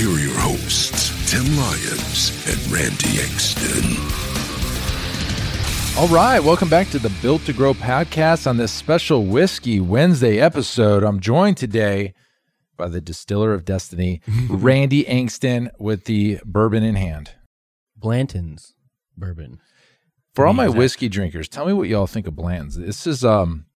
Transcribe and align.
Here 0.00 0.08
are 0.08 0.18
your 0.18 0.38
hosts, 0.38 1.30
Tim 1.30 1.44
Lyons 1.58 2.30
and 2.48 2.72
Randy 2.72 3.20
Exton. 3.20 3.98
All 5.98 6.08
right, 6.08 6.40
welcome 6.40 6.70
back 6.70 6.88
to 6.92 6.98
the 6.98 7.12
Built 7.20 7.44
to 7.44 7.52
Grow 7.52 7.74
podcast 7.74 8.46
on 8.46 8.56
this 8.56 8.72
special 8.72 9.26
Whiskey 9.26 9.78
Wednesday 9.78 10.40
episode. 10.40 11.04
I'm 11.04 11.20
joined 11.20 11.58
today 11.58 12.14
by 12.78 12.88
the 12.88 13.02
distiller 13.02 13.52
of 13.52 13.66
destiny, 13.66 14.22
Randy 14.48 15.06
Exton, 15.06 15.70
with 15.78 16.06
the 16.06 16.38
bourbon 16.46 16.82
in 16.82 16.94
hand. 16.94 17.32
Blanton's 17.94 18.72
bourbon. 19.18 19.60
For 20.34 20.46
all 20.46 20.54
my 20.54 20.64
Exact- 20.64 20.78
whiskey 20.78 21.08
drinkers, 21.10 21.46
tell 21.46 21.66
me 21.66 21.74
what 21.74 21.88
y'all 21.90 22.06
think 22.06 22.26
of 22.26 22.34
Blanton's. 22.34 22.76
This 22.76 23.06
is 23.06 23.22
um 23.22 23.66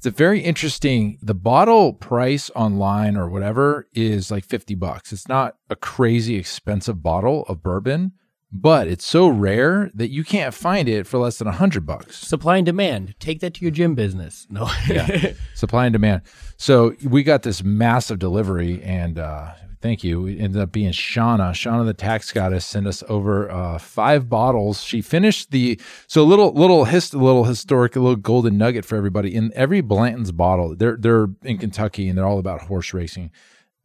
it's 0.00 0.06
a 0.06 0.10
very 0.10 0.40
interesting 0.40 1.18
the 1.20 1.34
bottle 1.34 1.92
price 1.92 2.50
online 2.56 3.18
or 3.18 3.28
whatever 3.28 3.86
is 3.92 4.30
like 4.30 4.46
50 4.46 4.74
bucks. 4.76 5.12
It's 5.12 5.28
not 5.28 5.56
a 5.68 5.76
crazy 5.76 6.36
expensive 6.36 7.02
bottle 7.02 7.44
of 7.48 7.62
bourbon, 7.62 8.12
but 8.50 8.88
it's 8.88 9.04
so 9.04 9.28
rare 9.28 9.90
that 9.92 10.08
you 10.08 10.24
can't 10.24 10.54
find 10.54 10.88
it 10.88 11.06
for 11.06 11.18
less 11.18 11.36
than 11.36 11.48
100 11.48 11.84
bucks. 11.84 12.16
Supply 12.16 12.56
and 12.56 12.64
demand. 12.64 13.14
Take 13.20 13.40
that 13.40 13.52
to 13.52 13.60
your 13.60 13.72
gym 13.72 13.94
business. 13.94 14.46
No. 14.48 14.70
Yeah. 14.88 15.34
Supply 15.54 15.84
and 15.84 15.92
demand. 15.92 16.22
So 16.56 16.94
we 17.04 17.22
got 17.22 17.42
this 17.42 17.62
massive 17.62 18.18
delivery, 18.18 18.82
and 18.82 19.18
uh, 19.18 19.52
thank 19.80 20.04
you. 20.04 20.26
It 20.26 20.38
ended 20.40 20.60
up 20.60 20.72
being 20.72 20.92
Shauna. 20.92 21.52
Shauna, 21.52 21.86
the 21.86 21.94
tax 21.94 22.32
goddess, 22.32 22.64
sent 22.64 22.86
us 22.86 23.02
over 23.08 23.50
uh, 23.50 23.78
five 23.78 24.28
bottles. 24.28 24.82
She 24.82 25.00
finished 25.00 25.50
the 25.50 25.80
so 26.06 26.22
a 26.22 26.24
little 26.24 26.52
little 26.52 26.84
hist 26.84 27.14
little 27.14 27.44
historic 27.44 27.96
a 27.96 28.00
little 28.00 28.16
golden 28.16 28.58
nugget 28.58 28.84
for 28.84 28.96
everybody. 28.96 29.34
In 29.34 29.52
every 29.54 29.80
Blanton's 29.80 30.32
bottle, 30.32 30.74
they're 30.76 30.96
they're 30.96 31.28
in 31.42 31.58
Kentucky 31.58 32.08
and 32.08 32.16
they're 32.16 32.26
all 32.26 32.38
about 32.38 32.62
horse 32.62 32.92
racing. 32.94 33.30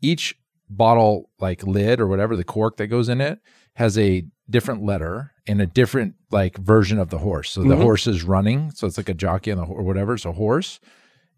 Each 0.02 0.35
bottle 0.69 1.29
like 1.39 1.63
lid 1.63 1.99
or 1.99 2.07
whatever 2.07 2.35
the 2.35 2.43
cork 2.43 2.77
that 2.77 2.87
goes 2.87 3.09
in 3.09 3.21
it 3.21 3.39
has 3.75 3.97
a 3.97 4.25
different 4.49 4.83
letter 4.83 5.31
and 5.47 5.61
a 5.61 5.65
different 5.65 6.15
like 6.31 6.57
version 6.57 6.97
of 6.99 7.09
the 7.09 7.19
horse. 7.19 7.52
So 7.52 7.63
the 7.63 7.75
horse 7.75 8.07
is 8.07 8.23
running, 8.23 8.71
so 8.71 8.87
it's 8.87 8.97
like 8.97 9.09
a 9.09 9.13
jockey 9.13 9.52
on 9.52 9.57
the 9.57 9.65
or 9.65 9.83
whatever. 9.83 10.13
It's 10.13 10.25
a 10.25 10.31
horse, 10.31 10.80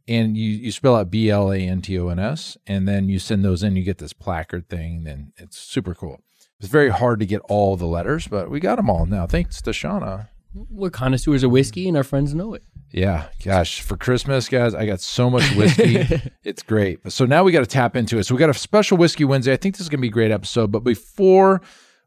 and 0.07 0.37
you 0.37 0.49
you 0.49 0.71
spell 0.71 0.95
out 0.95 1.11
B 1.11 1.29
L 1.29 1.51
A 1.51 1.57
N 1.57 1.81
T 1.81 1.97
O 1.99 2.09
N 2.09 2.19
S, 2.19 2.57
and 2.65 2.87
then 2.87 3.09
you 3.09 3.19
send 3.19 3.43
those 3.43 3.63
in. 3.63 3.75
You 3.75 3.83
get 3.83 3.97
this 3.97 4.13
placard 4.13 4.69
thing, 4.69 5.05
and 5.07 5.31
it's 5.37 5.57
super 5.57 5.93
cool. 5.93 6.21
It's 6.59 6.69
very 6.69 6.89
hard 6.89 7.19
to 7.19 7.25
get 7.25 7.41
all 7.49 7.75
the 7.75 7.85
letters, 7.85 8.27
but 8.27 8.49
we 8.49 8.59
got 8.59 8.77
them 8.77 8.89
all 8.89 9.05
now. 9.05 9.27
Thanks 9.27 9.61
to 9.61 9.71
Shauna. 9.71 10.29
We're 10.53 10.89
connoisseurs 10.89 11.43
of 11.43 11.51
whiskey, 11.51 11.87
and 11.87 11.95
our 11.95 12.03
friends 12.03 12.33
know 12.33 12.53
it. 12.53 12.63
Yeah, 12.89 13.27
gosh, 13.43 13.81
for 13.81 13.97
Christmas, 13.97 14.47
guys, 14.47 14.73
I 14.73 14.85
got 14.85 15.01
so 15.01 15.29
much 15.29 15.43
whiskey. 15.55 16.21
it's 16.43 16.63
great. 16.63 17.03
But 17.03 17.11
so 17.11 17.25
now 17.25 17.43
we 17.43 17.51
got 17.51 17.59
to 17.59 17.65
tap 17.65 17.95
into 17.95 18.17
it. 18.17 18.23
So 18.23 18.33
we 18.33 18.39
got 18.39 18.49
a 18.49 18.53
special 18.53 18.97
whiskey 18.97 19.25
Wednesday. 19.25 19.53
I 19.53 19.57
think 19.57 19.75
this 19.75 19.81
is 19.81 19.89
going 19.89 19.99
to 19.99 20.03
be 20.03 20.07
a 20.07 20.11
great 20.11 20.31
episode. 20.31 20.71
But 20.71 20.79
before 20.79 21.61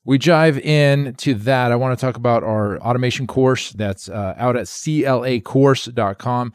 we 0.04 0.16
dive 0.16 0.58
in 0.58 1.14
to 1.16 1.34
that, 1.34 1.70
I 1.70 1.76
want 1.76 1.98
to 1.98 2.04
talk 2.04 2.16
about 2.16 2.42
our 2.42 2.78
automation 2.78 3.26
course 3.26 3.72
that's 3.72 4.08
uh, 4.08 4.34
out 4.38 4.56
at 4.56 4.66
clacourse.com. 4.66 6.52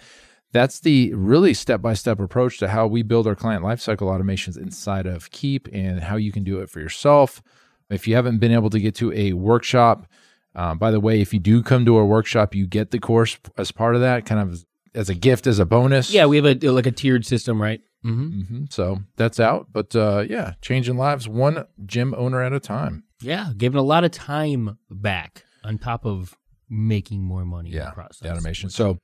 That's 0.56 0.80
the 0.80 1.14
really 1.14 1.54
step 1.54 1.82
by 1.82 1.96
step 1.96 2.18
approach 2.22 2.60
to 2.60 2.70
how 2.70 2.88
we 2.88 3.04
build 3.04 3.28
our 3.28 3.36
client 3.36 3.62
lifecycle 3.62 4.08
automations 4.08 4.58
inside 4.58 5.06
of 5.06 5.30
Keap 5.32 5.68
and 5.74 6.00
how 6.00 6.16
you 6.16 6.32
can 6.32 6.46
do 6.46 6.60
it 6.62 6.70
for 6.70 6.80
yourself. 6.80 7.44
If 7.90 8.08
you 8.08 8.16
haven't 8.16 8.38
been 8.38 8.54
able 8.54 8.70
to 8.70 8.80
get 8.80 8.96
to 8.96 9.12
a 9.12 9.34
workshop, 9.34 10.08
uh, 10.56 10.74
by 10.74 10.92
the 10.92 11.02
way, 11.02 11.20
if 11.20 11.34
you 11.34 11.42
do 11.42 11.62
come 11.62 11.84
to 11.86 11.98
our 11.98 12.06
workshop, 12.06 12.56
you 12.56 12.68
get 12.68 12.92
the 12.92 13.00
course 13.00 13.38
as 13.58 13.74
part 13.74 13.96
of 13.96 14.02
that, 14.02 14.26
kind 14.26 14.40
of 14.40 14.66
as 14.94 15.10
a 15.10 15.14
gift, 15.14 15.46
as 15.46 15.60
a 15.60 15.66
bonus. 15.66 16.10
Yeah, 16.10 16.26
we 16.26 16.38
have 16.38 16.46
a 16.46 16.70
like 16.72 16.86
a 16.88 16.92
tiered 16.92 17.26
system, 17.26 17.62
right? 17.62 17.82
hmm 18.02 18.44
hmm 18.44 18.64
So 18.70 19.00
that's 19.18 19.42
out. 19.42 19.68
But 19.74 19.94
uh, 19.94 20.24
yeah, 20.30 20.54
changing 20.62 20.96
lives 20.96 21.28
one 21.28 21.66
gym 21.86 22.16
owner 22.18 22.42
at 22.42 22.54
a 22.54 22.62
time. 22.62 23.04
Yeah, 23.20 23.52
giving 23.58 23.78
a 23.78 23.84
lot 23.84 24.06
of 24.06 24.12
time 24.12 24.78
back 24.90 25.44
on 25.66 25.80
top 25.80 26.06
of 26.06 26.38
making 26.70 27.24
more 27.24 27.44
money. 27.44 27.72
in 27.72 27.76
Yeah, 27.76 27.88
the 27.88 27.92
process. 27.92 28.20
the 28.20 28.32
automation. 28.32 28.70
So, 28.70 29.00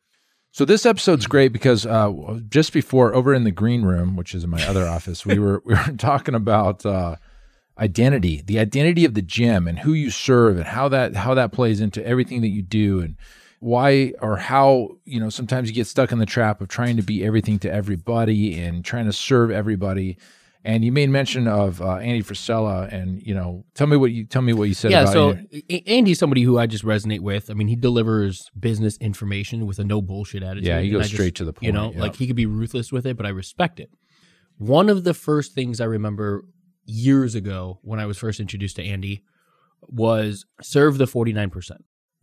so 0.52 0.66
this 0.66 0.86
episode's 0.86 1.28
great 1.28 1.54
because 1.54 1.86
uh, 1.86 2.40
just 2.50 2.74
before 2.74 3.16
over 3.16 3.34
in 3.34 3.46
the 3.46 3.52
green 3.52 3.84
room, 3.84 4.18
which 4.18 4.36
is 4.36 4.44
in 4.44 4.50
my 4.50 4.66
other 4.68 4.86
office, 4.86 5.26
we 5.26 5.40
were 5.40 5.62
we 5.66 5.74
were 5.74 5.96
talking 5.98 6.36
about 6.36 6.86
uh, 6.86 7.16
identity, 7.78 8.42
the 8.46 8.60
identity 8.60 9.06
of 9.06 9.14
the 9.14 9.22
gym, 9.22 9.68
and 9.68 9.80
who 9.80 9.94
you 9.94 10.10
serve, 10.10 10.58
and 10.58 10.66
how 10.66 10.90
that 10.90 11.16
how 11.16 11.34
that 11.34 11.54
plays 11.54 11.80
into 11.80 12.06
everything 12.06 12.42
that 12.42 12.50
you 12.50 12.62
do, 12.62 13.00
and 13.00 13.16
why 13.60 14.14
or 14.22 14.36
how 14.38 14.98
you 15.06 15.20
know 15.22 15.30
sometimes 15.30 15.70
you 15.70 15.76
get 15.76 15.88
stuck 15.88 16.12
in 16.12 16.20
the 16.20 16.26
trap 16.26 16.60
of 16.60 16.68
trying 16.68 16.98
to 16.98 17.04
be 17.04 17.24
everything 17.24 17.58
to 17.60 17.72
everybody 17.72 18.60
and 18.60 18.84
trying 18.84 19.06
to 19.06 19.14
serve 19.14 19.52
everybody. 19.52 20.18
And 20.64 20.86
you 20.86 20.92
made 20.92 21.10
mention 21.10 21.48
of 21.48 21.82
uh, 21.82 21.96
Andy 21.96 22.22
Frisella, 22.22 22.92
and 22.94 23.22
you 23.26 23.34
know, 23.34 23.66
tell 23.74 23.88
me 23.88 23.98
what 23.98 24.12
you 24.12 24.26
tell 24.26 24.44
me 24.44 24.54
what 24.54 24.66
you 24.66 24.76
said 24.76 24.92
yeah, 24.92 25.02
about 25.02 25.14
so. 25.14 25.38
Andy's 25.88 26.20
somebody 26.20 26.44
who 26.44 26.60
I 26.60 26.68
just 26.68 26.86
resonate 26.86 27.22
with. 27.22 27.50
I 27.50 27.56
mean, 27.56 27.68
he 27.68 27.76
delivers 27.76 28.50
business 28.60 28.96
information 28.98 29.66
with 29.66 29.80
a 29.80 29.84
no 29.84 30.02
bullshit 30.02 30.44
attitude. 30.44 30.68
Yeah, 30.68 30.80
he 30.80 30.92
goes 30.92 31.00
I 31.00 31.04
just- 31.04 31.14
straight 31.16 31.36
to 31.36 31.46
the 31.46 31.54
point. 31.54 31.64
You 31.64 31.72
know, 31.72 31.92
yeah. 31.94 32.02
like 32.02 32.16
he 32.16 32.28
could 32.28 32.36
be 32.36 32.46
ruthless 32.46 32.92
with 32.92 33.08
it, 33.08 33.18
but 33.18 33.26
I 33.26 33.30
respect 33.30 33.80
it. 33.80 33.90
One 34.58 34.90
of 34.90 35.04
the 35.04 35.16
first 35.16 35.54
things 35.54 35.82
I 35.82 35.86
remember 35.86 36.46
years 36.86 37.34
ago 37.34 37.80
when 37.82 38.00
I 38.00 38.06
was 38.06 38.18
first 38.18 38.40
introduced 38.40 38.76
to 38.76 38.84
Andy 38.84 39.24
was 39.82 40.46
serve 40.62 40.98
the 40.98 41.06
49%. 41.06 41.72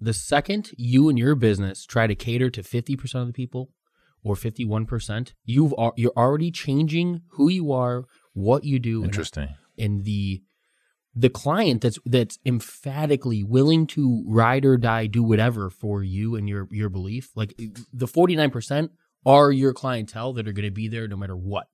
The 0.01 0.13
second 0.13 0.71
you 0.77 1.09
and 1.09 1.19
your 1.19 1.35
business 1.35 1.85
try 1.85 2.07
to 2.07 2.15
cater 2.15 2.51
to 2.51 2.63
50% 2.63 3.15
of 3.17 3.27
the 3.27 3.33
people 3.33 3.71
or 4.23 4.35
51%, 4.35 5.33
you've 5.45 5.75
you're 5.97 6.13
already 6.17 6.51
changing 6.51 7.23
who 7.33 7.49
you 7.49 7.73
are, 7.73 8.05
what 8.39 8.65
you 8.65 8.79
do, 8.79 9.03
and 9.03 9.11
Interesting. 9.11 9.49
and 9.77 10.05
the 10.05 10.43
the 11.15 11.29
client 11.29 11.81
that's 11.83 11.99
that's 12.07 12.39
emphatically 12.47 13.43
willing 13.43 13.87
to 13.89 14.23
ride 14.27 14.65
or 14.65 14.77
die 14.77 15.07
do 15.07 15.23
whatever 15.23 15.69
for 15.71 16.03
you 16.03 16.37
and 16.37 16.49
your 16.49 16.69
your 16.71 16.89
belief 16.89 17.31
like 17.35 17.55
the 17.93 18.07
49% 18.07 18.91
are 19.27 19.51
your 19.51 19.73
clientele 19.73 20.33
that 20.35 20.47
are 20.47 20.53
going 20.53 20.65
to 20.67 20.71
be 20.71 20.87
there 20.87 21.09
no 21.09 21.17
matter 21.17 21.37
what 21.37 21.67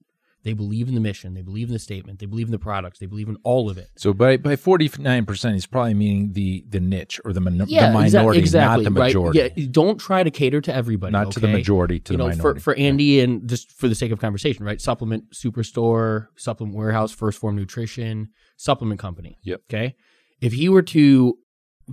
they 0.45 0.53
believe 0.53 0.89
in 0.89 0.95
the 0.95 1.01
mission 1.01 1.35
they 1.35 1.43
believe 1.43 1.67
in 1.69 1.73
the 1.73 1.79
statement 1.79 2.19
they 2.21 2.27
believe 2.27 2.47
in 2.47 2.53
the 2.53 2.59
products 2.59 2.99
they 2.99 3.07
believe 3.07 3.29
in 3.29 3.37
all 3.43 3.69
of 3.69 3.77
it 3.79 3.89
So 3.97 4.13
by 4.13 4.37
by 4.37 4.57
forty 4.57 4.89
nine 4.99 5.25
percent, 5.27 5.55
he's 5.55 5.67
probably 5.67 5.95
meaning 5.95 6.33
the 6.33 6.65
the 6.69 6.81
niche 6.81 7.21
or 7.25 7.33
the, 7.33 7.41
min- 7.41 7.59
the 7.59 7.65
exa- 7.67 7.93
minority, 7.93 8.39
exactly, 8.39 8.85
not 8.85 8.95
the 8.95 9.01
right? 9.01 9.07
majority, 9.09 9.39
yeah 9.57 9.67
don't 9.71 9.99
try 9.99 10.23
to 10.23 10.31
cater 10.31 10.61
to 10.61 10.75
everybody 10.75 11.13
not 11.13 11.31
to 11.33 11.41
the 11.41 11.49
majority, 11.49 11.99
to 12.01 12.13
you 12.13 12.17
the 12.19 12.23
know, 12.25 12.29
minority. 12.31 12.61
for, 12.61 12.75
for 12.75 12.79
Andy 12.79 13.21
and 13.21 13.49
just 13.49 13.73
for 13.73 13.89
the 13.89 13.95
sake 13.95 14.13
of 14.13 14.21
conversation, 14.21 14.65
right? 14.65 14.81
Supplement 14.81 15.31
Superstore, 15.33 16.29
Supplement 16.37 16.77
Warehouse, 16.77 17.15
1st 17.15 17.35
Phorm 17.39 17.57
Nutrition, 17.57 18.29
Supplement 18.57 19.01
Company. 19.01 19.39
Yep. 19.43 19.63
Okay. 19.71 19.97
If 20.41 20.53
he 20.53 20.69
were 20.69 20.83
to 20.83 21.39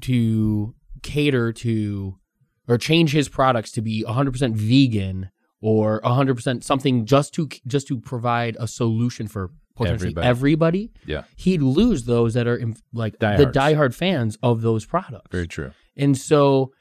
to 0.02 0.76
cater 1.04 1.52
to 1.54 2.18
or 2.68 2.78
change 2.78 3.12
his 3.12 3.28
products 3.28 3.72
to 3.72 3.82
be 3.82 4.04
100% 4.08 4.54
vegan 4.56 5.30
or 5.62 6.02
100% 6.02 6.64
something 6.64 7.06
just 7.06 7.34
to 7.36 7.48
just 7.68 7.88
to 7.88 8.00
provide 8.00 8.58
a 8.60 8.68
solution 8.68 9.28
for 9.28 9.52
potentially 9.76 10.10
Everybody. 10.10 10.28
everybody, 10.28 10.92
yeah, 11.06 11.24
he'd 11.38 11.62
lose 11.62 12.04
those 12.06 12.34
that 12.34 12.48
are 12.48 12.56
in, 12.58 12.76
like 12.94 13.20
the 13.20 13.28
Diehards. 13.38 13.58
diehard 13.58 13.94
fans 13.94 14.38
of 14.44 14.62
those 14.62 14.86
products. 14.86 15.30
very 15.32 15.48
true. 15.48 15.72
And 15.96 16.18
so 16.18 16.72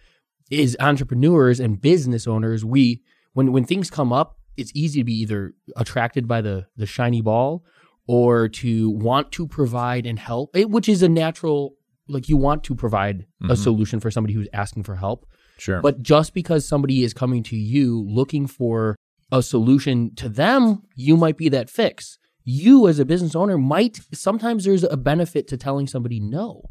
as 0.53 0.77
entrepreneurs 0.81 1.61
and 1.61 1.81
business 1.81 2.27
owners, 2.27 2.65
we 2.65 3.03
when 3.35 3.53
when 3.53 3.65
things 3.65 3.91
come 3.91 4.13
up, 4.13 4.37
it's 4.57 4.73
easy 4.75 5.01
to 5.01 5.05
be 5.05 5.15
either 5.15 5.53
attracted 5.77 6.27
by 6.27 6.41
the 6.41 6.67
the 6.77 6.87
shiny 6.87 7.21
ball 7.21 7.65
or 8.09 8.49
to 8.49 8.91
want 8.91 9.31
to 9.33 9.47
provide 9.47 10.05
and 10.07 10.19
help, 10.19 10.57
it, 10.57 10.69
which 10.71 10.89
is 10.89 11.03
a 11.03 11.09
natural 11.09 11.75
like 12.09 12.29
you 12.29 12.37
want 12.37 12.65
to 12.65 12.75
provide 12.75 13.25
a 13.43 13.55
Mhm. 13.55 13.57
solution 13.57 14.01
for 14.01 14.11
somebody 14.11 14.35
who's 14.35 14.49
asking 14.53 14.83
for 14.83 14.97
help. 14.97 15.25
Sure, 15.61 15.81
But 15.81 16.03
just 16.03 16.35
because 16.35 16.67
somebody 16.67 17.03
is 17.03 17.13
coming 17.15 17.43
to 17.45 17.57
you 17.57 18.05
looking 18.09 18.47
for 18.47 18.97
a 19.31 19.43
solution 19.43 20.15
to 20.17 20.29
them, 20.29 20.83
you 20.97 21.17
might 21.17 21.37
be 21.37 21.49
that 21.51 21.69
fix. 21.71 22.19
You 22.45 22.89
as 22.89 22.99
a 22.99 23.05
business 23.05 23.37
owner 23.37 23.59
might 23.59 24.01
sometimes 24.13 24.65
there's 24.65 24.83
a 24.85 24.97
benefit 24.97 25.47
to 25.49 25.57
telling 25.57 25.87
somebody 25.87 26.19
no. 26.19 26.63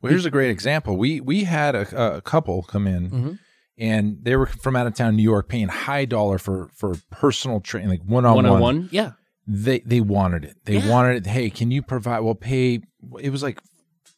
well, 0.00 0.10
here's 0.10 0.24
a 0.24 0.30
great 0.30 0.50
example. 0.50 0.96
We 0.96 1.20
we 1.20 1.44
had 1.44 1.74
a, 1.74 2.16
a 2.16 2.20
couple 2.22 2.62
come 2.62 2.86
in. 2.86 3.10
Mhm. 3.10 3.38
And 3.78 4.18
they 4.22 4.36
were 4.36 4.46
from 4.46 4.74
out 4.76 4.86
of 4.86 4.94
town, 4.94 5.16
New 5.16 5.22
York, 5.22 5.48
paying 5.50 5.68
high 5.68 6.06
dollar 6.06 6.38
for 6.38 6.70
for 6.74 6.94
personal 7.10 7.60
training, 7.60 7.90
like 7.90 8.02
one 8.04 8.24
on 8.24 8.36
One 8.36 8.46
on 8.46 8.52
one. 8.52 8.60
one, 8.62 8.88
yeah. 8.92 9.12
they 9.46 9.80
they 9.80 10.00
wanted 10.00 10.44
it. 10.46 10.56
They 10.64 10.78
Yeah. 10.78 10.88
wanted 10.90 11.26
it. 11.26 11.30
Hey, 11.30 11.50
can 11.50 11.70
you 11.70 11.82
provide? 11.82 12.20
Well, 12.20 12.34
pay. 12.36 12.80
It 13.20 13.30
was 13.30 13.42
like 13.42 13.58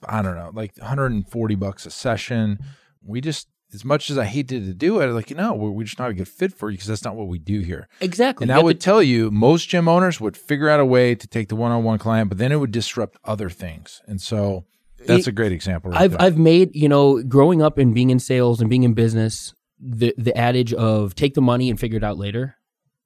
I 0.06 0.22
don't 0.22 0.36
know, 0.36 0.50
like 0.54 0.76
140 0.78 1.54
bucks 1.56 1.86
a 1.86 1.90
session. 1.90 2.58
We 3.02 3.20
just 3.20 3.48
as 3.74 3.84
much 3.84 4.10
as 4.10 4.18
I 4.18 4.24
hated 4.24 4.64
to 4.66 4.74
do 4.74 5.00
it, 5.00 5.06
like 5.08 5.30
you 5.30 5.36
know, 5.36 5.54
we're, 5.54 5.70
we're 5.70 5.84
just 5.84 5.98
not 5.98 6.10
a 6.10 6.14
good 6.14 6.28
fit 6.28 6.52
for 6.52 6.70
you 6.70 6.76
because 6.76 6.88
that's 6.88 7.04
not 7.04 7.16
what 7.16 7.28
we 7.28 7.38
do 7.38 7.60
here. 7.60 7.88
Exactly. 8.00 8.44
And 8.44 8.50
You 8.50 8.58
I 8.60 8.62
would 8.62 8.80
to- 8.80 8.84
tell 8.84 9.02
you, 9.02 9.30
most 9.30 9.68
gym 9.68 9.88
owners 9.88 10.20
would 10.20 10.36
figure 10.36 10.68
out 10.68 10.80
a 10.80 10.84
way 10.84 11.14
to 11.14 11.26
take 11.26 11.48
the 11.48 11.56
one-on-one 11.56 11.98
client, 11.98 12.28
but 12.30 12.38
then 12.38 12.52
it 12.52 12.56
would 12.56 12.72
disrupt 12.72 13.18
other 13.24 13.50
things. 13.50 14.00
And 14.06 14.20
so 14.20 14.64
that's 15.06 15.26
a 15.26 15.32
great 15.32 15.52
example. 15.52 15.90
Right 15.90 16.00
I've 16.02 16.10
there. 16.12 16.22
I've 16.22 16.38
made 16.38 16.74
you 16.74 16.88
know 16.88 17.22
growing 17.22 17.62
up 17.62 17.78
and 17.78 17.94
being 17.94 18.10
in 18.10 18.18
sales 18.18 18.60
and 18.60 18.68
being 18.70 18.82
in 18.84 18.94
business 18.94 19.54
the 19.80 20.14
the 20.18 20.36
adage 20.36 20.72
of 20.74 21.14
take 21.14 21.34
the 21.34 21.40
money 21.42 21.70
and 21.70 21.78
figure 21.78 21.98
it 21.98 22.04
out 22.04 22.18
later. 22.18 22.56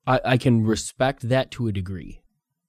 I, 0.07 0.21
I 0.25 0.37
can 0.37 0.65
respect 0.65 1.29
that 1.29 1.51
to 1.53 1.69
a 1.69 1.73
degree. 1.73 2.23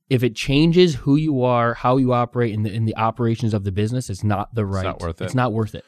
If 0.09 0.21
it 0.23 0.35
changes 0.35 0.95
who 0.95 1.15
you 1.15 1.41
are, 1.43 1.73
how 1.73 1.97
you 1.97 2.13
operate 2.13 2.53
in 2.53 2.63
the 2.63 2.71
in 2.71 2.85
the 2.85 2.95
operations 2.97 3.53
of 3.53 3.63
the 3.63 3.71
business, 3.71 4.09
it's 4.09 4.23
not 4.23 4.53
the 4.53 4.65
right. 4.65 4.83
not 4.83 4.99
worth 4.99 5.21
it. 5.21 5.25
It's 5.25 5.35
not 5.35 5.53
worth 5.53 5.73
it. 5.73 5.85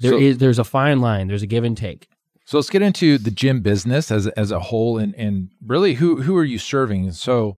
There 0.00 0.18
is 0.18 0.34
So- 0.34 0.38
there's 0.40 0.58
a 0.58 0.64
fine 0.64 1.00
line. 1.00 1.28
There's 1.28 1.42
a 1.42 1.46
give 1.46 1.64
and 1.64 1.76
take. 1.76 2.08
So 2.46 2.58
let's 2.58 2.68
get 2.70 2.82
into 2.82 3.16
the 3.16 3.30
gym 3.30 3.60
business 3.60 4.10
as 4.10 4.26
as 4.28 4.50
a 4.50 4.60
whole, 4.60 4.98
and 4.98 5.14
and 5.14 5.48
really 5.64 5.94
who 5.94 6.22
who 6.22 6.36
are 6.36 6.44
you 6.44 6.58
serving? 6.58 7.12
So, 7.12 7.56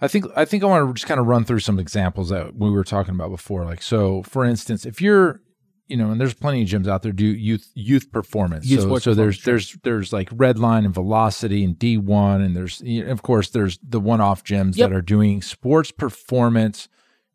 I 0.00 0.08
think 0.08 0.24
I 0.34 0.44
think 0.46 0.62
I 0.62 0.66
want 0.66 0.88
to 0.88 0.94
just 0.94 1.06
kind 1.06 1.20
of 1.20 1.26
run 1.26 1.44
through 1.44 1.58
some 1.60 1.78
examples 1.78 2.30
that 2.30 2.54
we 2.56 2.70
were 2.70 2.84
talking 2.84 3.14
about 3.14 3.30
before. 3.30 3.64
Like, 3.64 3.82
so 3.82 4.22
for 4.22 4.44
instance, 4.44 4.86
if 4.86 5.00
you're 5.02 5.40
you 5.88 5.96
know, 5.96 6.10
and 6.10 6.20
there's 6.20 6.34
plenty 6.34 6.62
of 6.62 6.68
gyms 6.68 6.88
out 6.88 7.02
there 7.02 7.12
do 7.12 7.24
youth 7.26 7.70
youth 7.74 8.10
performance. 8.10 8.66
Youth 8.66 8.80
so 8.80 8.98
so 8.98 9.14
there's 9.14 9.42
there's 9.44 9.76
there's 9.84 10.12
like 10.12 10.30
Redline 10.30 10.84
and 10.84 10.94
Velocity 10.94 11.62
and 11.62 11.78
D1, 11.78 12.44
and 12.44 12.56
there's 12.56 12.80
you 12.80 13.04
know, 13.04 13.12
of 13.12 13.22
course 13.22 13.50
there's 13.50 13.78
the 13.86 14.00
one 14.00 14.20
off 14.20 14.42
gyms 14.42 14.76
Yep. 14.76 14.90
that 14.90 14.96
are 14.96 15.02
doing 15.02 15.42
sports 15.42 15.92
performance 15.92 16.88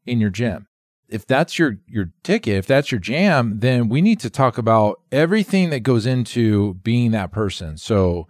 in 0.05 0.19
your 0.19 0.31
gym 0.31 0.67
if 1.11 1.27
that's 1.27 1.59
your 1.59 1.77
your 1.87 2.11
ticket, 2.23 2.55
if 2.55 2.65
that's 2.65 2.91
your 2.91 2.99
jam, 2.99 3.59
then 3.59 3.89
we 3.89 4.01
need 4.01 4.19
to 4.21 4.29
talk 4.29 4.57
about 4.57 5.01
everything 5.11 5.69
that 5.69 5.81
goes 5.81 6.05
into 6.05 6.75
being 6.75 7.11
that 7.11 7.31
person. 7.31 7.77
So 7.77 8.27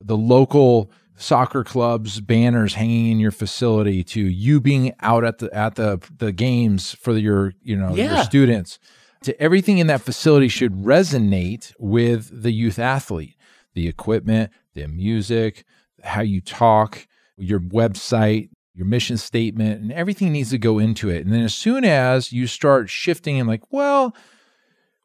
the 0.00 0.16
local 0.16 0.90
soccer 1.16 1.64
clubs 1.64 2.20
banners 2.20 2.74
hanging 2.74 3.12
in 3.12 3.20
your 3.20 3.30
facility 3.30 4.02
to 4.02 4.20
you 4.20 4.60
being 4.60 4.92
out 5.00 5.24
at 5.24 5.38
the 5.38 5.54
at 5.54 5.76
the 5.76 6.00
the 6.16 6.32
games 6.32 6.92
for 6.94 7.16
your 7.16 7.52
you 7.62 7.76
know 7.76 7.94
your 7.94 8.24
students 8.24 8.78
to 9.22 9.40
everything 9.40 9.78
in 9.78 9.86
that 9.86 10.00
facility 10.00 10.48
should 10.48 10.72
resonate 10.72 11.72
with 11.78 12.42
the 12.42 12.50
youth 12.50 12.78
athlete 12.78 13.36
the 13.74 13.86
equipment 13.86 14.50
the 14.74 14.86
music 14.88 15.64
how 16.02 16.22
you 16.22 16.40
talk 16.40 17.06
your 17.36 17.60
website 17.60 18.48
your 18.74 18.86
mission 18.86 19.16
statement 19.16 19.80
and 19.80 19.92
everything 19.92 20.32
needs 20.32 20.50
to 20.50 20.58
go 20.58 20.78
into 20.78 21.08
it 21.08 21.24
and 21.24 21.32
then 21.32 21.42
as 21.42 21.54
soon 21.54 21.84
as 21.84 22.32
you 22.32 22.46
start 22.46 22.88
shifting 22.88 23.38
and 23.38 23.48
like 23.48 23.62
well 23.70 24.14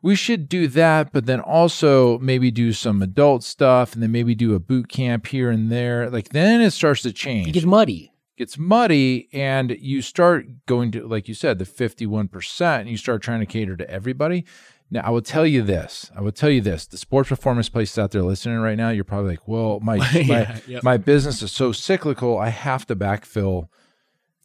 we 0.02 0.16
should 0.16 0.48
do 0.48 0.68
that, 0.70 1.12
but 1.12 1.26
then 1.26 1.40
also 1.40 2.20
maybe 2.20 2.52
do 2.52 2.72
some 2.74 3.02
adult 3.02 3.44
stuff 3.44 3.94
and 3.94 4.04
then 4.04 4.12
maybe 4.12 4.36
do 4.36 4.54
a 4.54 4.60
boot 4.60 4.90
camp 4.90 5.28
here 5.28 5.50
and 5.50 5.72
there. 5.72 6.10
Like 6.10 6.30
then 6.30 6.62
it 6.62 6.72
starts 6.72 7.02
to 7.02 7.12
change. 7.12 7.50
It 7.50 7.54
gets 7.54 7.66
muddy. 7.66 8.14
It 8.36 8.40
gets 8.40 8.58
muddy 8.58 9.28
and 9.34 9.72
you 9.72 10.02
start 10.02 10.46
going 10.66 10.92
to 10.92 11.08
like 11.08 11.28
you 11.28 11.34
said 11.34 11.58
the 11.60 11.66
51% 11.66 12.80
and 12.80 12.90
you 12.90 12.98
start 12.98 13.22
trying 13.22 13.40
to 13.40 13.46
cater 13.46 13.76
to 13.76 13.90
everybody. 13.90 14.46
Now 14.90 15.02
I 15.04 15.10
will 15.10 15.22
tell 15.22 15.46
you 15.46 15.62
this. 15.64 16.10
I 16.16 16.22
will 16.22 16.32
tell 16.32 16.50
you 16.50 16.62
this. 16.62 16.86
The 16.88 16.98
sports 16.98 17.30
performance 17.30 17.68
places 17.70 17.98
out 17.98 18.12
there 18.12 18.22
listening 18.22 18.58
right 18.60 18.78
now, 18.78 18.90
you're 18.90 19.04
probably 19.04 19.32
like, 19.32 19.48
"Well, 19.48 19.80
my 19.82 19.98
my, 20.28 20.62
yep. 20.68 20.84
my 20.84 20.98
business 20.98 21.42
is 21.42 21.52
so 21.52 21.72
cyclical, 21.72 22.38
I 22.38 22.50
have 22.50 22.86
to 22.88 22.96
backfill." 22.96 23.68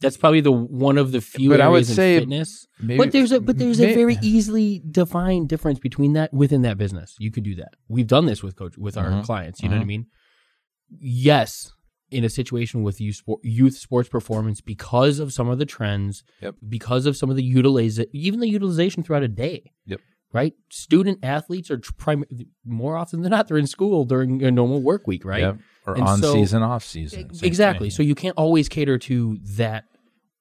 That's 0.00 0.16
probably 0.16 0.40
the 0.40 0.50
one 0.50 0.98
of 0.98 1.12
the 1.12 1.20
few 1.20 1.48
But 1.48 1.60
I 1.60 1.68
would 1.68 1.86
say 1.86 2.18
fitness. 2.18 2.66
maybe- 2.80 2.98
but 2.98 3.12
there's 3.12 3.30
a 3.30 3.40
but 3.40 3.56
there's 3.58 3.78
may- 3.80 3.92
a 3.92 3.94
very 3.94 4.18
easily 4.20 4.82
defined 4.90 5.48
difference 5.48 5.78
between 5.78 6.14
that 6.14 6.34
within 6.34 6.62
that 6.62 6.76
business. 6.76 7.14
You 7.20 7.30
could 7.30 7.44
do 7.44 7.54
that. 7.54 7.74
We've 7.88 8.08
done 8.08 8.26
this 8.26 8.42
with 8.42 8.56
coach 8.56 8.76
with 8.76 8.96
our 8.96 9.10
Mhm. 9.10 9.24
clients. 9.24 9.62
You 9.62 9.68
know 9.68 9.76
what 9.76 9.82
I 9.82 9.84
Mhm. 9.84 9.88
mean? 9.88 10.06
Yes, 11.00 11.72
in 12.10 12.24
a 12.24 12.28
situation 12.28 12.82
with 12.82 13.00
youth 13.00 13.16
sport, 13.16 13.40
youth 13.44 13.74
sports 13.76 14.08
performance, 14.08 14.60
because 14.60 15.18
of 15.18 15.32
some 15.32 15.48
of 15.48 15.58
the 15.58 15.64
trends, 15.66 16.24
Yep. 16.42 16.56
because 16.68 17.06
of 17.06 17.16
some 17.16 17.30
of 17.30 17.36
the 17.36 17.42
utilization, 17.44 18.10
even 18.12 18.40
the 18.40 18.48
utilization 18.48 19.02
throughout 19.02 19.22
a 19.22 19.28
day. 19.28 19.70
Yep. 19.86 20.00
Right. 20.32 20.54
Student 20.70 21.18
athletes 21.22 21.70
are 21.70 21.78
prim- 21.98 22.24
more 22.64 22.96
often 22.96 23.20
than 23.22 23.30
not 23.30 23.48
they're 23.48 23.58
in 23.58 23.66
school 23.66 24.04
during 24.04 24.42
a 24.42 24.50
normal 24.50 24.80
work 24.82 25.06
week. 25.06 25.24
Right. 25.24 25.40
Yep. 25.42 25.58
Or 25.86 25.94
And 25.94 26.04
on 26.04 26.18
so- 26.20 26.32
season, 26.34 26.62
off 26.62 26.84
season. 26.84 27.30
Exactly. 27.42 27.88
thing. 27.88 27.94
So 27.96 28.02
you 28.02 28.14
can't 28.14 28.36
always 28.36 28.68
cater 28.68 28.98
to 28.98 29.38
that. 29.56 29.84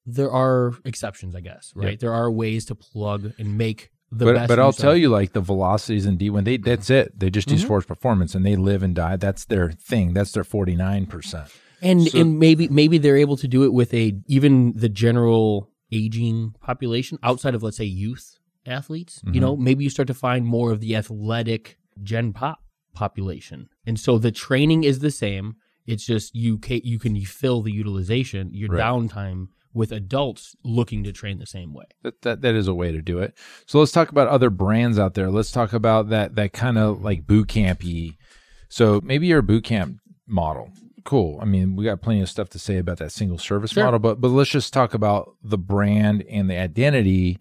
There 0.05 0.31
are 0.31 0.73
exceptions, 0.85 1.35
I 1.35 1.41
guess, 1.41 1.73
right? 1.75 1.91
Yep. 1.91 1.99
There 1.99 2.13
are 2.13 2.31
ways 2.31 2.65
to 2.65 2.75
plug 2.75 3.33
and 3.37 3.57
make 3.57 3.91
the 4.11 4.25
but 4.25 4.33
best. 4.35 4.47
but 4.49 4.59
I'll 4.59 4.73
tell 4.73 4.95
you, 4.97 5.09
like 5.09 5.33
the 5.33 5.41
velocities 5.41 6.05
and 6.05 6.17
D 6.17 6.29
when 6.29 6.43
they 6.43 6.57
that's 6.57 6.89
it. 6.89 7.17
They 7.17 7.29
just 7.29 7.47
do 7.47 7.55
Mhm. 7.55 7.59
sports 7.61 7.85
performance 7.85 8.33
and 8.35 8.45
they 8.45 8.55
live 8.55 8.81
and 8.83 8.93
die. 8.95 9.15
That's 9.15 9.45
their 9.45 9.71
thing. 9.71 10.13
That's 10.13 10.31
their 10.31 10.43
forty 10.43 10.75
nine 10.75 11.05
percent. 11.05 11.49
and 11.83 12.07
so- 12.07 12.19
and 12.19 12.37
maybe 12.39 12.67
maybe 12.67 12.97
they're 12.97 13.15
able 13.17 13.37
to 13.37 13.47
do 13.47 13.63
it 13.63 13.73
with 13.73 13.93
a 13.93 14.13
even 14.27 14.73
the 14.75 14.89
general 14.89 15.69
aging 15.91 16.53
population 16.61 17.17
outside 17.23 17.53
of 17.55 17.63
let's 17.63 17.77
say 17.77 17.85
youth 17.85 18.35
athletes. 18.65 19.21
Mhm. 19.25 19.35
You 19.35 19.41
know, 19.41 19.55
maybe 19.57 19.83
you 19.83 19.89
start 19.89 20.07
to 20.07 20.13
find 20.13 20.45
more 20.45 20.71
of 20.71 20.79
the 20.79 20.95
athletic 20.95 21.77
Gen 22.01 22.33
Pop 22.33 22.59
population, 22.93 23.69
and 23.85 23.99
so 23.99 24.17
the 24.17 24.31
training 24.31 24.83
is 24.83 24.99
the 24.99 25.11
same. 25.11 25.55
It's 25.87 26.05
just 26.05 26.35
you 26.35 26.57
ca- 26.59 26.81
you 26.83 26.99
can 26.99 27.19
fill 27.21 27.61
the 27.61 27.71
utilization, 27.71 28.49
your 28.53 28.69
Right. 28.69 28.81
downtime 28.81 29.47
with 29.73 29.91
adults 29.91 30.55
looking 30.63 31.03
to 31.05 31.11
train 31.13 31.39
the 31.39 31.45
same 31.45 31.73
way. 31.73 31.85
That, 32.03 32.21
that 32.23 32.41
that 32.41 32.55
is 32.55 32.67
a 32.67 32.73
way 32.73 32.91
to 32.91 33.01
do 33.01 33.19
it. 33.19 33.33
So 33.65 33.79
let's 33.79 33.91
talk 33.93 34.09
about 34.09 34.27
other 34.27 34.49
brands 34.49 34.99
out 34.99 35.13
there. 35.13 35.31
Let's 35.31 35.51
talk 35.51 35.73
about 35.73 36.09
that 36.09 36.35
that 36.35 36.53
kind 36.53 36.77
of 36.77 37.01
like 37.01 37.25
boot 37.25 37.47
campy. 37.47 38.17
So 38.69 39.01
maybe 39.03 39.27
you're 39.27 39.41
boot 39.41 39.63
camp 39.63 39.99
model. 40.27 40.69
Cool. 41.03 41.39
I 41.41 41.45
mean, 41.45 41.75
we 41.75 41.83
got 41.85 42.01
plenty 42.01 42.21
of 42.21 42.29
stuff 42.29 42.49
to 42.49 42.59
say 42.59 42.77
about 42.77 42.97
that 42.99 43.11
single 43.11 43.37
service 43.39 43.71
Sure. 43.71 43.85
model, 43.85 43.99
but 43.99 44.21
but 44.21 44.27
let's 44.29 44.51
just 44.51 44.71
talk 44.73 44.93
about 44.93 45.35
the 45.43 45.57
brand 45.57 46.23
and 46.29 46.49
the 46.49 46.57
identity 46.57 47.39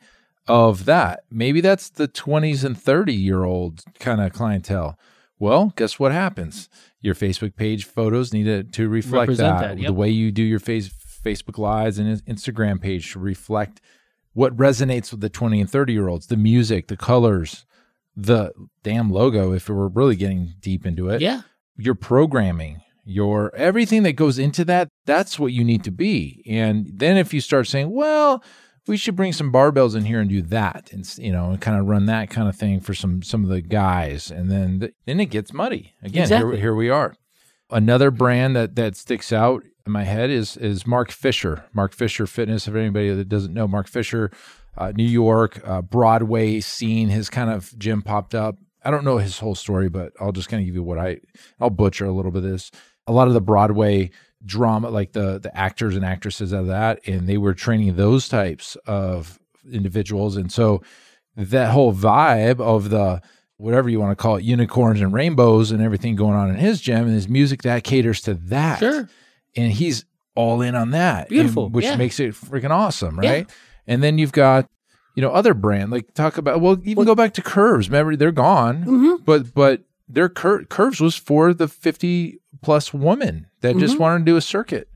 of 0.51 0.85
that. 0.87 1.21
Maybe 1.31 1.61
that's 1.61 1.89
the 1.91 2.09
20s 2.09 2.65
and 2.65 2.81
30 2.81 3.15
year 3.15 3.45
old 3.45 3.83
kind 3.99 4.21
of 4.21 4.33
clientele. 4.33 4.99
Well, 5.39 5.73
guess 5.77 5.99
what 5.99 6.13
happens? 6.13 6.69
Your 7.01 7.15
Facebook 7.15 7.57
page 7.57 7.85
photos 7.87 8.33
need 8.33 8.45
to, 8.45 8.63
to 8.65 8.89
reflect 8.89 9.29
Represent 9.29 9.59
that. 9.61 9.69
that, 9.69 9.79
yep. 9.79 9.87
The 9.87 9.95
way 9.95 10.11
you 10.11 10.31
do 10.31 10.43
your 10.43 10.59
face, 10.59 10.91
Facebook 11.25 11.57
lives 11.59 11.99
and 11.99 12.23
Instagram 12.27 12.81
page 12.81 13.05
should 13.05 13.23
reflect 13.23 13.81
what 14.33 14.57
resonates 14.57 15.11
with 15.11 15.21
the 15.21 15.29
20 15.29 15.61
and 15.63 15.71
30 15.71 15.93
year 15.93 16.09
olds 16.09 16.27
the 16.29 16.37
music 16.37 16.87
the 16.87 16.97
colors 16.97 17.67
the 18.17 18.53
damn 18.85 19.11
logo 19.11 19.53
if 19.53 19.69
we're 19.69 19.89
really 19.89 20.15
getting 20.17 20.55
deep 20.61 20.87
into 20.87 21.09
it 21.09 21.21
Yeah. 21.21 21.43
your 21.77 21.95
programming 21.97 22.81
your 23.05 23.53
everything 23.57 24.03
that 24.05 24.13
goes 24.13 24.39
into 24.39 24.65
that 24.67 24.89
that's 25.05 25.39
what 25.39 25.53
you 25.53 25.65
need 25.65 25.83
to 25.85 25.91
be 25.91 26.45
and 26.47 26.87
then 26.95 27.17
if 27.17 27.35
you 27.35 27.41
start 27.41 27.67
saying 27.67 27.91
well 27.91 28.43
we 28.91 28.97
should 28.97 29.17
bring 29.17 29.33
some 29.33 29.53
barbells 29.53 29.97
in 29.97 30.05
here 30.05 30.21
and 30.21 30.29
do 30.29 30.43
that 30.43 30.91
and 30.93 31.17
you 31.17 31.33
know 31.33 31.51
and 31.51 31.61
kind 31.61 31.79
of 31.79 31.87
run 31.87 32.07
that 32.07 32.29
kind 32.29 32.49
of 32.49 32.57
thing 32.57 32.81
for 32.81 32.93
some 32.93 33.23
some 33.23 33.45
of 33.45 33.49
the 33.49 33.63
guys 33.63 34.31
and 34.31 34.51
then 34.51 34.81
th- 34.81 34.93
then 35.07 35.21
it 35.21 35.27
gets 35.27 35.53
muddy 35.53 35.95
again 36.03 36.23
Exactly. 36.23 36.53
here, 36.53 36.61
here 36.61 36.75
we 36.75 36.91
are 36.91 37.15
another 37.71 38.11
brand 38.11 38.55
that 38.57 38.77
that 38.77 38.97
sticks 38.97 39.33
out 39.33 39.63
in 39.87 39.93
my 39.93 40.05
head 40.05 40.31
is 40.31 40.57
is 40.57 40.87
Mark 40.87 41.11
Fisher. 41.11 41.65
Mark 41.73 41.93
Fisher 41.93 42.27
Fitness. 42.27 42.69
If 42.69 42.75
anybody 42.75 43.13
that 43.15 43.29
doesn't 43.29 43.55
know 43.55 43.67
Mark 43.67 43.89
Fisher, 43.89 44.31
uh, 44.77 44.93
New 44.95 45.05
York 45.05 45.61
uh, 45.67 45.83
Broadway 45.83 46.61
scene, 46.61 47.09
his 47.09 47.31
kind 47.31 47.51
of 47.51 47.77
gym 47.79 48.03
popped 48.03 48.35
up. 48.35 48.57
I 48.85 48.91
don't 48.91 49.05
know 49.05 49.19
his 49.19 49.39
whole 49.39 49.55
story, 49.55 49.89
but 49.89 50.13
I'll 50.21 50.33
just 50.33 50.49
kind 50.49 50.61
of 50.61 50.67
give 50.67 50.75
you 50.75 50.83
what 50.83 50.99
I 50.99 51.21
I'll 51.61 51.71
butcher 51.71 52.05
a 52.07 52.13
little 52.13 52.31
bit 52.31 52.45
of 52.45 52.51
this. 52.51 52.71
A 53.07 53.13
lot 53.13 53.29
of 53.29 53.35
the 53.35 53.41
Broadway 53.41 54.11
drama, 54.45 54.91
like 54.91 55.13
the 55.13 55.39
the 55.39 55.55
actors 55.57 55.97
and 55.97 56.05
actresses 56.05 56.53
of 56.53 56.67
that, 56.69 57.01
and 57.07 57.27
they 57.29 57.37
were 57.39 57.55
training 57.55 57.97
those 57.97 58.29
types 58.29 58.77
of 58.87 59.39
individuals, 59.71 60.37
and 60.37 60.51
so 60.51 60.83
that 61.37 61.71
whole 61.71 61.93
vibe 61.95 62.61
of 62.61 62.91
the 62.91 63.21
whatever 63.57 63.89
you 63.91 64.01
want 64.01 64.11
to 64.17 64.21
call 64.21 64.37
it, 64.37 64.43
unicorns 64.45 65.01
and 65.03 65.13
rainbows 65.13 65.71
and 65.71 65.83
everything 65.83 66.17
going 66.17 66.35
on 66.35 66.49
in 66.49 66.57
his 66.57 66.81
gym 66.81 67.05
and 67.05 67.15
his 67.15 67.29
music 67.29 67.63
that 67.63 67.85
caters 67.85 68.23
to 68.23 68.33
that. 68.35 68.79
Sure. 68.79 69.07
And 69.55 69.71
he's 69.73 70.07
all 70.35 70.63
in 70.63 70.75
on 70.75 70.93
that. 70.93 71.29
Beautiful, 71.29 71.67
and- 71.67 71.75
which 71.75 71.85
yeah. 71.85 71.97
makes 71.97 72.19
it 72.21 72.33
freaking 72.35 72.71
awesome, 72.71 73.21
Yeah. 73.23 73.31
right? 73.31 73.51
And 73.87 74.03
then 74.03 74.17
you've 74.17 74.33
got, 74.33 74.67
you 75.15 75.21
know, 75.21 75.31
other 75.31 75.53
brand 75.53 75.91
like 75.91 76.15
talk 76.15 76.39
about 76.39 76.61
well, 76.63 76.79
even 76.85 77.05
go 77.05 77.15
back 77.15 77.35
to 77.35 77.43
curves. 77.43 77.91
Remember, 77.91 78.17
they're 78.17 78.33
gone, 78.33 78.85
Mhm. 78.85 79.25
but 79.27 79.53
but 79.55 79.83
their 80.09 80.29
cur- 80.31 80.65
curves 80.65 80.99
was 81.01 81.15
for 81.17 81.53
the 81.53 81.69
fifty 81.69 82.39
plus 82.63 82.93
woman 82.95 83.47
that 83.63 83.77
just 83.79 83.95
Mm-hmm. 83.95 84.03
wanted 84.03 84.19
to 84.21 84.25
do 84.33 84.37
a 84.37 84.41
circuit. 84.41 84.89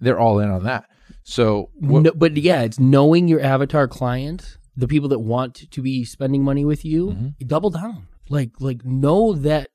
They're 0.00 0.18
all 0.18 0.38
in 0.38 0.50
on 0.50 0.64
that. 0.64 0.84
So 1.24 1.70
what, 1.74 2.02
No, 2.04 2.12
but 2.12 2.36
yeah, 2.36 2.62
it's 2.62 2.78
knowing 2.78 3.28
your 3.28 3.40
avatar 3.40 3.86
client, 3.88 4.58
the 4.76 4.88
people 4.88 5.08
that 5.10 5.18
want 5.18 5.70
to 5.70 5.82
be 5.82 6.04
spending 6.04 6.42
money 6.44 6.64
with 6.64 6.84
you, 6.84 7.08
Mm-hmm. 7.08 7.46
double 7.46 7.70
down. 7.70 8.06
Like 8.30 8.50
like 8.60 8.84
know 8.84 9.32
that 9.34 9.68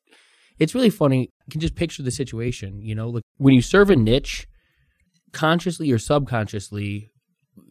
it's 0.59 0.73
really 0.75 0.89
funny. 0.91 1.21
You 1.45 1.51
can 1.51 1.59
just 1.61 1.75
picture 1.75 2.03
the 2.03 2.11
situation, 2.11 2.81
you 2.81 2.95
know, 2.95 3.09
like 3.09 3.23
when 3.37 3.53
you 3.55 3.61
serve 3.61 3.89
a 3.89 3.95
niche, 3.95 4.47
consciously 5.31 5.91
or 5.91 5.97
subconsciously, 5.97 7.11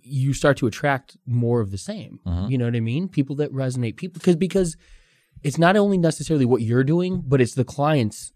you 0.02 0.32
start 0.34 0.56
to 0.58 0.66
attract 0.66 1.16
more 1.26 1.60
of 1.60 1.70
the 1.70 1.78
same. 1.78 2.18
Mhm. 2.26 2.50
You 2.50 2.58
know 2.58 2.64
what 2.66 2.76
I 2.76 2.80
mean? 2.80 3.08
People 3.08 3.36
that 3.36 3.52
resonate, 3.52 3.96
people 3.96 4.18
because 4.18 4.36
because 4.36 4.76
it's 5.42 5.58
not 5.58 5.76
only 5.76 5.98
necessarily 5.98 6.44
what 6.44 6.62
you're 6.62 6.84
doing, 6.84 7.22
but 7.26 7.40
it's 7.40 7.54
the 7.54 7.64
clients 7.64 8.32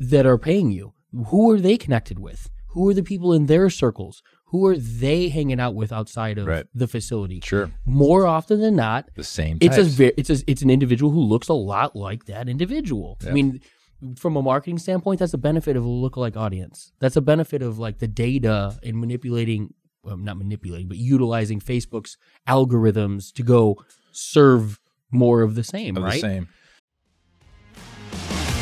that 0.00 0.26
are 0.26 0.38
paying 0.38 0.72
you. 0.72 0.94
Who 1.28 1.50
are 1.50 1.60
they 1.60 1.76
connected 1.76 2.18
with? 2.18 2.50
Who 2.68 2.88
are 2.88 2.94
the 2.94 3.02
people 3.02 3.32
in 3.32 3.46
their 3.46 3.68
circles? 3.70 4.22
Who 4.46 4.66
are 4.66 4.76
they 4.76 5.28
hanging 5.28 5.60
out 5.60 5.74
with 5.74 5.92
outside 5.92 6.38
of 6.38 6.46
Right. 6.46 6.66
the 6.74 6.88
facility? 6.88 7.40
Sure. 7.44 7.70
More 7.86 8.26
often 8.26 8.60
than 8.60 8.74
not, 8.76 9.08
The 9.14 9.24
same. 9.24 9.58
it's 9.60 9.76
a 9.76 9.82
types. 9.82 9.94
ve- 9.94 10.12
it's 10.16 10.30
a, 10.30 10.38
it's 10.48 10.62
an 10.62 10.70
individual 10.70 11.12
who 11.12 11.20
looks 11.20 11.48
a 11.48 11.52
lot 11.54 11.94
like 11.94 12.24
that 12.26 12.48
individual. 12.48 13.18
I 13.26 13.30
mean, 13.32 13.60
from 14.16 14.36
a 14.36 14.42
marketing 14.42 14.78
standpoint, 14.78 15.18
that's 15.20 15.34
a 15.34 15.38
benefit 15.38 15.76
of 15.76 15.84
a 15.84 15.88
lookalike 15.88 16.36
audience. 16.36 16.90
That's 17.00 17.16
a 17.16 17.20
benefit 17.20 17.60
of 17.62 17.78
like 17.78 17.98
the 17.98 18.08
data 18.08 18.78
and 18.82 18.98
manipulating, 18.98 19.74
well, 20.02 20.16
not 20.16 20.38
manipulating, 20.38 20.88
but 20.88 20.96
utilizing 20.96 21.60
Facebook's 21.60 22.16
algorithms 22.48 23.32
to 23.34 23.42
go 23.42 23.76
serve 24.12 24.78
more 25.12 25.42
of 25.42 25.54
the 25.54 25.64
same, 25.64 25.96
of 25.96 26.02
right? 26.04 26.14
the 26.14 26.20
same. 26.20 26.48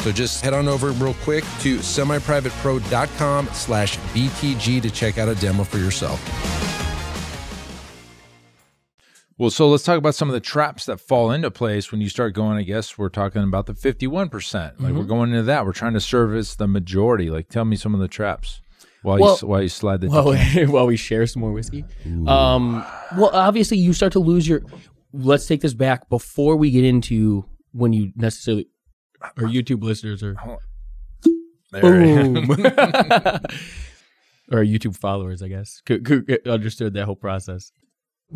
So 0.00 0.12
just 0.12 0.42
head 0.42 0.54
on 0.54 0.68
over 0.68 0.90
real 0.92 1.14
quick 1.22 1.44
to 1.60 1.78
semiprivatepro.com 1.78 3.48
slash 3.52 3.96
BTG 3.98 4.80
to 4.82 4.90
check 4.90 5.18
out 5.18 5.28
a 5.28 5.34
demo 5.34 5.64
for 5.64 5.78
yourself. 5.78 6.18
Well, 9.36 9.50
so 9.50 9.68
let's 9.68 9.84
talk 9.84 9.98
about 9.98 10.16
some 10.16 10.28
of 10.28 10.32
the 10.34 10.40
traps 10.40 10.86
that 10.86 10.98
fall 10.98 11.30
into 11.30 11.50
place 11.50 11.92
when 11.92 12.00
you 12.00 12.08
start 12.08 12.34
going. 12.34 12.56
I 12.58 12.62
guess 12.62 12.98
we're 12.98 13.08
talking 13.08 13.42
about 13.44 13.66
the 13.66 13.74
51%. 13.74 14.52
Like 14.54 14.72
Mm-hmm. 14.78 14.98
we're 14.98 15.04
going 15.04 15.30
into 15.30 15.44
that. 15.44 15.64
We're 15.64 15.72
trying 15.72 15.94
to 15.94 16.00
service 16.00 16.56
the 16.56 16.66
majority. 16.66 17.30
Like 17.30 17.48
tell 17.48 17.64
me 17.64 17.76
some 17.76 17.94
of 17.94 18.00
the 18.00 18.08
traps 18.08 18.60
while 19.02 19.18
Well- 19.18 19.38
you 19.40 19.46
while 19.46 19.62
you 19.62 19.68
slide 19.68 20.00
the 20.00 20.08
While, 20.08 20.34
while 20.72 20.86
we 20.86 20.96
share 20.96 21.24
some 21.28 21.40
more 21.40 21.52
whiskey. 21.52 21.84
Um, 22.26 22.84
well, 23.16 23.30
obviously, 23.32 23.78
you 23.78 23.92
start 23.92 24.12
to 24.14 24.18
lose 24.20 24.48
your. 24.48 24.62
Let's 25.12 25.46
take 25.46 25.60
this 25.60 25.72
back 25.74 26.08
before 26.08 26.56
we 26.56 26.70
get 26.72 26.84
into 26.84 27.44
when 27.72 27.92
you 27.92 28.12
necessarily. 28.16 28.66
Our 29.22 29.44
YouTube 29.44 29.82
listeners 29.82 30.22
are 30.22 30.36
There. 31.72 31.82
boom. 31.82 32.36
or 34.50 34.64
YouTube 34.64 34.96
followers, 34.96 35.42
I 35.42 35.48
guess, 35.48 35.82
could, 35.84 36.04
could 36.04 36.46
understood 36.46 36.94
that 36.94 37.04
whole 37.04 37.16
process. 37.16 37.72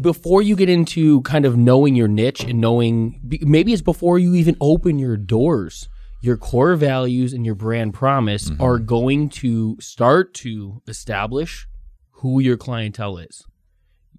Before 0.00 0.42
you 0.42 0.56
get 0.56 0.68
into 0.68 1.20
kind 1.22 1.44
of 1.44 1.56
knowing 1.56 1.94
your 1.94 2.08
niche 2.08 2.44
and 2.44 2.60
knowing, 2.60 3.20
maybe 3.42 3.72
it's 3.72 3.82
before 3.82 4.18
you 4.18 4.34
even 4.34 4.56
open 4.60 4.98
your 4.98 5.16
doors. 5.16 5.88
Your 6.22 6.36
core 6.36 6.76
values 6.76 7.32
and 7.32 7.44
your 7.44 7.56
brand 7.56 7.94
promise 7.94 8.48
mm-hmm. 8.48 8.62
are 8.62 8.78
going 8.78 9.28
to 9.30 9.76
start 9.80 10.34
to 10.34 10.80
establish 10.86 11.66
who 12.10 12.38
your 12.38 12.56
clientele 12.56 13.18
is. 13.18 13.44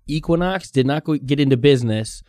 Equinox 0.05 0.70
did 0.70 0.86
not 0.86 1.05
go, 1.05 1.15
get 1.15 1.39
into 1.39 1.55
business 1.55 2.22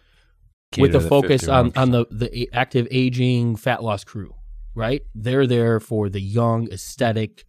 with 0.82 0.92
the 0.92 1.00
focus 1.00 1.48
on, 1.48 1.72
on 1.76 1.90
the, 1.90 2.06
the 2.10 2.48
active 2.52 2.86
aging 2.90 3.56
fat 3.56 3.82
loss 3.82 4.04
crew, 4.04 4.34
right? 4.74 5.02
They're 5.14 5.46
there 5.46 5.80
for 5.80 6.08
the 6.08 6.20
young, 6.20 6.70
aesthetic, 6.72 7.44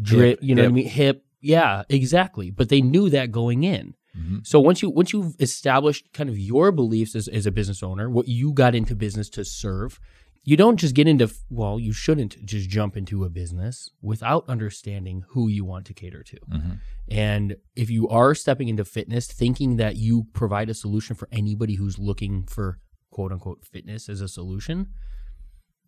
drip, 0.00 0.38
Hip, 0.38 0.38
you 0.42 0.54
know 0.54 0.62
what 0.62 0.66
I 0.68 0.68
hip. 0.68 0.74
mean? 0.74 0.88
Hip. 0.88 1.24
Yeah, 1.40 1.82
exactly. 1.88 2.50
But 2.50 2.68
they 2.68 2.80
knew 2.80 3.10
that 3.10 3.30
going 3.32 3.62
in. 3.64 3.94
Mhm. 4.18 4.46
So 4.46 4.58
once 4.58 4.82
you 4.82 4.90
once 4.90 5.12
you've 5.12 5.36
established 5.38 6.12
kind 6.12 6.28
of 6.28 6.38
your 6.38 6.72
beliefs 6.72 7.14
as, 7.14 7.28
as 7.28 7.46
a 7.46 7.52
business 7.52 7.82
owner, 7.82 8.10
what 8.10 8.26
you 8.26 8.52
got 8.52 8.74
into 8.74 8.96
business 8.96 9.28
to 9.30 9.44
serve, 9.44 10.00
you 10.42 10.56
don't 10.56 10.78
just 10.78 10.94
get 10.94 11.06
into 11.06 11.30
well, 11.50 11.78
you 11.78 11.92
shouldn't 11.92 12.44
just 12.44 12.68
jump 12.68 12.96
into 12.96 13.24
a 13.24 13.28
business 13.28 13.90
without 14.02 14.44
understanding 14.48 15.24
who 15.28 15.46
you 15.48 15.64
want 15.64 15.84
to 15.86 15.94
cater 15.94 16.22
to. 16.24 16.36
Mhm. 16.50 16.78
And 17.10 17.56
if 17.74 17.90
you 17.90 18.08
are 18.08 18.34
stepping 18.34 18.68
into 18.68 18.84
fitness 18.84 19.26
thinking 19.26 19.76
that 19.76 19.96
you 19.96 20.26
provide 20.32 20.68
a 20.68 20.74
solution 20.74 21.16
for 21.16 21.28
anybody 21.32 21.74
who's 21.74 21.98
looking 21.98 22.44
for 22.44 22.78
quote 23.10 23.32
unquote 23.32 23.64
fitness 23.64 24.08
as 24.08 24.20
a 24.20 24.28
solution, 24.28 24.88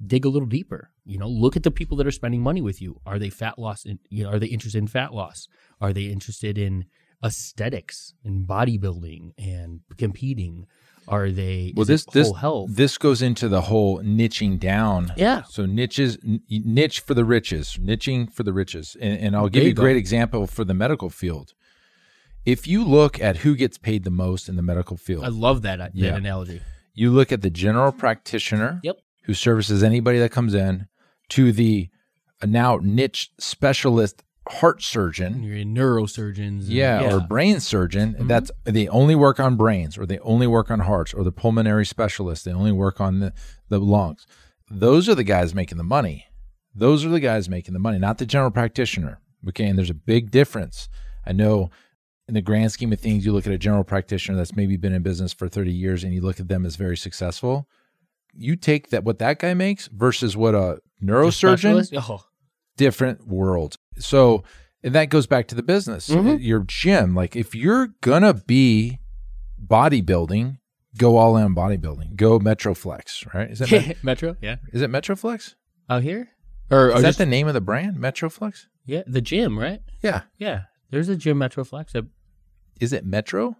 dig 0.05 0.25
a 0.25 0.29
little 0.29 0.49
deeper. 0.49 0.91
You 1.05 1.19
know, 1.19 1.29
look 1.29 1.57
at 1.57 1.62
the 1.62 1.71
people 1.71 1.97
that 1.99 2.07
are 2.07 2.12
spending 2.12 2.41
money 2.41 2.62
with 2.62 2.81
you. 2.81 3.00
Are 3.05 3.19
they 3.19 3.31
fat 3.31 3.59
loss? 3.59 3.85
In, 3.85 3.99
you 4.09 4.25
know, 4.25 4.31
are 4.31 4.39
they 4.39 4.47
interested 4.47 4.79
in 4.79 4.87
fat 4.87 5.12
loss? 5.12 5.47
Are 5.81 5.93
they 5.93 6.05
interested 6.05 6.57
in 6.57 6.87
aesthetics 7.23 8.15
and 8.25 8.47
bodybuilding 8.47 9.33
and 9.39 9.81
competing? 9.99 10.67
Are 11.11 11.31
they 11.31 11.73
Well, 11.76 11.83
is 11.83 11.88
this 11.88 12.05
this 12.07 12.26
whole 12.29 12.35
health? 12.35 12.71
this 12.73 12.97
goes 12.97 13.21
into 13.21 13.49
the 13.49 13.62
whole 13.62 14.00
niching 14.00 14.59
down. 14.61 15.12
yeah, 15.17 15.43
So 15.49 15.67
niches, 15.67 16.17
n- 16.25 16.40
niche 16.49 17.00
for 17.00 17.14
the 17.14 17.25
riches, 17.25 17.76
niching 17.83 18.33
for 18.33 18.45
the 18.45 18.52
riches, 18.52 18.97
and, 19.00 19.19
and 19.19 19.37
I'll 19.37 19.49
give 19.49 19.64
you 19.64 19.71
a 19.71 19.75
great 19.85 19.97
example 19.97 20.47
for 20.47 20.64
the 20.64 20.75
medical 20.75 21.11
field. 21.11 21.52
If 22.47 22.67
you 22.67 22.85
look 22.85 23.21
at 23.21 23.38
who 23.38 23.55
gets 23.57 23.76
paid 23.76 24.05
the 24.05 24.11
most 24.11 24.49
in 24.49 24.57
the 24.57 24.62
medical 24.62 24.97
field, 24.97 25.25
I 25.25 25.29
love 25.29 25.62
that, 25.62 25.79
that 25.79 25.95
Yeah. 25.95 26.14
analogy. 26.17 26.61
you 26.95 27.11
look 27.11 27.33
at 27.33 27.43
the 27.43 27.50
general 27.50 27.93
practitioner, 27.93 28.81
Yep. 28.83 28.97
who 29.25 29.35
services 29.35 29.83
anybody 29.83 30.19
that 30.21 30.31
comes 30.31 30.55
in, 30.55 30.87
to 31.31 31.52
the 31.52 31.88
uh, 32.43 32.47
now 32.47 32.79
niche 32.83 33.31
specialist 33.38 34.23
heart 34.50 34.83
surgeon, 34.83 35.42
You're 35.42 35.57
in 35.57 35.75
neurosurgeons. 35.75 36.38
and- 36.61 36.69
yeah, 36.69 37.12
or 37.14 37.21
brain 37.21 37.61
surgeon. 37.61 38.14
Mhm. 38.19 38.28
That's 38.28 38.50
they 38.64 38.88
only 38.88 39.14
work 39.14 39.38
on 39.40 39.57
brains, 39.57 39.97
or 39.97 40.07
they 40.07 40.19
only 40.21 40.47
work 40.47 40.71
on 40.71 40.80
hearts, 40.80 41.14
or 41.14 41.23
the 41.25 41.33
pulmonary 41.33 41.87
specialist. 41.87 42.45
They 42.45 42.52
only 42.52 42.73
work 42.73 43.00
on 43.00 43.21
the, 43.21 43.33
the 43.69 43.78
lungs. 43.80 44.26
Those 44.71 45.09
are 45.09 45.14
the 45.14 45.25
guys 45.25 45.54
making 45.54 45.78
the 45.78 45.85
money. 45.85 46.26
Those 46.75 47.04
are 47.04 47.09
the 47.09 47.21
guys 47.21 47.49
making 47.49 47.75
the 47.75 47.80
money, 47.80 47.99
not 47.99 48.19
the 48.19 48.26
general 48.26 48.50
practitioner. 48.50 49.21
Okay, 49.49 49.66
and 49.66 49.78
there's 49.78 49.90
a 49.90 49.95
big 49.95 50.30
difference. 50.30 50.88
I 51.26 51.33
know 51.33 51.71
in 52.28 52.35
the 52.35 52.42
grand 52.42 52.71
scheme 52.71 52.92
of 52.92 53.00
things, 53.00 53.25
you 53.26 53.33
look 53.33 53.47
at 53.47 53.52
a 53.52 53.59
general 53.59 53.83
practitioner 53.85 54.37
that's 54.37 54.54
maybe 54.54 54.76
been 54.76 54.92
in 54.92 55.02
business 55.02 55.33
for 55.33 55.49
30 55.49 55.73
years 55.73 56.04
and 56.04 56.14
you 56.14 56.21
look 56.21 56.38
at 56.38 56.47
them 56.49 56.64
as 56.64 56.76
very 56.76 56.97
successful. 56.97 57.69
You 58.33 58.54
take 58.54 58.90
that 58.90 59.02
what 59.02 59.19
that 59.19 59.40
guy 59.40 59.54
makes 59.54 59.88
versus 59.88 60.37
what 60.37 60.54
a 60.54 60.78
neurosurgeon 61.02 61.88
Oh, 61.99 62.25
different 62.77 63.27
world. 63.27 63.77
So 63.99 64.43
and 64.83 64.95
that 64.95 65.07
goes 65.11 65.27
back 65.27 65.47
to 65.49 65.55
the 65.55 65.62
business. 65.62 66.09
Mhm. 66.09 66.39
Your 66.41 66.61
gym, 66.67 67.15
like 67.15 67.37
if 67.37 67.55
you're 67.55 67.89
gonna 68.00 68.35
be 68.35 68.99
bodybuilding, 69.65 70.59
go 70.97 71.17
all 71.17 71.37
in 71.37 71.55
bodybuilding. 71.55 72.17
Go 72.17 72.39
Metroflex, 72.39 73.33
right? 73.35 73.50
Is 73.50 73.59
that 73.61 73.71
Met- 73.73 74.05
Metro. 74.05 74.37
Yeah, 74.41 74.57
is 74.73 74.83
it 74.83 74.91
Metroflex? 74.91 75.55
out 75.89 76.03
here, 76.05 76.29
or, 76.71 76.91
or 76.93 76.97
Is 76.97 77.03
that 77.03 77.09
just 77.09 77.19
the 77.19 77.27
name 77.27 77.49
of 77.49 77.55
the 77.55 77.61
brand? 77.61 77.97
Metroflex? 77.97 78.67
yeah, 78.87 79.03
the 79.07 79.21
gym, 79.21 79.59
right? 79.59 79.81
Yeah. 80.03 80.23
Yeah, 80.39 80.62
there's 80.91 81.09
a 81.09 81.17
gym 81.17 81.39
Metroflex 81.39 81.95
at 81.97 82.05
Is 82.81 82.93
it 82.93 83.05
Metro? 83.05 83.57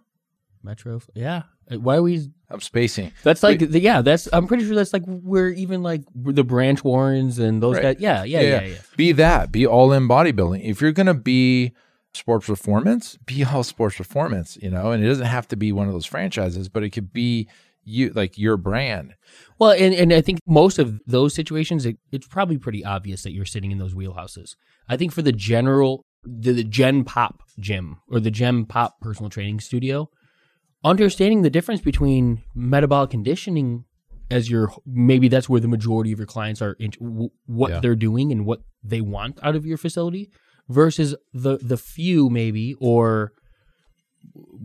Metro. 0.63 1.01
Yeah, 1.15 1.43
Uh, 1.71 1.79
why 1.79 1.97
are 1.97 2.01
we? 2.03 2.29
I'm 2.49 2.61
spacing. 2.61 3.11
That's 3.23 3.43
like 3.43 3.59
the, 3.59 3.79
yeah. 3.79 4.01
That's 4.01 4.27
I'm 4.33 4.47
pretty 4.47 4.65
sure 4.65 4.75
that's 4.75 4.93
like 4.93 5.03
we're 5.05 5.49
even 5.49 5.83
like 5.83 6.01
the 6.15 6.43
Branch 6.43 6.83
Warrens 6.83 7.39
and 7.39 7.61
those 7.61 7.75
Right. 7.75 7.83
guys. 7.83 7.97
Yeah, 7.99 8.23
yeah, 8.23 8.41
yeah, 8.41 8.61
yeah. 8.63 8.75
Be 8.97 9.11
that. 9.13 9.51
Be 9.51 9.65
all 9.65 9.91
in 9.93 10.07
bodybuilding. 10.07 10.63
If 10.63 10.81
you're 10.81 10.91
gonna 10.91 11.13
be 11.13 11.71
sports 12.13 12.47
performance, 12.47 13.17
be 13.25 13.43
all 13.45 13.63
sports 13.63 13.95
performance, 13.97 14.57
you 14.61 14.69
know, 14.69 14.91
and 14.91 15.03
it 15.03 15.07
doesn't 15.07 15.25
have 15.27 15.47
to 15.47 15.55
be 15.55 15.71
one 15.71 15.87
of 15.87 15.93
those 15.93 16.05
franchises, 16.05 16.67
but 16.67 16.83
it 16.83 16.89
could 16.89 17.13
be 17.13 17.47
you 17.83 18.11
like 18.13 18.37
your 18.37 18.57
brand. 18.57 19.15
Well, 19.57 19.71
and, 19.71 19.93
and 19.95 20.13
I 20.13 20.21
think 20.21 20.39
most 20.45 20.77
of 20.77 20.99
those 21.07 21.33
situations, 21.33 21.85
it, 21.85 21.97
it's 22.11 22.27
probably 22.27 22.57
pretty 22.59 22.83
obvious 22.85 23.23
that 23.23 23.31
you're 23.31 23.45
sitting 23.45 23.71
in 23.71 23.77
those 23.79 23.93
wheelhouses. 23.95 24.55
I 24.87 24.97
think 24.97 25.11
for 25.13 25.21
the 25.23 25.31
general, 25.31 26.05
the, 26.23 26.51
the 26.51 26.63
Gen 26.63 27.03
Pop 27.05 27.41
gym 27.59 27.97
or 28.09 28.19
the 28.19 28.29
Gen 28.29 28.65
Pop 28.65 28.99
personal 29.01 29.29
training 29.31 29.61
studio, 29.61 30.09
understanding 30.83 31.41
the 31.41 31.49
difference 31.49 31.81
between 31.81 32.41
metabolic 32.55 33.09
conditioning 33.11 33.85
as 34.29 34.49
your 34.49 34.71
maybe 34.85 35.27
that's 35.27 35.49
where 35.49 35.59
the 35.59 35.67
majority 35.67 36.11
of 36.11 36.19
your 36.19 36.25
clients 36.25 36.61
are 36.61 36.73
in, 36.79 36.91
w- 36.91 37.29
what 37.45 37.71
Yeah. 37.71 37.79
they're 37.79 37.95
doing 37.95 38.31
and 38.31 38.45
what 38.45 38.61
they 38.83 39.01
want 39.01 39.39
out 39.43 39.55
of 39.55 39.65
your 39.65 39.77
facility 39.77 40.31
versus 40.69 41.15
the 41.33 41.57
the 41.57 41.77
few 41.77 42.29
maybe 42.29 42.75
or 42.79 43.33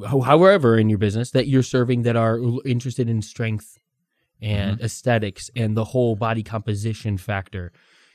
however 0.07 0.79
in 0.79 0.89
your 0.89 0.99
business 0.99 1.31
that 1.33 1.49
you're 1.49 1.63
serving 1.63 2.03
that 2.03 2.17
are 2.17 2.39
interested 2.65 3.09
in 3.09 3.23
strength 3.23 3.79
and 4.41 4.77
mm-hmm. 4.77 4.85
aesthetics 4.85 5.51
and 5.57 5.77
the 5.77 5.85
whole 5.85 6.15
body 6.15 6.43
composition 6.43 7.17
factor. 7.17 7.73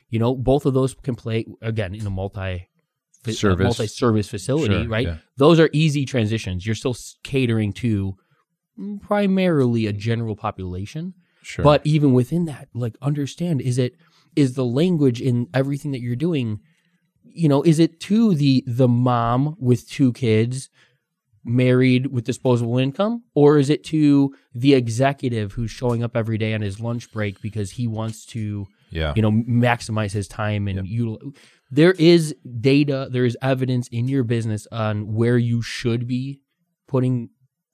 You 0.09 0.19
know, 0.19 0.35
both 0.35 0.65
of 0.65 0.73
those 0.73 0.93
can 0.93 1.15
play 1.15 1.45
again 1.61 1.95
in 1.95 2.05
a 2.05 2.09
multi 2.09 2.67
Service. 3.29 3.63
multi 3.63 3.87
service 3.87 4.27
facility, 4.27 4.73
Sure, 4.73 4.87
right? 4.87 5.07
yeah. 5.07 5.17
Those 5.37 5.59
are 5.59 5.69
easy 5.73 6.05
transitions. 6.05 6.65
You're 6.65 6.75
still 6.75 6.95
catering 7.23 7.73
to 7.73 8.15
primarily 9.01 9.85
a 9.87 9.93
general 9.93 10.35
population. 10.35 11.13
Sure. 11.43 11.63
But 11.63 11.81
even 11.85 12.13
within 12.13 12.45
that, 12.45 12.69
like 12.73 12.95
understand 13.01 13.61
is 13.61 13.77
it 13.77 13.95
is 14.35 14.53
the 14.53 14.65
language 14.65 15.21
in 15.21 15.47
everything 15.53 15.91
that 15.91 16.01
you're 16.01 16.15
doing, 16.15 16.59
you 17.23 17.49
know, 17.49 17.61
is 17.63 17.79
it 17.79 17.99
to 18.01 18.35
the 18.35 18.63
the 18.67 18.87
mom 18.87 19.55
with 19.59 19.89
two 19.89 20.13
kids 20.13 20.69
married 21.43 22.07
with 22.07 22.23
disposable 22.23 22.77
income 22.77 23.23
or 23.33 23.57
is 23.57 23.69
it 23.71 23.83
to 23.83 24.33
the 24.53 24.75
executive 24.75 25.53
who's 25.53 25.71
showing 25.71 26.03
up 26.03 26.15
every 26.15 26.37
day 26.37 26.53
on 26.53 26.61
his 26.61 26.79
lunch 26.79 27.11
break 27.11 27.41
because 27.41 27.71
he 27.71 27.87
wants 27.87 28.27
to 28.27 28.67
yeah. 28.91 29.11
you 29.15 29.23
know 29.23 29.31
maximize 29.31 30.11
his 30.11 30.27
time 30.27 30.67
and 30.67 30.87
util- 30.87 31.35
there 31.71 31.93
is 31.93 32.35
data 32.59 33.07
there 33.11 33.25
is 33.25 33.37
evidence 33.41 33.87
in 33.89 34.07
your 34.07 34.23
business 34.23 34.67
on 34.71 35.13
where 35.13 35.37
you 35.37 35.61
should 35.61 36.05
be 36.07 36.41
putting 36.87 37.29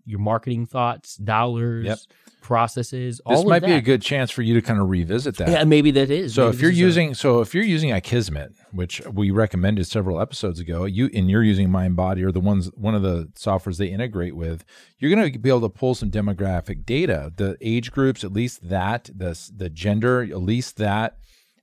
your 0.05 0.19
marketing 0.19 0.65
thoughts 0.65 1.15
dollars 1.17 1.85
Yep. 1.85 1.97
processes 2.41 3.19
all 3.25 3.35
this 3.43 3.45
might 3.49 3.63
be 3.65 3.73
a 3.73 3.81
good 3.81 4.01
chance 4.01 4.31
for 4.31 4.41
you 4.41 4.53
to 4.53 4.61
kind 4.61 4.79
of 4.79 4.87
revisit 4.89 5.35
that. 5.37 5.49
yeah 5.49 5.63
maybe 5.65 5.91
that 5.91 6.09
is 6.09 6.33
So 6.33 6.45
Maybe 6.45 6.55
if 6.55 6.61
you're 6.61 6.71
is 6.71 6.77
a- 6.77 6.81
using 6.81 7.13
so 7.13 7.41
if 7.41 7.53
you're 7.53 7.63
using 7.65 7.89
Akismet, 7.89 8.53
which 8.71 9.01
we 9.11 9.31
recommended 9.31 9.85
several 9.85 10.21
episodes 10.21 10.59
ago, 10.59 10.85
you 10.85 11.09
and 11.13 11.29
you're 11.29 11.43
using 11.43 11.67
MindBody 11.69 12.23
or 12.23 12.31
the 12.31 12.39
ones 12.39 12.69
one 12.75 12.95
of 12.95 13.01
the 13.01 13.29
softwares 13.35 13.77
they 13.77 13.87
integrate 13.87 14.35
with, 14.35 14.63
you're 14.99 15.13
going 15.13 15.31
to 15.31 15.37
be 15.39 15.49
able 15.49 15.61
to 15.61 15.69
pull 15.69 15.93
some 15.95 16.09
demographic 16.09 16.85
data, 16.85 17.33
the 17.35 17.57
age 17.61 17.91
groups, 17.91 18.23
at 18.23 18.31
least 18.31 18.69
that, 18.69 19.09
the 19.13 19.37
the 19.55 19.69
gender, 19.69 20.21
at 20.23 20.41
least 20.41 20.77
that, 20.77 21.17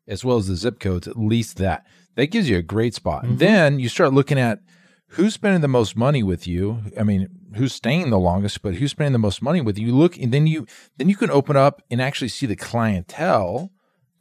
as 0.06 0.22
well 0.24 0.36
as 0.36 0.48
the 0.48 0.56
zip 0.56 0.80
codes, 0.80 1.08
at 1.08 1.16
least 1.18 1.56
that. 1.58 1.86
That 2.16 2.26
gives 2.26 2.48
you 2.48 2.56
a 2.56 2.62
great 2.62 2.94
spot. 2.94 3.22
Mm-hmm. 3.22 3.30
And 3.30 3.38
then 3.38 3.78
you 3.78 3.88
start 3.88 4.12
looking 4.12 4.38
at 4.38 4.60
who's 5.08 5.34
spending 5.34 5.60
the 5.60 5.68
most 5.68 5.96
money 5.96 6.22
with 6.22 6.46
you. 6.46 6.82
I 6.98 7.02
mean, 7.02 7.28
who's 7.54 7.74
staying 7.74 8.10
the 8.10 8.18
longest, 8.18 8.62
but 8.62 8.74
who's 8.74 8.92
spending 8.92 9.12
the 9.12 9.18
most 9.18 9.42
money 9.42 9.60
with 9.60 9.78
you. 9.78 9.88
You 9.88 9.94
look 9.94 10.16
and 10.18 10.32
then 10.32 10.46
you 10.46 10.66
then 10.96 11.08
you 11.08 11.16
can 11.16 11.30
open 11.30 11.56
up 11.56 11.82
and 11.90 12.00
actually 12.00 12.28
see 12.28 12.46
the 12.46 12.56
clientele 12.56 13.70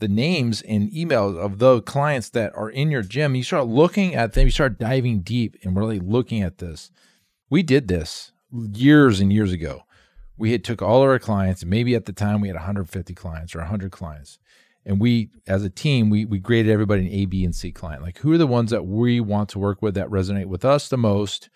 the 0.03 0.07
names 0.09 0.61
and 0.63 0.91
emails 0.91 1.37
of 1.37 1.59
the 1.59 1.81
clients 1.81 2.29
that 2.31 2.53
are 2.57 2.69
in 2.69 2.91
your 2.91 3.03
gym. 3.03 3.35
You 3.35 3.43
start 3.43 3.67
looking 3.67 4.15
at 4.15 4.33
them, 4.33 4.47
you 4.47 4.51
start 4.51 4.77
diving 4.77 5.21
deep 5.21 5.55
and 5.63 5.77
really 5.77 5.97
looking 5.97 6.41
at 6.41 6.57
this. 6.57 6.91
We 7.49 7.63
did 7.63 7.87
this 7.87 8.33
years 8.51 9.21
and 9.21 9.31
years 9.31 9.53
ago. 9.53 9.83
We 10.35 10.51
had 10.51 10.65
took 10.65 10.81
all 10.81 11.03
of 11.03 11.07
our 11.07 11.19
clients, 11.19 11.63
maybe 11.63 11.95
at 11.95 12.03
the 12.03 12.11
time 12.11 12.41
we 12.41 12.49
had 12.49 12.55
150 12.55 13.13
clients 13.13 13.55
or 13.55 13.59
100 13.59 13.91
clients. 13.91 14.39
And 14.85 14.99
we, 14.99 15.29
as 15.47 15.63
a 15.63 15.69
team, 15.69 16.09
we 16.09 16.25
we 16.25 16.39
graded 16.39 16.71
everybody 16.71 17.07
an 17.07 17.13
A, 17.13 17.25
B, 17.25 17.45
and 17.45 17.55
C 17.55 17.71
client. 17.71 18.03
Like 18.03 18.17
who 18.19 18.33
are 18.33 18.37
the 18.37 18.47
ones 18.47 18.71
that 18.71 18.85
we 18.85 19.19
want 19.19 19.49
to 19.49 19.59
work 19.59 19.81
with 19.81 19.95
that 19.95 20.09
resonate 20.09 20.47
with 20.47 20.65
us 20.65 20.89
the 20.89 20.97
most? 20.97 21.49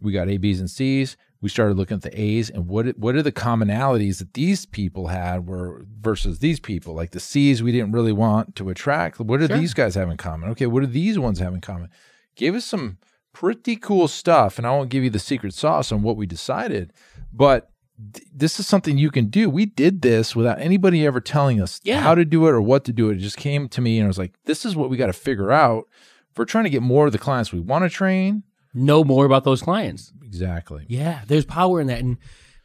We 0.00 0.12
got 0.12 0.28
A, 0.28 0.36
B's, 0.38 0.58
and 0.60 0.70
C's. 0.70 1.16
We 1.40 1.48
started 1.48 1.76
looking 1.76 1.96
at 1.96 2.02
the 2.02 2.20
A's 2.20 2.50
and 2.50 2.68
what 2.68 2.86
what 2.98 3.16
are 3.16 3.22
the 3.22 3.32
commonalities 3.32 4.18
that 4.18 4.34
these 4.34 4.64
people 4.64 5.08
had 5.08 5.46
were 5.46 5.84
versus 6.00 6.38
these 6.38 6.60
people. 6.60 6.94
Like 6.94 7.10
the 7.10 7.20
C's, 7.20 7.62
we 7.62 7.72
didn't 7.72 7.92
really 7.92 8.12
want 8.12 8.54
to 8.56 8.70
attract. 8.70 9.18
What 9.20 9.40
do 9.40 9.48
Sure. 9.48 9.58
these 9.58 9.74
guys 9.74 9.94
have 9.96 10.08
in 10.08 10.16
common? 10.16 10.50
Okay, 10.50 10.66
what 10.66 10.80
do 10.80 10.86
these 10.86 11.18
ones 11.18 11.40
have 11.40 11.52
in 11.52 11.60
common? 11.60 11.88
Gave 12.36 12.54
us 12.54 12.64
some 12.64 12.98
pretty 13.32 13.76
cool 13.76 14.08
stuff, 14.08 14.56
and 14.58 14.66
I 14.66 14.70
won't 14.70 14.88
give 14.90 15.02
you 15.04 15.10
the 15.10 15.18
secret 15.18 15.52
sauce 15.54 15.90
on 15.90 16.02
what 16.02 16.16
we 16.16 16.26
decided, 16.26 16.92
but 17.32 17.71
th- 18.14 18.26
this 18.34 18.58
is 18.60 18.66
something 18.66 18.98
you 18.98 19.10
can 19.10 19.26
do. 19.26 19.48
We 19.50 19.66
did 19.66 20.02
this 20.02 20.34
without 20.36 20.60
anybody 20.60 21.06
ever 21.06 21.20
telling 21.20 21.60
us 21.60 21.80
Yeah. 21.84 22.00
how 22.00 22.14
to 22.14 22.24
do 22.24 22.46
it 22.46 22.50
or 22.50 22.60
what 22.62 22.84
to 22.86 22.92
do 22.92 23.10
it. 23.10 23.16
It 23.16 23.20
just 23.20 23.36
came 23.36 23.68
to 23.70 23.80
me, 23.80 23.98
and 23.98 24.04
I 24.04 24.08
was 24.08 24.18
like, 24.18 24.34
"This 24.44 24.64
is 24.64 24.74
what 24.76 24.90
we 24.90 24.96
got 24.96 25.06
to 25.06 25.12
figure 25.12 25.50
out." 25.52 25.84
If 26.30 26.38
we're 26.38 26.44
trying 26.46 26.64
to 26.64 26.70
get 26.70 26.82
more 26.82 27.06
of 27.06 27.12
the 27.12 27.18
clients 27.18 27.52
we 27.52 27.60
want 27.60 27.84
to 27.84 27.90
train, 27.90 28.42
know 28.74 29.04
more 29.04 29.26
about 29.26 29.44
those 29.44 29.60
clients 29.60 30.12
exactly. 30.24 30.86
yeah 30.88 31.20
there's 31.26 31.44
power 31.44 31.78
in 31.78 31.88
that 31.88 32.00
and 32.00 32.16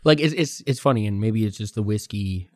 like 0.06 0.22
it's 0.22 0.34
it's, 0.34 0.63
it's 0.66 0.80
funny 0.80 1.06
and 1.06 1.20
maybe 1.20 1.44
it's 1.46 1.58
just 1.58 1.76
the 1.76 1.84
whiskey 1.84 2.48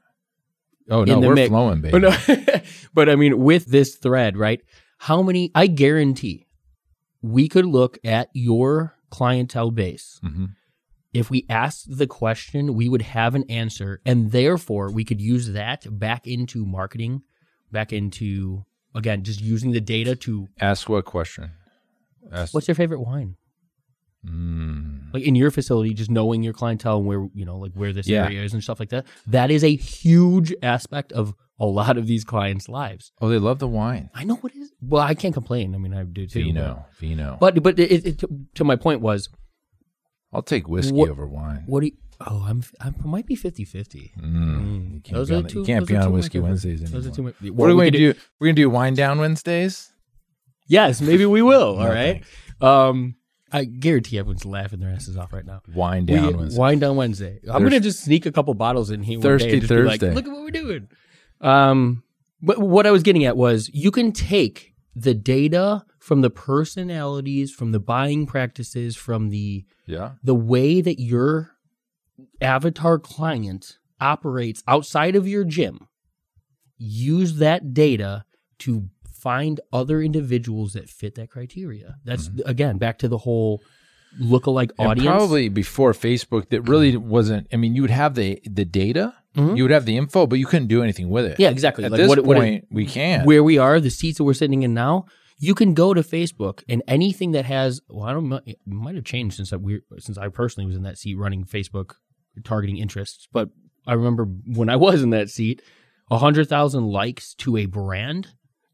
Oh 0.89 1.03
no, 1.03 1.19
we're 1.19 1.35
mix. 1.35 1.49
flowing, 1.49 1.81
baby. 1.81 1.99
But, 1.99 2.01
no, 2.01 2.61
but 2.93 3.09
I 3.09 3.15
mean, 3.17 3.37
with 3.39 3.65
this 3.65 3.95
thread, 3.95 4.35
right? 4.37 4.61
How 4.99 5.21
many? 5.21 5.51
I 5.53 5.67
guarantee 5.67 6.47
we 7.21 7.47
could 7.49 7.65
look 7.65 7.97
at 8.05 8.29
your 8.33 8.95
clientele 9.09 9.71
base. 9.71 10.19
Mhm. 10.23 10.49
If 11.13 11.29
we 11.29 11.45
asked 11.49 11.97
the 11.97 12.07
question, 12.07 12.73
we 12.73 12.87
would 12.87 13.01
have 13.01 13.35
an 13.35 13.43
answer, 13.49 13.99
and 14.05 14.31
therefore 14.31 14.89
we 14.91 15.03
could 15.03 15.19
use 15.19 15.51
that 15.51 15.85
back 15.99 16.25
into 16.25 16.65
marketing, 16.65 17.23
back 17.71 17.91
into 17.91 18.63
again 18.95 19.23
just 19.23 19.41
using 19.41 19.71
the 19.71 19.81
data 19.81 20.15
to 20.15 20.47
Ask 20.59 20.87
what 20.89 21.05
question? 21.05 21.51
Ask. 22.31 22.53
what's 22.53 22.67
your 22.67 22.75
favorite 22.75 23.01
wine? 23.01 23.35
Mm. 24.25 25.13
Like 25.13 25.23
in 25.23 25.35
your 25.35 25.51
facility, 25.51 25.93
just 25.93 26.11
knowing 26.11 26.43
your 26.43 26.53
clientele 26.53 26.97
and 26.97 27.07
where 27.07 27.27
you 27.33 27.45
know, 27.45 27.57
like 27.57 27.73
where 27.73 27.91
this 27.91 28.07
Yeah. 28.07 28.25
area 28.25 28.43
is 28.43 28.53
and 28.53 28.63
stuff 28.63 28.79
like 28.79 28.89
that. 28.89 29.05
That 29.27 29.51
is 29.51 29.63
a 29.63 29.75
huge 29.75 30.53
aspect 30.61 31.11
of 31.11 31.33
a 31.59 31.65
lot 31.65 31.97
of 31.97 32.07
these 32.07 32.23
clients' 32.23 32.69
lives. 32.69 33.11
Oh, 33.21 33.29
they 33.29 33.37
love 33.37 33.59
the 33.59 33.67
wine. 33.67 34.09
I 34.13 34.23
know 34.23 34.35
what 34.35 34.55
it 34.55 34.59
is. 34.59 34.71
Well, 34.81 35.01
I 35.03 35.13
can't 35.15 35.33
complain. 35.33 35.75
I 35.75 35.77
mean, 35.77 35.93
I 35.93 36.03
do 36.03 36.25
too. 36.27 36.43
Vino, 36.43 36.85
vino. 36.99 37.37
But 37.39 37.55
but, 37.55 37.63
but 37.63 37.79
it, 37.79 38.05
it, 38.05 38.19
to, 38.19 38.29
to 38.55 38.63
my 38.63 38.75
point 38.75 39.01
was, 39.01 39.29
I'll 40.33 40.41
take 40.41 40.67
whiskey 40.67 40.93
What- 40.93 41.09
over 41.09 41.27
wine. 41.27 41.63
what 41.65 41.81
do 41.81 41.87
you, 41.87 41.93
oh, 42.21 42.45
I'm 42.47 42.63
I 42.79 42.91
might 43.03 43.25
be 43.25 43.35
50-50. 43.35 44.11
Mm. 44.19 44.93
You 44.95 45.01
can't 45.01 45.15
Those 45.17 45.29
be 45.29 45.35
are 45.35 45.37
on, 45.39 45.43
two- 45.47 45.59
you 45.59 45.65
can't 45.65 45.87
be 45.87 45.95
on 45.95 46.01
two 46.01 46.07
of 46.07 46.11
my 46.13 46.17
whiskey 46.17 46.39
Wednesdays 46.39 46.79
Those 46.81 47.07
anymore. 47.07 47.11
are 47.11 47.15
two. 47.15 47.27
of 47.27 47.41
my- 47.43 47.49
What 47.49 47.69
are 47.69 47.75
we 47.75 47.91
gonna 47.91 47.97
do? 48.13 48.13
We're 48.39 48.47
gonna 48.47 48.55
do 48.55 48.69
wine 48.69 48.93
down 48.93 49.19
Wednesdays. 49.19 49.91
Yes, 50.67 51.01
maybe 51.01 51.25
we 51.25 51.41
will. 51.41 51.75
All 51.79 51.85
No, 51.85 51.89
right. 51.93 52.23
Um, 52.61 53.15
I 53.51 53.65
guarantee 53.65 54.17
everyone's 54.17 54.45
laughing 54.45 54.79
their 54.79 54.91
asses 54.91 55.17
off 55.17 55.33
right 55.33 55.45
now. 55.45 55.61
Wine 55.73 56.05
We- 56.05 56.15
down 56.15 56.37
Wednesday. 56.37 56.59
Wine 56.59 56.79
down 56.79 56.95
Wednesday. 56.95 57.39
I'm 57.49 57.63
gonna 57.63 57.79
just 57.81 58.01
sneak 58.01 58.25
a 58.25 58.31
couple 58.31 58.53
bottles 58.53 58.89
in 58.91 59.03
here. 59.03 59.19
Thirsty 59.19 59.47
day 59.47 59.53
and 59.53 59.61
just 59.63 59.69
be 59.73 59.81
like, 59.83 59.99
Thursday. 59.99 60.15
Look 60.15 60.25
at 60.25 60.31
what 60.31 60.41
we're 60.43 60.51
doing. 60.51 60.87
Um, 61.41 62.03
but 62.41 62.59
what 62.59 62.87
I 62.87 62.91
was 62.91 63.03
getting 63.03 63.25
at 63.25 63.35
was 63.35 63.69
you 63.73 63.91
can 63.91 64.11
take 64.13 64.73
the 64.95 65.13
data 65.13 65.83
from 66.01 66.21
the 66.21 66.31
personalities, 66.31 67.51
from 67.51 67.71
the 67.71 67.79
buying 67.79 68.25
practices, 68.25 68.95
from 68.95 69.29
the 69.29 69.63
Yeah. 69.85 70.13
the 70.23 70.33
way 70.35 70.81
that 70.81 70.99
your 70.99 71.51
avatar 72.41 72.97
client 72.99 73.77
operates 73.99 74.63
outside 74.67 75.15
of 75.15 75.27
your 75.27 75.43
gym, 75.43 75.87
use 76.77 77.35
that 77.37 77.73
data 77.73 78.25
to 78.59 78.89
find 79.13 79.59
other 79.71 80.01
individuals 80.01 80.73
that 80.73 80.89
fit 80.89 81.13
that 81.15 81.29
criteria. 81.29 81.95
That's 82.03 82.29
again 82.45 82.77
back 82.79 82.97
to 82.99 83.07
the 83.07 83.19
whole 83.19 83.61
lookalike 84.19 84.71
Mm-hmm. 84.71 84.81
And 84.81 84.89
audience. 84.89 85.07
probably 85.07 85.49
before 85.49 85.93
Facebook, 85.93 86.49
that 86.49 86.63
really 86.63 86.97
wasn't. 86.97 87.47
I 87.53 87.57
mean, 87.57 87.75
you 87.75 87.83
would 87.83 87.91
have 87.91 88.15
the 88.15 88.41
the 88.45 88.65
data, 88.65 89.13
Mhm. 89.37 89.55
you 89.55 89.63
would 89.63 89.71
have 89.71 89.85
the 89.85 89.95
info, 89.97 90.25
but 90.25 90.39
you 90.39 90.47
couldn't 90.47 90.67
do 90.67 90.81
anything 90.81 91.09
with 91.11 91.25
it. 91.25 91.39
yeah, 91.39 91.49
exactly. 91.49 91.85
At 91.85 91.91
Like 91.91 91.99
this 92.01 92.09
what, 92.09 92.23
what- 92.25 92.37
point, 92.37 92.65
we 92.71 92.85
can. 92.87 93.25
where 93.25 93.43
we 93.43 93.59
are, 93.59 93.79
the 93.79 93.91
seats 93.91 94.17
that 94.17 94.23
we're 94.23 94.33
sitting 94.33 94.63
in 94.63 94.73
now, 94.73 95.05
you 95.41 95.55
can 95.55 95.73
go 95.73 95.91
to 95.95 96.01
Facebook 96.01 96.63
and 96.69 96.83
anything 96.87 97.31
that 97.31 97.45
has. 97.45 97.81
Well, 97.89 98.07
I 98.07 98.13
don't. 98.13 98.31
It 98.45 98.59
might 98.65 98.93
have 98.93 99.03
changed 99.03 99.37
since 99.37 99.51
I 99.51 99.55
we 99.55 99.81
since 99.97 100.17
I 100.17 100.27
personally 100.27 100.67
was 100.67 100.75
in 100.75 100.83
that 100.83 100.99
seat 100.99 101.15
running 101.17 101.45
Facebook, 101.45 101.95
targeting 102.43 102.77
interests. 102.77 103.27
But 103.33 103.49
I 103.87 103.93
remember 103.93 104.25
when 104.25 104.69
I 104.69 104.75
was 104.75 105.01
in 105.01 105.09
that 105.09 105.31
seat, 105.31 105.63
hundred 106.11 106.47
thousand 106.47 106.85
likes 106.85 107.33
to 107.35 107.57
a 107.57 107.65
brand 107.65 108.27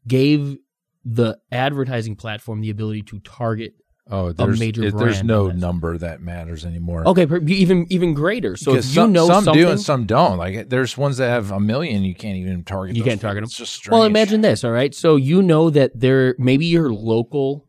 gave 0.06 0.58
the 1.06 1.38
advertising 1.50 2.16
platform 2.16 2.60
the 2.60 2.70
ability 2.70 3.02
to 3.04 3.20
target. 3.20 3.72
Oh, 4.10 4.32
there's, 4.32 4.58
major 4.58 4.84
it- 4.84 4.96
there's 4.96 5.16
brand 5.16 5.28
no 5.28 5.48
on 5.50 5.58
number 5.58 5.98
that 5.98 6.20
matters 6.20 6.64
anymore. 6.64 7.06
Okay, 7.08 7.26
even 7.46 7.86
even 7.90 8.14
greater. 8.14 8.56
So 8.56 8.72
if 8.74 8.84
you 8.86 8.92
some, 8.92 9.12
know 9.12 9.26
some 9.26 9.54
do 9.54 9.70
and 9.70 9.80
some 9.80 10.06
don't. 10.06 10.38
Like 10.38 10.68
there's 10.68 10.96
ones 10.96 11.18
that 11.18 11.28
have 11.28 11.50
a 11.50 11.60
million, 11.60 12.04
you 12.04 12.14
can't 12.14 12.36
even 12.36 12.64
target. 12.64 12.96
You 12.96 13.04
can't 13.04 13.20
target 13.20 13.42
them. 13.42 13.48
It's 13.48 13.56
just 13.56 13.88
Well, 13.88 14.04
imagine 14.04 14.40
this, 14.40 14.64
all 14.64 14.72
right? 14.72 14.94
So 14.94 15.16
you 15.16 15.42
know 15.42 15.70
that 15.70 15.92
there 15.94 16.34
maybe 16.38 16.66
your 16.66 16.92
local 16.92 17.66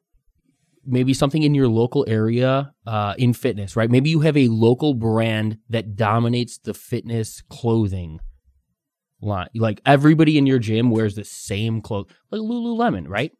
maybe 0.86 1.13
something 1.13 1.43
in 1.43 1.54
your 1.54 1.67
local 1.67 2.04
area 2.08 2.71
uh, 2.88 3.13
in 3.17 3.34
fitness, 3.34 3.75
right? 3.75 3.91
Maybe 3.91 4.10
you 4.10 4.21
have 4.21 4.36
a 4.36 4.47
local 4.47 4.95
brand 4.95 5.58
that 5.69 5.95
dominates 5.95 6.58
the 6.58 6.73
fitness 6.73 7.43
clothing 7.49 8.19
line. 9.21 9.49
Like 9.54 9.82
everybody 9.86 10.38
in 10.38 10.47
your 10.47 10.58
gym 10.58 10.89
wears 10.89 11.13
the 11.15 11.25
same 11.25 11.82
clothes, 11.82 12.08
like 12.32 12.41
Lululemon, 12.41 13.08
right? 13.08 13.32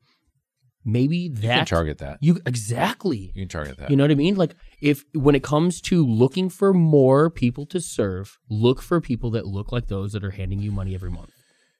Maybe 0.86 1.28
that 1.28 1.44
You 1.44 1.50
can 1.50 1.66
target 1.66 1.98
that. 2.00 2.18
you 2.22 2.40
exactly. 2.46 3.32
You 3.36 3.42
can 3.44 3.50
target 3.50 3.78
that. 3.78 3.90
You 3.90 3.96
know 3.98 4.04
what 4.04 4.12
I 4.12 4.16
mean? 4.16 4.36
Like 4.36 4.56
if 4.82 5.04
when 5.14 5.36
it 5.36 5.44
comes 5.44 5.82
to 5.82 6.06
looking 6.06 6.50
for 6.50 6.74
more 6.74 7.30
people 7.30 7.66
to 7.68 7.80
serve, 7.82 8.40
look 8.50 8.82
for 8.82 9.02
people 9.02 9.30
that 9.32 9.46
look 9.46 9.72
like 9.72 9.88
those 9.88 10.14
that 10.14 10.24
are 10.24 10.32
handing 10.32 10.60
you 10.60 10.72
money 10.72 10.96
every 10.96 11.12
month. 11.12 11.32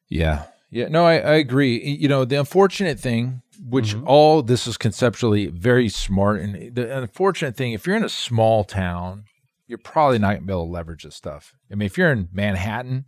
Yeah. 0.10 0.44
Yeah. 0.70 0.90
No, 0.90 1.06
I, 1.06 1.14
I 1.16 1.34
agree. 1.36 1.82
You 1.84 2.08
know, 2.08 2.26
the 2.26 2.38
unfortunate 2.40 3.00
thing, 3.00 3.42
which 3.64 3.96
Mhm. 3.96 4.04
all 4.06 4.42
this 4.42 4.68
is 4.68 4.78
conceptually 4.78 5.48
very 5.48 5.90
smart, 5.90 6.42
and 6.42 6.76
the 6.76 6.98
unfortunate 6.98 7.56
thing, 7.56 7.74
if 7.74 7.88
you're 7.88 7.96
in 7.96 8.04
a 8.04 8.10
small 8.10 8.64
town, 8.64 9.24
you're 9.68 9.78
probably 9.78 10.20
not 10.20 10.30
going 10.32 10.42
to 10.42 10.46
be 10.48 10.54
able 10.54 10.66
to 10.66 10.72
leverage 10.72 11.04
this 11.04 11.16
stuff. 11.16 11.54
I 11.72 11.76
mean, 11.76 11.86
if 11.86 11.98
you're 11.98 12.12
in 12.12 12.28
Manhattan, 12.34 13.06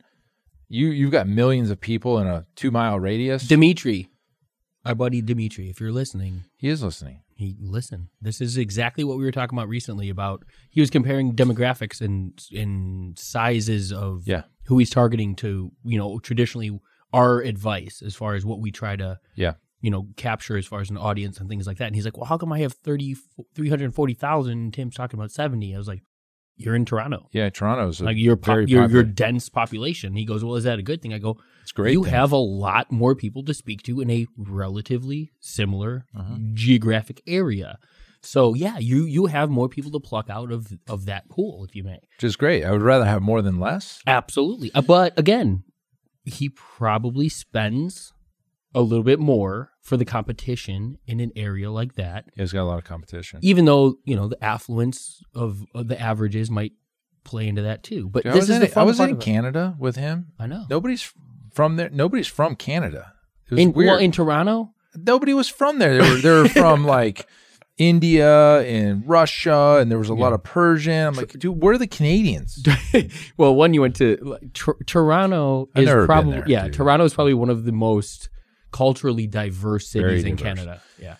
you 0.70 0.88
you've 0.88 1.12
got 1.12 1.28
millions 1.28 1.70
of 1.70 1.82
people 1.82 2.18
in 2.20 2.28
a 2.28 2.46
two 2.56 2.72
mile 2.72 3.00
radius. 3.00 3.48
Dimitri, 3.48 4.08
our 4.86 4.96
buddy 4.96 5.22
Dimitri, 5.22 5.70
if 5.70 5.80
you're 5.80 5.92
listening, 5.92 6.44
he 6.58 6.68
is 6.70 6.82
listening. 6.84 7.22
he 7.36 7.56
listen. 7.60 8.10
This 8.22 8.40
is 8.42 8.58
exactly 8.58 9.04
what 9.04 9.18
we 9.18 9.24
were 9.24 9.32
talking 9.32 9.58
about 9.58 9.68
recently. 9.70 10.10
About 10.10 10.44
he 10.70 10.80
was 10.82 10.90
comparing 10.90 11.34
demographics 11.36 12.02
and 12.02 12.40
and 12.56 13.18
sizes 13.18 13.92
of 13.94 14.24
Yeah. 14.28 14.44
who 14.66 14.78
he's 14.80 14.90
targeting 14.90 15.36
to. 15.38 15.72
You 15.84 15.98
know, 15.98 16.20
traditionally 16.20 16.80
our 17.14 17.42
advice 17.42 18.02
as 18.06 18.16
far 18.16 18.36
as 18.36 18.46
what 18.46 18.60
we 18.62 18.72
try 18.72 18.96
to 18.96 19.20
Yeah. 19.36 19.54
you 19.82 19.90
know 19.92 20.08
capture 20.16 20.58
as 20.58 20.66
far 20.66 20.82
as 20.82 20.90
an 20.90 20.98
audience 20.98 21.40
and 21.40 21.50
things 21.50 21.68
like 21.68 21.78
that. 21.78 21.88
And 21.88 21.96
he's 21.96 22.06
like, 22.06 22.18
well, 22.18 22.26
how 22.28 22.38
come 22.38 22.54
I 22.54 22.60
have 22.60 22.74
30, 22.74 23.16
340,000 23.56 24.52
and 24.52 24.74
Tim's 24.74 24.96
talking 24.96 25.20
about 25.20 25.32
seventy? 25.32 25.74
I 25.76 25.78
was 25.78 25.88
like, 25.88 26.02
you're 26.66 26.76
in 26.76 26.86
Toronto. 26.86 27.28
Yeah, 27.32 27.50
Toronto's 27.50 28.00
a 28.02 28.06
Like 28.06 28.18
your 28.18 28.36
very 28.36 28.66
your, 28.66 28.88
your 28.90 29.04
dense 29.04 29.50
population. 29.50 30.14
He 30.16 30.26
goes, 30.26 30.44
well, 30.44 30.56
is 30.56 30.64
that 30.66 30.80
a 30.80 30.84
good 30.84 31.02
thing? 31.02 31.14
I 31.14 31.18
go, 31.20 31.38
It's 31.62 31.72
great. 31.72 31.94
you 31.94 32.04
thing. 32.04 32.14
have 32.14 32.32
a 32.32 32.38
lot 32.38 32.92
more 32.92 33.16
people 33.16 33.44
to 33.46 33.54
speak 33.54 33.84
to 33.84 34.02
in 34.02 34.10
a 34.10 34.28
relatively 34.38 35.32
similar 35.40 36.06
Uh-huh. 36.16 36.36
geographic 36.54 37.22
area. 37.28 37.78
So 38.24 38.54
yeah, 38.54 38.78
you 38.78 39.06
you 39.06 39.26
have 39.26 39.50
more 39.50 39.68
people 39.68 39.92
to 39.92 40.00
pluck 40.00 40.30
out 40.30 40.52
of 40.52 40.72
of 40.88 41.06
that 41.06 41.28
pool, 41.30 41.66
if 41.66 41.76
you 41.76 41.84
may. 41.84 42.00
which 42.18 42.24
is 42.24 42.36
great. 42.36 42.64
I 42.64 42.72
would 42.72 42.84
rather 42.84 43.06
have 43.06 43.22
more 43.24 43.42
than 43.42 43.60
less. 43.60 44.00
Absolutely. 44.06 44.72
Uh, 44.76 44.82
but 44.82 45.18
again, 45.18 45.64
he 46.24 46.48
probably 46.50 47.30
spends 47.30 48.14
a 48.74 48.82
little 48.82 49.04
bit 49.04 49.20
more 49.20 49.72
for 49.82 49.98
the 49.98 50.06
competition 50.06 50.98
in 51.08 51.20
an 51.20 51.32
area 51.36 51.70
like 51.72 51.96
that, 51.96 52.26
It's 52.38 52.54
got 52.54 52.62
a 52.64 52.70
lot 52.70 52.78
of 52.78 52.84
competition. 52.86 53.40
even 53.42 53.66
though 53.66 53.96
you 54.06 54.16
know 54.16 54.28
the 54.28 54.42
affluence 54.44 55.22
of, 55.36 55.66
of 55.76 55.88
the 55.88 56.00
averages 56.00 56.50
might 56.52 56.74
play 57.24 57.48
into 57.48 57.62
that 57.64 57.84
too. 57.84 58.10
But 58.10 58.24
Dude, 58.24 58.32
I 58.32 58.36
this 58.36 58.42
was 58.44 58.50
is 58.52 58.56
in, 58.56 58.62
the 58.72 58.80
I 58.80 58.84
was 58.84 59.00
in. 59.00 59.18
Canada 59.18 59.76
with 59.80 59.96
him. 59.96 60.28
I 60.40 60.48
know. 60.48 60.66
Nobody's 60.70 61.12
from 61.54 61.76
there. 61.76 61.90
Nobody's 61.90 62.28
from 62.28 62.56
Canada. 62.56 63.14
It 63.46 63.52
was 63.56 63.60
In, 63.60 63.74
weird. 63.74 63.88
well, 63.90 63.98
in 64.00 64.12
Toronto, 64.12 64.74
nobody 64.96 65.34
was 65.34 65.50
from 65.50 65.80
there. 65.80 65.98
They 65.98 66.10
were 66.10 66.18
they 66.22 66.30
were 66.30 66.48
from 66.48 66.86
like 66.98 67.28
India 67.78 68.62
and 68.62 69.08
Russia, 69.08 69.78
and 69.82 69.90
there 69.92 69.98
was 70.00 70.10
a 70.10 70.14
lot 70.14 70.34
of 70.34 70.44
Persian. 70.44 71.08
I'm 71.08 71.14
like, 71.16 71.32
dude, 71.32 71.62
where 71.62 71.74
are 71.74 71.78
the 71.78 71.88
Canadians? 71.88 72.64
well, 73.38 73.56
one 73.56 73.74
you 73.74 73.82
went 73.82 73.96
to 73.98 74.18
like, 74.22 74.54
Tor- 74.54 74.78
Toronto 74.86 75.70
I've 75.76 75.84
is 75.88 76.06
probably 76.06 76.34
there, 76.34 76.44
yeah. 76.48 76.64
dude. 76.66 76.74
Toronto 76.74 77.06
is 77.06 77.14
probably 77.14 77.34
one 77.34 77.50
of 77.50 77.64
the 77.66 77.72
most 77.72 78.30
culturally 78.72 79.28
diverse 79.28 79.92
Very 79.92 80.20
cities 80.20 80.24
in 80.32 80.36
diverse. 80.36 80.56
Canada. 80.60 80.82
Yeah, 81.00 81.16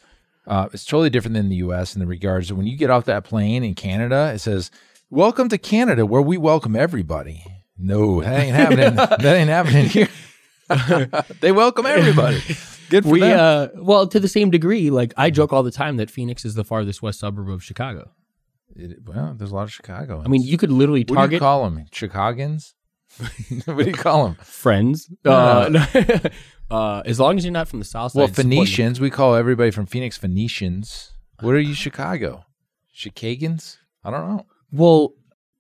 Uh, 0.48 0.70
it's 0.74 0.86
totally 0.86 1.10
different 1.10 1.36
than 1.36 1.50
the 1.50 1.58
U.S. 1.58 1.96
in 1.96 2.00
the 2.00 2.08
regards 2.08 2.48
that 2.50 2.56
when 2.56 2.68
you 2.68 2.78
get 2.78 2.90
off 2.90 3.06
that 3.06 3.24
plane 3.24 3.64
in 3.64 3.74
Canada, 3.76 4.32
it 4.34 4.40
says, 4.40 4.72
"Welcome 5.10 5.50
to 5.50 5.58
Canada, 5.58 6.06
where 6.06 6.22
we 6.22 6.38
welcome 6.38 6.76
everybody." 6.76 7.44
No, 7.78 8.22
that 8.22 8.40
ain't 8.40 8.56
happening. 8.56 8.96
that 8.96 9.24
ain't 9.24 9.50
happening 9.50 9.86
here. 9.88 10.10
they 11.42 11.52
welcome 11.52 11.86
everybody. 11.86 12.42
Good 12.90 13.04
for 13.06 13.10
we 13.10 13.20
them. 13.22 13.40
uh 13.40 13.68
well 13.82 14.08
to 14.08 14.20
the 14.20 14.28
same 14.28 14.50
degree. 14.52 14.90
Like 14.90 15.14
I 15.18 15.30
joke 15.30 15.52
all 15.54 15.64
the 15.64 15.72
time 15.72 15.98
that 15.98 16.10
Phoenix 16.12 16.46
is 16.46 16.56
the 16.56 16.64
farthest 16.64 17.02
west 17.02 17.20
suburb 17.20 17.50
of 17.50 17.64
Chicago. 17.64 18.12
It- 18.76 19.00
well, 19.06 19.34
there's 19.38 19.52
a 19.52 19.56
lot 19.56 19.64
of 19.64 19.72
Chicago. 19.74 20.22
I 20.24 20.28
mean, 20.28 20.44
you 20.44 20.58
could 20.58 20.72
literally 20.72 21.04
target. 21.04 21.18
what 21.20 21.30
do 21.30 21.36
you 21.36 21.40
call 21.40 21.64
them? 21.70 21.86
Chicagans? 21.92 22.74
what 23.66 23.78
do 23.84 23.90
you 23.90 23.94
call 23.94 24.26
them? 24.26 24.36
friends. 24.36 25.10
Uh, 25.26 25.70
uh, 26.72 27.02
as 27.06 27.20
long 27.20 27.38
as 27.38 27.44
you're 27.46 27.52
not 27.52 27.68
from 27.68 27.80
the 27.80 27.86
south 27.86 28.14
side. 28.14 28.18
Well. 28.20 28.28
Phoenicians. 28.28 29.00
We 29.00 29.10
call 29.10 29.36
everybody 29.36 29.72
from 29.72 29.86
Phoenix 29.86 30.18
Phoenicians. 30.18 31.12
What 31.42 31.54
are 31.56 31.60
you, 31.60 31.74
Chicago? 31.74 32.46
Chicagans? 32.96 33.78
I 34.04 34.12
don't 34.12 34.28
know. 34.30 34.46
Well, 34.72 35.14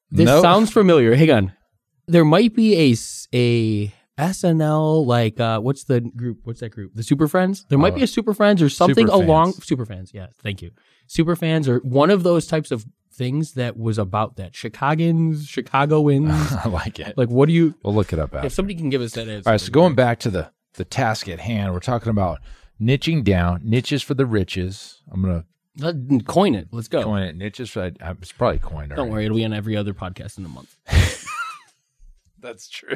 this 0.09 0.25
No. 0.25 0.41
sounds 0.41 0.71
familiar. 0.71 1.15
Hang 1.15 1.31
on. 1.31 1.53
There 2.07 2.25
might 2.25 2.53
be 2.55 2.75
a, 2.91 2.95
a 3.33 3.93
SNL 4.19 5.05
like 5.05 5.39
uh 5.39 5.59
what's 5.59 5.85
the 5.85 6.01
group? 6.01 6.39
What's 6.43 6.59
that 6.59 6.69
group? 6.69 6.91
The 6.93 7.03
Super 7.03 7.27
Friends? 7.27 7.65
There 7.69 7.79
might 7.79 7.93
Oh. 7.93 7.97
be 7.97 8.03
a 8.03 8.07
Super 8.07 8.33
Friends 8.33 8.61
or 8.61 8.69
something 8.69 9.07
Super 9.07 9.23
along 9.23 9.53
Fans. 9.53 9.65
Super 9.65 9.85
Fans. 9.85 10.11
Yeah, 10.13 10.27
thank 10.43 10.61
you. 10.61 10.71
Super 11.07 11.35
Fans 11.35 11.67
or 11.67 11.79
one 11.79 12.09
of 12.09 12.23
those 12.23 12.47
types 12.47 12.71
of 12.71 12.85
things 13.13 13.53
that 13.53 13.77
was 13.77 13.97
about 13.97 14.35
that. 14.37 14.53
Chicagans, 14.53 15.47
Chicagoans. 15.47 16.31
I 16.65 16.67
like 16.67 16.99
it. 16.99 17.17
like 17.17 17.29
what 17.29 17.47
do 17.47 17.53
you 17.53 17.75
We'll 17.83 17.93
look 17.95 18.13
it 18.13 18.19
up 18.19 18.33
after. 18.35 18.47
if 18.47 18.53
somebody 18.53 18.75
can 18.75 18.89
give 18.89 19.01
us 19.01 19.13
that 19.13 19.27
answer. 19.27 19.47
All 19.49 19.53
right, 19.53 19.61
so 19.61 19.71
going 19.71 19.95
back 19.95 20.19
to 20.21 20.29
the 20.29 20.51
the 20.73 20.85
task 20.85 21.27
at 21.27 21.39
hand, 21.39 21.73
we're 21.73 21.79
talking 21.79 22.09
about 22.09 22.39
niching 22.81 23.23
down, 23.23 23.61
niches 23.63 24.01
for 24.01 24.13
the 24.13 24.25
riches. 24.25 25.01
I'm 25.11 25.21
gonna 25.21 25.45
Let- 25.77 26.25
coin 26.25 26.55
it. 26.55 26.67
Let's 26.71 26.87
go. 26.87 27.03
coin 27.03 27.23
it. 27.23 27.35
Niches 27.35 27.69
for 27.69 27.83
I, 27.83 27.91
I- 28.01 28.11
it's 28.11 28.31
probably 28.31 28.59
coined. 28.59 28.89
Don't 28.89 28.99
already. 28.99 29.11
worry, 29.11 29.25
it'll 29.25 29.37
be 29.37 29.45
on 29.45 29.53
every 29.53 29.75
other 29.77 29.93
podcast 29.93 30.37
in 30.37 30.45
a 30.45 30.49
month. 30.49 30.75
That's 32.39 32.67
true. 32.69 32.89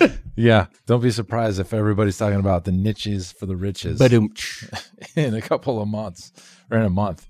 yeah, 0.36 0.66
don't 0.86 1.00
be 1.00 1.12
surprised 1.12 1.60
if 1.60 1.72
everybody's 1.72 2.18
talking 2.18 2.40
about 2.40 2.64
the 2.64 2.72
niches 2.72 3.30
for 3.30 3.46
the 3.46 3.54
riches 3.56 4.00
But 4.00 4.12
in 5.16 5.34
a 5.34 5.40
couple 5.40 5.80
of 5.80 5.86
months 5.86 6.32
or 6.72 6.78
in 6.78 6.84
a 6.84 6.90
month. 6.90 7.28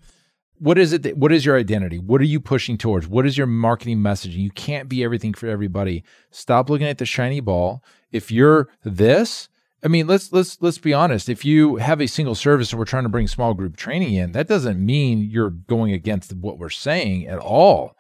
What 0.59 0.79
is 0.79 0.95
it? 0.95 1.03
That, 1.03 1.19
what 1.19 1.33
is 1.33 1.45
your 1.45 1.59
identity? 1.59 1.99
What 1.99 2.23
are 2.23 2.25
you 2.25 2.41
pushing 2.41 2.79
towards? 2.79 3.07
What 3.07 3.27
is 3.27 3.37
your 3.37 3.47
marketing 3.47 3.99
messaging? 3.99 4.37
You 4.39 4.51
can't 4.53 4.89
be 4.89 5.05
everything 5.05 5.35
for 5.35 5.47
everybody. 5.47 6.03
Stop 6.31 6.71
looking 6.71 6.87
at 6.87 6.97
the 6.97 7.05
shiny 7.05 7.41
ball. 7.41 7.85
If 8.11 8.31
you're 8.31 8.69
this, 8.83 9.51
I 9.85 9.88
mean, 9.88 10.07
let's 10.07 10.33
let's 10.33 10.61
let's 10.62 10.79
be 10.79 10.94
honest. 10.94 11.29
If 11.29 11.44
you 11.44 11.77
have 11.77 12.01
a 12.01 12.07
single 12.07 12.35
service 12.35 12.73
and 12.73 12.79
we're 12.79 12.87
trying 12.87 13.03
to 13.03 13.09
bring 13.11 13.29
small 13.29 13.53
group 13.55 13.77
training 13.77 14.14
in, 14.14 14.33
that 14.33 14.49
doesn't 14.49 14.85
mean 14.85 15.20
you're 15.31 15.51
going 15.51 15.92
against 15.92 16.33
what 16.35 16.59
we're 16.59 16.70
saying 16.70 17.27
at 17.27 17.38
all. 17.38 17.94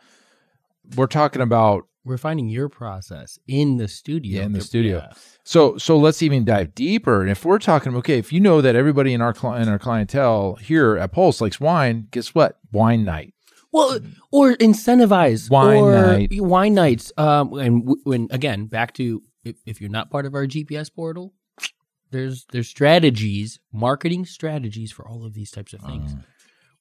We're 0.96 1.06
talking 1.06 1.42
about 1.42 1.86
we're 2.04 2.16
finding 2.18 2.48
your 2.48 2.68
process 2.68 3.38
in 3.48 3.76
the 3.78 3.88
studio. 3.88 4.40
Yeah, 4.40 4.46
in 4.46 4.52
the 4.52 4.58
To- 4.60 4.64
studio. 4.64 4.96
yeah. 4.98 5.12
So 5.44 5.76
so 5.78 5.98
let's 5.98 6.22
even 6.22 6.44
dive 6.44 6.74
deeper. 6.74 7.20
And 7.20 7.30
if 7.30 7.44
we're 7.44 7.58
talking, 7.58 7.94
okay, 7.96 8.18
if 8.18 8.32
you 8.32 8.40
know 8.40 8.60
that 8.62 8.74
everybody 8.74 9.12
in 9.12 9.20
our 9.20 9.32
cli- 9.34 9.60
in 9.60 9.68
our 9.68 9.78
clientele 9.78 10.54
here 10.56 10.96
at 10.96 11.12
Pulse 11.12 11.40
likes 11.42 11.60
wine, 11.60 12.08
guess 12.10 12.34
what? 12.34 12.58
Wine 12.72 13.04
night. 13.04 13.34
Well, 13.72 13.98
or 14.30 14.52
incentivize 14.54 15.50
Wine 15.50 15.76
or 15.78 15.92
night. 15.92 16.28
wine 16.40 16.74
nights. 16.74 17.12
Um, 17.18 17.52
and 17.54 17.82
w- 17.82 18.00
when 18.04 18.28
again, 18.30 18.66
back 18.66 18.94
to 18.94 19.20
if, 19.44 19.56
if 19.66 19.80
you're 19.80 19.90
not 19.90 20.10
part 20.10 20.24
of 20.26 20.34
our 20.34 20.46
GPS 20.46 20.88
portal, 20.94 21.32
there's 22.10 22.46
there's 22.52 22.68
strategies, 22.68 23.58
marketing 23.72 24.24
strategies 24.24 24.92
for 24.92 25.06
all 25.06 25.24
of 25.24 25.34
these 25.34 25.50
types 25.50 25.72
of 25.72 25.80
things. 25.80 26.14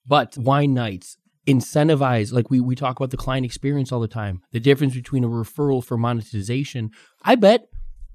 But 0.05 0.37
wine 0.37 0.73
nights 0.73 1.17
incentivize, 1.47 2.31
like 2.31 2.49
we 2.49 2.59
we 2.59 2.75
talk 2.75 2.99
about 2.99 3.11
the 3.11 3.17
client 3.17 3.45
experience 3.45 3.91
all 3.91 3.99
the 3.99 4.07
time. 4.07 4.41
The 4.51 4.59
difference 4.59 4.93
between 4.93 5.23
a 5.23 5.29
referral 5.29 5.83
for 5.83 5.97
monetization. 5.97 6.91
I 7.23 7.35
bet 7.35 7.67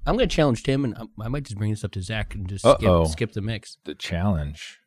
I'm 0.05 0.15
going 0.15 0.29
to 0.29 0.35
challenge 0.35 0.63
Tim, 0.63 0.85
and 0.85 0.95
I, 1.21 1.27
might 1.27 1.43
just 1.43 1.57
bring 1.57 1.71
this 1.71 1.83
up 1.83 1.91
to 1.91 2.01
Zach 2.01 2.33
and 2.33 2.47
just 2.47 2.65
skip, 2.65 3.07
skip 3.07 3.33
the 3.33 3.41
mix. 3.41 3.77
The 3.83 3.95
challenge. 3.95 4.79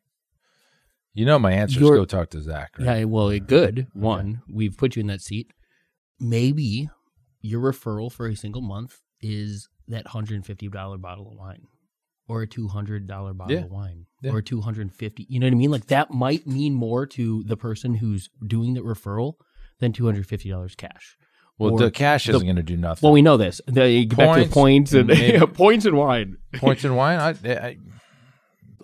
You 1.13 1.25
know 1.25 1.37
my 1.37 1.51
answer 1.51 1.79
is 1.79 1.89
go 1.89 2.05
talk 2.05 2.31
to 2.31 2.41
Zach. 2.41 2.71
Right? 2.79 2.99
Yeah, 2.99 3.03
well, 3.05 3.37
good. 3.39 3.87
One, 3.93 4.41
we've 4.49 4.75
put 4.75 4.95
you 4.95 5.01
in 5.01 5.07
that 5.07 5.21
seat. 5.21 5.53
Maybe 6.19 6.89
your 7.41 7.61
referral 7.61 8.11
for 8.11 8.27
a 8.27 8.35
single 8.35 8.61
month 8.61 8.99
is 9.21 9.69
that 9.87 10.07
hundred 10.07 10.35
and 10.35 10.45
fifty 10.45 10.67
dollar 10.67 10.97
bottle 10.97 11.29
of 11.29 11.37
wine, 11.37 11.67
or 12.27 12.41
a 12.41 12.47
two 12.47 12.67
hundred 12.67 13.07
dollar 13.07 13.33
bottle 13.33 13.55
Yeah. 13.55 13.63
of 13.65 13.71
wine, 13.71 14.05
Yeah. 14.21 14.31
or 14.31 14.41
two 14.41 14.61
hundred 14.61 14.81
and 14.83 14.93
fifty. 14.93 15.25
You 15.29 15.39
know 15.39 15.47
what 15.47 15.53
I 15.53 15.57
mean? 15.57 15.71
Like 15.71 15.87
that 15.87 16.11
might 16.11 16.47
mean 16.47 16.73
more 16.73 17.05
to 17.07 17.43
the 17.45 17.57
person 17.57 17.95
who's 17.95 18.29
doing 18.45 18.73
the 18.73 18.81
referral 18.81 19.33
than 19.79 19.91
two 19.93 20.05
hundred 20.05 20.25
fifty 20.27 20.49
dollars 20.49 20.75
cash. 20.75 21.17
Well, 21.59 21.75
the 21.77 21.91
cash 21.91 22.25
the- 22.25 22.31
isn't 22.33 22.45
going 22.45 22.55
to 22.55 22.63
do 22.63 22.75
nothing. 22.77 23.05
Well, 23.05 23.13
we 23.13 23.21
know 23.21 23.37
this. 23.37 23.61
The, 23.67 24.05
get 24.05 24.17
back 24.17 24.35
to 24.37 24.49
Points 24.49 24.53
points 24.53 24.93
and 24.93 25.07
maybe. 25.07 25.45
points 25.53 25.85
and 25.85 25.95
wine. 25.95 26.37
Points 26.55 26.83
and 26.83 26.97
wine. 26.97 27.19
I, 27.19 27.29
I, 27.51 27.77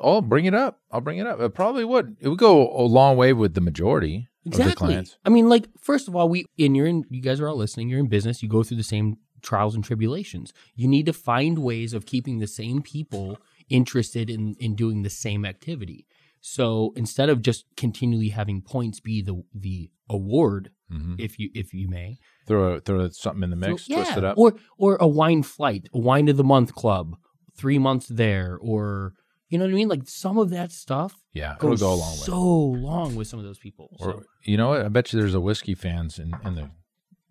I'll 0.02 0.21
bring 0.21 0.45
it 0.45 0.54
up. 0.54 0.80
I'll 0.91 1.02
bring 1.02 1.17
it 1.17 1.28
up. 1.28 1.39
It 1.41 1.54
probably 1.54 1.84
would. 1.84 2.15
It 2.21 2.30
would 2.30 2.38
go 2.38 2.69
a 2.71 2.84
long 2.84 3.17
way 3.17 3.34
with 3.34 3.54
the 3.56 3.62
majority 3.62 4.28
of 4.45 4.52
the 4.54 4.60
Exactly. 4.62 4.88
clients. 4.88 5.17
I 5.25 5.30
mean, 5.30 5.49
like, 5.49 5.67
first 5.80 6.08
of 6.08 6.15
all, 6.15 6.30
we 6.30 6.45
and 6.58 6.75
you're 6.78 6.86
in. 6.86 7.04
You 7.10 7.21
guys 7.21 7.39
are 7.41 7.47
all 7.49 7.58
listening. 7.58 7.89
You're 7.89 7.99
in 7.99 8.08
business. 8.08 8.41
You 8.43 8.49
go 8.49 8.63
through 8.63 8.78
the 8.78 8.84
same 8.84 9.17
trials 9.41 9.75
and 9.75 9.84
tribulations. 9.84 10.54
You 10.75 10.88
need 10.88 11.06
to 11.06 11.13
find 11.13 11.60
ways 11.60 11.93
of 11.93 12.06
keeping 12.06 12.39
the 12.39 12.47
same 12.47 12.82
people 12.82 13.38
interested 13.69 14.30
in 14.30 14.56
in 14.60 14.75
doing 14.75 15.04
the 15.04 15.10
same 15.10 15.45
activity. 15.45 16.06
So 16.41 16.93
instead 16.95 17.30
of 17.30 17.41
just 17.41 17.65
continually 17.75 18.30
having 18.30 18.62
points 18.62 18.99
be 18.99 19.21
the 19.21 19.43
the 19.54 19.91
award, 20.10 20.71
Mhm. 20.91 21.19
if 21.19 21.38
you 21.38 21.49
if 21.54 21.73
you 21.73 21.88
may, 21.88 22.17
Throw 22.47 22.80
throw 22.80 23.10
something 23.10 23.43
in 23.43 23.49
the 23.52 23.56
mix, 23.56 23.86
so, 23.86 23.93
twist 23.95 24.17
it 24.17 24.23
up. 24.23 24.38
or 24.38 24.56
or 24.78 24.95
a 24.99 25.08
wine 25.08 25.43
flight, 25.43 25.88
a 25.93 25.99
wine 25.99 26.28
of 26.30 26.38
the 26.38 26.43
month 26.43 26.73
club, 26.73 27.15
three 27.56 27.78
months 27.78 28.08
there, 28.08 28.58
or 28.62 29.13
you 29.49 29.58
know 29.58 29.65
what 29.65 29.71
I 29.71 29.75
mean. 29.75 29.88
Like 29.89 30.08
some 30.08 30.38
of 30.38 30.49
that 30.52 30.71
stuff 30.71 31.13
yeah, 31.34 31.56
it'll 31.58 31.75
go 31.75 31.93
a 31.93 31.95
long 31.95 32.12
way. 32.13 32.23
so 32.25 32.41
long 32.89 33.15
with 33.15 33.28
some 33.28 33.39
of 33.39 33.45
those 33.45 33.60
people. 33.60 33.95
Or 33.99 34.12
So. 34.13 34.23
you 34.45 34.58
know 34.58 34.69
what? 34.69 34.82
I 34.86 34.88
bet 34.88 35.12
you 35.13 35.19
there's 35.19 35.36
a 35.36 35.41
whiskey 35.41 35.75
fans 35.75 36.17
in, 36.19 36.32
in 36.45 36.56
the 36.56 36.69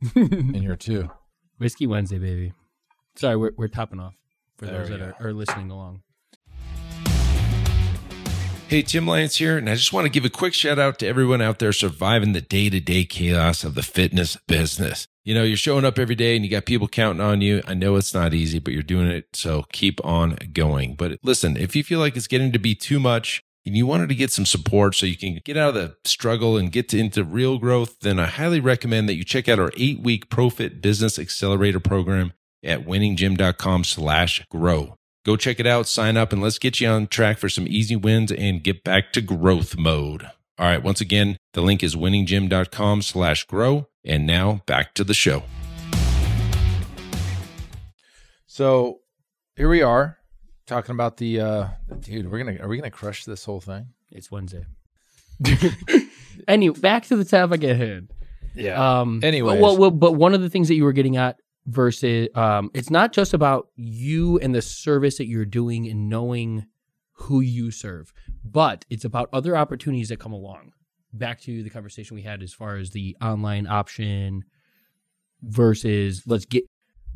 in 0.14 0.54
here 0.54 0.76
too. 0.76 1.10
Whiskey 1.58 1.86
Wednesday, 1.86 2.18
baby. 2.18 2.52
Sorry, 3.16 3.36
we're 3.36 3.50
we're 3.56 3.68
topping 3.68 4.00
off 4.00 4.14
for 4.56 4.66
There 4.66 4.78
those 4.78 4.88
that 4.90 5.00
are, 5.00 5.16
are 5.20 5.32
listening 5.32 5.70
along. 5.70 6.02
Hey, 8.68 8.82
Tim 8.82 9.06
Lyons 9.06 9.36
here, 9.36 9.56
and 9.56 9.68
I 9.68 9.74
just 9.74 9.94
want 9.94 10.04
to 10.04 10.10
give 10.10 10.26
a 10.26 10.30
quick 10.30 10.52
shout 10.52 10.78
out 10.78 10.98
to 10.98 11.06
everyone 11.06 11.40
out 11.40 11.58
there 11.58 11.72
surviving 11.72 12.32
the 12.32 12.42
day 12.42 12.68
to 12.68 12.80
day 12.80 13.04
chaos 13.04 13.64
of 13.64 13.74
the 13.74 13.82
fitness 13.82 14.36
business. 14.46 15.08
You 15.24 15.34
know, 15.34 15.42
you're 15.42 15.56
showing 15.56 15.86
up 15.86 15.98
every 15.98 16.14
day 16.14 16.36
and 16.36 16.44
you 16.44 16.50
got 16.50 16.66
people 16.66 16.86
counting 16.86 17.22
on 17.22 17.40
you. 17.40 17.62
I 17.66 17.74
know 17.74 17.96
it's 17.96 18.12
not 18.12 18.34
easy, 18.34 18.58
but 18.58 18.74
you're 18.74 18.82
doing 18.82 19.06
it. 19.06 19.34
So 19.34 19.64
keep 19.72 20.04
on 20.04 20.36
going. 20.52 20.96
But 20.96 21.18
listen, 21.22 21.56
if 21.56 21.74
you 21.74 21.82
feel 21.82 21.98
like 21.98 22.14
it's 22.14 22.26
getting 22.26 22.52
to 22.52 22.58
be 22.58 22.74
too 22.74 23.00
much 23.00 23.42
and 23.68 23.76
you 23.76 23.86
wanted 23.86 24.08
to 24.08 24.14
get 24.14 24.30
some 24.30 24.46
support 24.46 24.94
so 24.94 25.04
you 25.04 25.16
can 25.16 25.40
get 25.44 25.58
out 25.58 25.68
of 25.68 25.74
the 25.74 25.96
struggle 26.06 26.56
and 26.56 26.72
get 26.72 26.88
to, 26.88 26.98
into 26.98 27.22
real 27.22 27.58
growth, 27.58 28.00
then 28.00 28.18
I 28.18 28.24
highly 28.24 28.60
recommend 28.60 29.10
that 29.10 29.14
you 29.14 29.24
check 29.24 29.46
out 29.46 29.58
our 29.58 29.70
eight 29.76 30.00
week 30.00 30.30
Profit 30.30 30.80
Business 30.80 31.18
Accelerator 31.18 31.78
program 31.78 32.32
at 32.64 32.86
winninggym.com 32.86 33.84
slash 33.84 34.42
grow. 34.50 34.94
Go 35.26 35.36
check 35.36 35.60
it 35.60 35.66
out, 35.66 35.86
sign 35.86 36.16
up, 36.16 36.32
and 36.32 36.40
let's 36.40 36.58
get 36.58 36.80
you 36.80 36.88
on 36.88 37.08
track 37.08 37.36
for 37.36 37.50
some 37.50 37.66
easy 37.68 37.94
wins 37.94 38.32
and 38.32 38.64
get 38.64 38.84
back 38.84 39.12
to 39.12 39.20
growth 39.20 39.76
mode. 39.76 40.22
All 40.58 40.66
right, 40.66 40.82
once 40.82 41.02
again, 41.02 41.36
the 41.52 41.60
link 41.60 41.82
is 41.82 41.94
winninggym.com 41.94 43.02
slash 43.02 43.44
grow. 43.44 43.86
And 44.02 44.26
now 44.26 44.62
back 44.64 44.94
to 44.94 45.04
the 45.04 45.12
show. 45.12 45.42
So 48.46 49.00
here 49.56 49.68
we 49.68 49.82
are 49.82 50.17
talking 50.68 50.94
about 50.94 51.16
the 51.16 51.40
uh 51.40 51.68
dude, 52.00 52.30
we're 52.30 52.38
gonna 52.38 52.58
are 52.60 52.68
we 52.68 52.76
gonna 52.76 52.90
crush 52.90 53.24
this 53.24 53.44
whole 53.44 53.60
thing? 53.60 53.86
It's 54.10 54.30
Wednesday. 54.30 54.64
anyway, 56.48 56.78
back 56.78 57.06
to 57.06 57.16
the 57.16 57.24
topic 57.24 57.64
at 57.64 57.76
hand. 57.76 58.12
Yeah. 58.54 59.00
Um, 59.00 59.20
Anyways. 59.22 59.60
well, 59.60 59.76
well, 59.76 59.90
but 59.90 60.12
one 60.12 60.34
of 60.34 60.40
the 60.40 60.50
things 60.50 60.68
that 60.68 60.74
you 60.74 60.84
were 60.84 60.92
getting 60.92 61.16
at 61.16 61.38
versus 61.66 62.28
um, 62.34 62.70
it's 62.74 62.90
not 62.90 63.12
just 63.12 63.34
about 63.34 63.68
you 63.76 64.38
and 64.38 64.54
the 64.54 64.62
service 64.62 65.18
that 65.18 65.26
you're 65.26 65.44
doing 65.44 65.88
and 65.88 66.08
knowing 66.08 66.66
who 67.12 67.40
you 67.40 67.70
serve, 67.70 68.12
but 68.44 68.84
it's 68.90 69.04
about 69.04 69.28
other 69.32 69.56
opportunities 69.56 70.08
that 70.08 70.18
come 70.18 70.32
along. 70.32 70.72
Back 71.12 71.40
to 71.42 71.62
the 71.62 71.70
conversation 71.70 72.14
we 72.14 72.22
had 72.22 72.42
as 72.42 72.52
far 72.52 72.76
as 72.76 72.90
the 72.90 73.16
online 73.22 73.66
option 73.66 74.44
versus 75.42 76.22
let's 76.26 76.44
get 76.44 76.64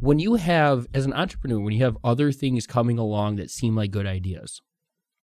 when 0.03 0.19
you 0.19 0.35
have 0.35 0.89
as 0.93 1.07
an 1.07 1.13
entrepreneur 1.13 1.61
when 1.61 1.73
you 1.73 1.85
have 1.85 1.97
other 2.03 2.33
things 2.33 2.67
coming 2.67 2.99
along 2.99 3.37
that 3.37 3.51
seem 3.51 3.77
like 3.77 3.93
good 3.93 4.07
ideas 4.07 4.61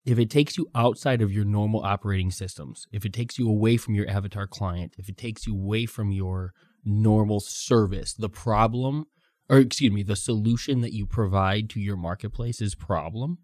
if 0.06 0.20
it 0.20 0.30
takes 0.30 0.58
you 0.58 0.68
outside 0.76 1.22
of 1.22 1.32
your 1.32 1.46
normal 1.46 1.82
operating 1.82 2.30
systems, 2.30 2.88
if 2.92 3.06
it 3.06 3.14
takes 3.14 3.40
you 3.40 3.48
away 3.48 3.78
from 3.78 3.96
your 3.96 4.10
avatar 4.10 4.48
client, 4.48 4.96
if 4.98 5.08
it 5.08 5.18
takes 5.18 5.48
you 5.48 5.56
away 5.56 5.86
from 5.86 6.12
your 6.12 6.54
normal 6.84 7.40
service, 7.40 8.14
the 8.14 8.30
problem, 8.30 9.06
or 9.50 9.60
excuse 9.60 9.94
me, 9.94 10.04
the 10.04 10.16
solution 10.16 10.82
that 10.82 10.94
you 10.94 11.06
provide 11.06 11.70
to 11.70 11.80
your 11.80 11.96
marketplace 11.96 12.60
is 12.60 12.76
problem, 12.76 13.38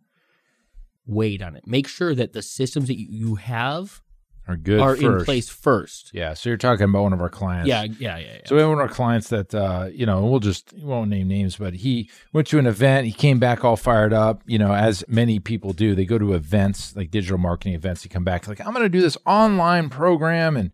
wait 1.05 1.41
on 1.41 1.55
it. 1.55 1.65
Make 1.65 1.87
sure 1.87 2.13
that 2.13 2.33
the 2.33 2.41
systems 2.41 2.87
that 2.87 2.99
you- 2.99 3.35
have 3.35 4.01
are 4.49 4.57
good 4.57 4.79
are 4.79 4.95
in 4.95 5.23
place 5.25 5.47
first. 5.49 6.11
Yeah. 6.13 6.33
So 6.33 6.49
you're 6.49 6.57
talking 6.57 6.83
about 6.85 7.03
one 7.03 7.13
of 7.13 7.21
our 7.21 7.29
clients. 7.29 7.67
Yeah, 7.67 7.83
yeah, 7.83 8.17
yeah. 8.17 8.17
yeah. 8.17 8.37
So 8.45 8.55
we 8.55 8.61
have 8.61 8.69
one 8.69 8.79
of 8.79 8.87
our 8.89 8.93
clients 8.93 9.29
that 9.29 9.53
uh, 9.53 9.89
you 9.93 10.05
know, 10.05 10.25
we'll 10.25 10.39
just 10.39 10.73
we 10.73 10.83
won't 10.83 11.09
name 11.09 11.27
names, 11.27 11.57
but 11.57 11.73
he 11.75 12.09
went 12.33 12.47
to 12.47 12.59
an 12.59 12.67
event, 12.67 13.05
he 13.05 13.13
came 13.13 13.39
back 13.39 13.63
all 13.63 13.75
fired 13.75 14.13
up, 14.13 14.41
you 14.45 14.57
know, 14.57 14.73
as 14.73 15.03
many 15.07 15.39
people 15.39 15.73
do. 15.73 15.95
They 15.95 16.05
go 16.05 16.17
to 16.17 16.33
events, 16.33 16.95
like 16.95 17.11
digital 17.11 17.37
marketing 17.37 17.73
events, 17.73 18.03
he 18.03 18.09
come 18.09 18.23
back 18.23 18.47
like, 18.47 18.59
I'm 18.65 18.73
gonna 18.73 18.89
do 18.89 19.01
this 19.01 19.17
online 19.25 19.89
program 19.89 20.57
and 20.57 20.71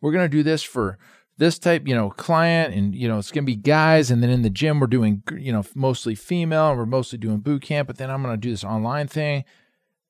we're 0.00 0.12
gonna 0.12 0.28
do 0.28 0.42
this 0.42 0.62
for 0.62 0.98
this 1.38 1.58
type, 1.58 1.86
you 1.86 1.94
know, 1.94 2.08
client, 2.08 2.74
and 2.74 2.94
you 2.94 3.06
know, 3.08 3.18
it's 3.18 3.30
gonna 3.30 3.44
be 3.44 3.56
guys, 3.56 4.10
and 4.10 4.22
then 4.22 4.30
in 4.30 4.40
the 4.40 4.48
gym 4.48 4.80
we're 4.80 4.86
doing, 4.86 5.22
you 5.36 5.52
know, 5.52 5.62
mostly 5.74 6.14
female, 6.14 6.70
and 6.70 6.78
we're 6.78 6.86
mostly 6.86 7.18
doing 7.18 7.38
boot 7.40 7.60
camp, 7.60 7.86
but 7.88 7.98
then 7.98 8.10
I'm 8.10 8.22
gonna 8.22 8.38
do 8.38 8.50
this 8.50 8.64
online 8.64 9.06
thing. 9.06 9.44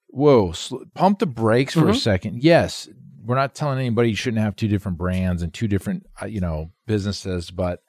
Whoa, 0.08 0.52
sl- 0.52 0.84
pump 0.94 1.18
the 1.18 1.26
brakes 1.26 1.74
for 1.74 1.88
a 1.88 1.92
Mhm. 1.92 1.96
second. 1.96 2.44
Yes, 2.44 2.88
we're 3.26 3.34
not 3.34 3.54
telling 3.54 3.78
anybody 3.78 4.10
you 4.10 4.16
shouldn't 4.16 4.42
have 4.42 4.56
two 4.56 4.68
different 4.68 4.98
brands 4.98 5.42
and 5.42 5.52
two 5.52 5.68
different, 5.68 6.06
uh, 6.22 6.26
you 6.26 6.40
know, 6.40 6.70
businesses, 6.86 7.50
but 7.50 7.82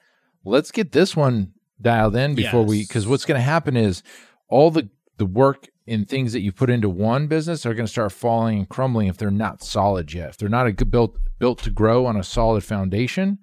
let's 0.44 0.72
get 0.72 0.92
this 0.92 1.16
one 1.16 1.54
dialed 1.82 2.16
in 2.16 2.34
before 2.34 2.64
we, 2.64 2.82
because 2.82 3.08
what's 3.08 3.26
going 3.26 3.40
to 3.40 3.44
happen 3.44 3.78
is 3.78 4.04
all 4.50 4.72
the 4.72 4.90
the 5.18 5.26
work 5.26 5.68
and 5.88 6.08
things 6.08 6.34
that 6.34 6.42
you 6.42 6.52
put 6.52 6.70
into 6.70 6.90
one 6.90 7.28
business 7.28 7.66
are 7.66 7.74
going 7.74 7.86
to 7.86 7.92
start 7.92 8.12
falling 8.12 8.60
and 8.60 8.70
crumbling 8.70 9.08
if 9.08 9.18
they're 9.18 9.32
not 9.32 9.64
solid 9.64 10.14
yet. 10.14 10.30
If 10.30 10.38
they're 10.38 10.50
not 10.50 10.68
a 10.68 10.72
good 10.72 10.92
built 10.92 11.18
built 11.40 11.60
to 11.64 11.70
grow 11.70 12.06
on 12.06 12.18
a 12.18 12.24
solid 12.24 12.64
foundation, 12.64 13.40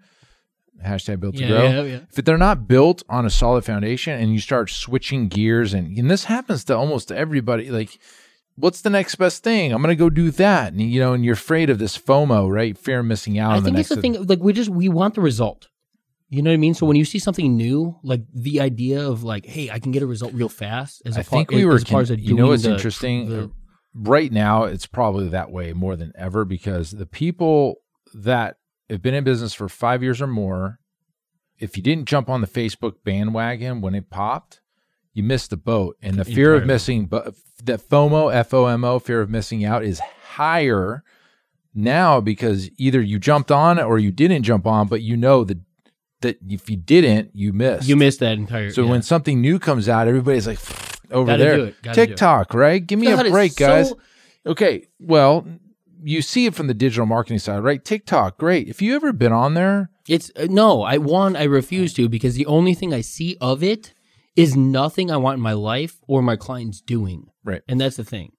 hashtag 0.85 1.21
built 1.21 1.37
to 1.37 1.47
grow 1.47 1.63
yeah, 1.63 1.83
yeah. 1.83 2.01
if 2.17 2.25
they're 2.25 2.39
not 2.39 2.67
built 2.69 3.03
on 3.09 3.25
a 3.25 3.31
solid 3.31 3.65
foundation 3.65 4.19
and 4.19 4.33
you 4.33 4.41
start 4.41 4.71
switching 4.71 5.29
gears 5.29 5.75
and, 5.75 5.97
and 5.97 6.11
this 6.11 6.25
happens 6.25 6.65
to 6.65 6.77
almost 6.77 7.13
everybody 7.13 7.71
like 7.71 7.99
what's 8.57 8.81
the 8.83 8.91
next 8.91 9.17
best 9.17 9.43
thing 9.43 9.73
i'm 9.73 9.81
gonna 9.83 9.95
go 9.95 10.09
do 10.11 10.31
that 10.31 10.73
and 10.73 10.81
you 10.81 11.01
know 11.01 11.13
and 11.13 11.25
you're 11.25 11.35
afraid 11.35 11.71
of 11.71 11.79
this 11.79 11.99
fomo 11.99 12.49
right 12.51 12.79
fear 12.79 13.01
of 13.01 13.07
missing 13.07 13.39
out 13.39 13.53
I 13.53 13.57
on 13.57 13.65
think 13.65 13.75
the 13.77 13.81
it's 13.81 13.89
the 13.89 14.01
thing. 14.01 14.27
Like 14.27 14.41
we 14.41 14.53
just 14.53 14.71
we 14.71 14.89
want 14.89 15.15
the 15.15 15.21
result. 15.21 15.69
You 16.31 16.43
know 16.43 16.51
what 16.51 16.55
I 16.55 16.59
mean? 16.59 16.75
So 16.75 16.87
when 16.87 16.97
you 16.97 17.05
see 17.05 17.19
something 17.21 17.55
new, 17.57 17.97
like 18.03 18.23
the 18.33 18.61
idea 18.61 19.07
of 19.07 19.23
like, 19.23 19.47
hey, 19.47 19.71
I 19.71 19.79
can 19.79 19.93
get 19.93 20.03
a 20.03 20.07
result 20.07 20.33
real 20.33 20.49
fast. 20.49 21.03
As 21.07 21.17
i 21.17 21.23
far, 21.23 21.39
think 21.39 21.51
we 21.53 21.65
were 21.65 21.75
as 21.77 21.85
far 21.85 22.01
as 22.01 22.11
you 22.11 22.35
know 22.35 22.51
it's 22.53 22.65
interesting 22.65 23.29
the- 23.29 23.45
uh, 23.45 23.49
right 23.95 24.33
now 24.33 24.65
it's 24.65 24.87
probably 24.87 25.29
that 25.29 25.51
way 25.53 25.73
more 25.73 25.95
than 25.95 26.13
ever 26.17 26.45
because 26.45 26.91
the 26.93 27.07
people 27.07 27.77
that 28.15 28.57
have 28.91 29.01
been 29.03 29.15
in 29.15 29.23
business 29.23 29.55
for 29.55 29.69
five 29.69 30.03
years 30.03 30.21
or 30.21 30.27
more 30.27 30.81
if 31.61 31.77
you 31.77 31.83
didn't 31.83 32.07
jump 32.07 32.29
on 32.29 32.41
the 32.41 32.47
facebook 32.49 32.95
bandwagon 33.05 33.81
when 33.81 33.95
it 33.95 34.11
popped 34.11 34.61
you 35.15 35.23
missed 35.23 35.51
the 35.51 35.57
boat 35.57 35.97
and 36.03 36.17
the 36.17 36.25
fear 36.25 36.55
of 36.55 36.67
missing 36.67 37.07
but 37.07 37.35
that 37.63 37.81
fomo 37.89 38.35
f-o-m-o 38.35 38.99
fear 38.99 39.21
of 39.21 39.31
missing 39.31 39.65
out 39.65 39.83
is 39.85 40.01
higher 40.35 41.03
now 41.75 42.21
because 42.21 42.71
either 42.79 43.01
you 43.01 43.19
jumped 43.19 43.51
on 43.51 43.79
or 43.81 43.99
you 43.99 44.11
didn't 44.13 44.43
jump 44.43 44.67
on 44.67 44.87
but 44.89 45.01
you 45.03 45.17
know 45.17 45.45
that 45.45 45.59
that 46.21 46.39
if 46.49 46.69
you 46.71 46.77
didn't 46.77 47.31
you 47.35 47.53
missed 47.53 47.89
you 47.89 47.97
missed 47.97 48.21
that 48.21 48.33
entire. 48.39 48.71
so 48.71 48.83
yeah. 48.83 48.91
when 48.91 49.03
something 49.03 49.41
new 49.41 49.59
comes 49.59 49.89
out 49.89 50.07
everybody's 50.09 50.47
like 50.47 50.59
over 51.11 51.27
Gotta 51.33 51.43
there 51.45 51.57
do 51.57 51.65
it, 51.65 51.83
gotta 51.83 51.95
do 51.97 52.03
it. 52.03 52.07
tiktok 52.09 52.55
right 52.55 52.85
give 52.87 52.99
me 52.99 53.07
God, 53.07 53.27
a 53.27 53.31
break 53.31 53.57
guys 53.57 53.89
so- 53.91 53.99
Okay, 54.47 54.89
well, 55.01 55.47
you 56.03 56.21
see 56.21 56.45
it 56.45 56.55
from 56.55 56.67
the 56.67 56.75
digital 56.75 57.07
marketing 57.07 57.39
side, 57.39 57.65
right? 57.65 57.83
TikTok, 57.83 58.37
great. 58.37 58.69
If 58.69 58.83
you 58.83 58.95
ever 58.95 59.11
been 59.11 59.33
on 59.33 59.55
there, 59.55 59.89
It's 60.07 60.31
uh, 60.37 60.49
no, 60.51 60.83
I 60.83 60.99
one 60.99 61.35
I 61.35 61.45
refuse 61.45 61.95
to 61.95 62.11
because 62.11 62.35
the 62.35 62.45
only 62.45 62.75
thing 62.75 62.93
I 62.93 63.01
see 63.01 63.39
of 63.41 63.63
it 63.63 63.95
is 64.37 64.57
nothing 64.57 65.11
I 65.11 65.17
want 65.17 65.37
in 65.37 65.43
my 65.43 65.53
life 65.53 65.97
or 66.09 66.23
my 66.23 66.37
clients 66.37 66.81
doing. 66.81 67.27
Right. 67.45 67.63
And 67.69 67.81
that's 67.81 67.97
the 67.97 68.05
thing. 68.05 68.33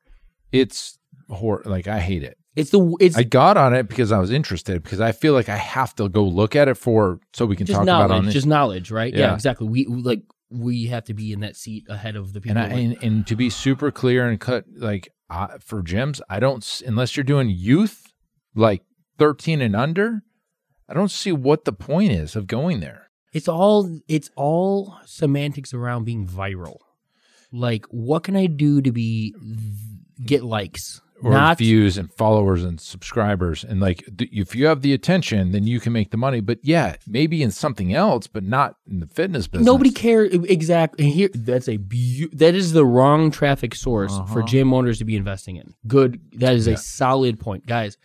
it's 0.52 0.98
hor- 1.30 1.64
like 1.66 1.88
I 1.88 2.00
hate 2.00 2.24
it. 2.24 2.38
It's 2.56 2.70
the 2.70 2.96
it's 3.02 3.18
I 3.18 3.24
got 3.24 3.58
on 3.58 3.74
it 3.74 3.90
because 3.90 4.12
I 4.14 4.20
was 4.20 4.32
interested 4.32 4.82
because 4.82 5.02
I 5.02 5.12
feel 5.12 5.34
like 5.34 5.50
I 5.50 5.58
have 5.58 5.94
to 5.96 6.08
go 6.08 6.24
look 6.24 6.56
at 6.56 6.68
it 6.70 6.76
for 6.76 7.20
so 7.34 7.46
we 7.46 7.56
can 7.58 7.66
just 7.66 7.76
talk 7.76 7.84
about 7.84 8.12
on 8.12 8.28
it. 8.30 8.32
just 8.32 8.48
knowledge, 8.48 8.92
right? 8.92 9.14
Yeah. 9.14 9.20
Yeah. 9.20 9.34
exactly. 9.34 9.68
We 9.68 9.86
like 9.86 10.22
we 10.50 10.86
have 10.88 11.04
to 11.06 11.14
be 11.14 11.34
in 11.34 11.42
that 11.42 11.58
seat 11.58 11.84
ahead 11.90 12.16
of 12.16 12.32
the 12.32 12.40
people. 12.40 12.62
and 12.62 12.74
I, 12.74 12.78
and, 12.78 13.04
and 13.04 13.28
to 13.28 13.36
be 13.36 13.50
super 13.50 13.92
clear 13.92 14.30
and 14.30 14.40
cut 14.40 14.64
like 14.78 15.10
uh, 15.30 15.58
for 15.60 15.82
gyms, 15.84 16.22
I 16.30 16.40
don't 16.40 16.82
unless 16.86 17.18
you're 17.18 17.24
doing 17.26 17.50
youth 17.50 18.14
like 18.56 18.84
13 19.18 19.60
and 19.62 19.76
under, 19.76 20.22
I 20.88 20.94
don't 20.94 21.12
see 21.12 21.34
what 21.34 21.66
the 21.66 21.74
point 21.74 22.12
is 22.14 22.36
of 22.38 22.48
going 22.48 22.80
there. 22.80 23.05
It's 23.36 23.48
all 23.48 24.00
it's 24.08 24.30
all 24.36 24.98
semantics 25.06 25.74
around 25.74 26.06
being 26.06 26.26
viral. 26.28 26.78
Like, 27.52 27.86
what 27.90 28.24
can 28.24 28.36
I 28.36 28.48
do 28.48 28.82
to 28.82 28.92
be 28.92 29.36
get 30.26 30.44
likes? 30.44 31.02
or 31.24 31.32
Not 31.32 31.60
views 31.60 31.98
and 31.98 32.12
followers 32.14 32.62
and 32.66 32.80
subscribers 32.80 33.64
and 33.64 33.80
like 33.80 34.04
th- 34.18 34.30
if 34.34 34.54
you 34.54 34.66
have 34.66 34.82
the 34.82 34.92
attention 34.94 35.54
then 35.54 35.66
you 35.66 35.80
can 35.80 35.94
make 35.94 36.12
the 36.12 36.18
money 36.18 36.42
but 36.42 36.60
yeah 36.62 36.98
maybe 37.08 37.42
in 37.42 37.52
something 37.52 37.94
else 37.94 38.28
but 38.28 38.44
not 38.44 38.76
in 38.92 39.00
the 39.00 39.08
fitness 39.08 39.48
business 39.48 39.66
Nobody 39.66 39.92
cares 39.92 40.34
exactly. 40.34 41.10
Here, 41.10 41.30
that's 41.34 41.70
a 41.70 41.78
beau- 41.78 42.28
that 42.34 42.54
is 42.54 42.74
the 42.74 42.86
wrong 42.86 43.32
traffic 43.32 43.76
source 43.76 44.12
for 44.34 44.40
Uh-huh. 44.40 44.48
gym 44.48 44.74
owners 44.74 44.98
to 45.00 45.06
be 45.06 45.16
investing 45.16 45.56
in. 45.56 45.74
Good, 45.88 46.20
that 46.34 46.54
is 46.54 46.68
Yeah. 46.68 46.74
a 46.74 46.78
solid 46.78 47.40
point, 47.40 47.66
guys. 47.66 47.98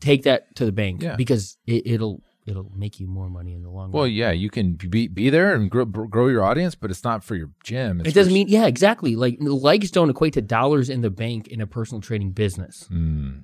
Take 0.00 0.22
that 0.22 0.54
to 0.54 0.64
the 0.64 0.72
bank 0.72 1.02
Yeah. 1.02 1.16
because 1.16 1.58
it, 1.66 1.82
it'll 1.86 2.22
it'll 2.46 2.70
make 2.76 3.00
you 3.00 3.06
more 3.06 3.28
money 3.28 3.54
in 3.54 3.62
the 3.62 3.70
long 3.70 3.84
run. 3.84 3.92
Well, 3.92 4.06
yeah, 4.06 4.30
you 4.30 4.50
can 4.50 4.74
be 4.74 5.08
be 5.08 5.30
there 5.30 5.54
and 5.54 5.70
grow, 5.70 5.84
grow 5.84 6.28
your 6.28 6.44
audience, 6.44 6.74
but 6.74 6.90
it's 6.90 7.04
not 7.04 7.24
for 7.24 7.34
your 7.34 7.50
gym. 7.62 8.00
It 8.04 8.14
doesn't 8.14 8.32
mean 8.32 8.48
yeah, 8.48 8.66
exactly. 8.66 9.16
Like 9.16 9.36
likes 9.40 9.90
don't 9.90 10.10
equate 10.10 10.34
to 10.34 10.42
dollars 10.42 10.90
in 10.90 11.00
the 11.00 11.10
bank 11.10 11.48
in 11.48 11.60
a 11.60 11.66
personal 11.66 12.00
training 12.00 12.32
business. 12.32 12.88
Mm. 12.92 13.42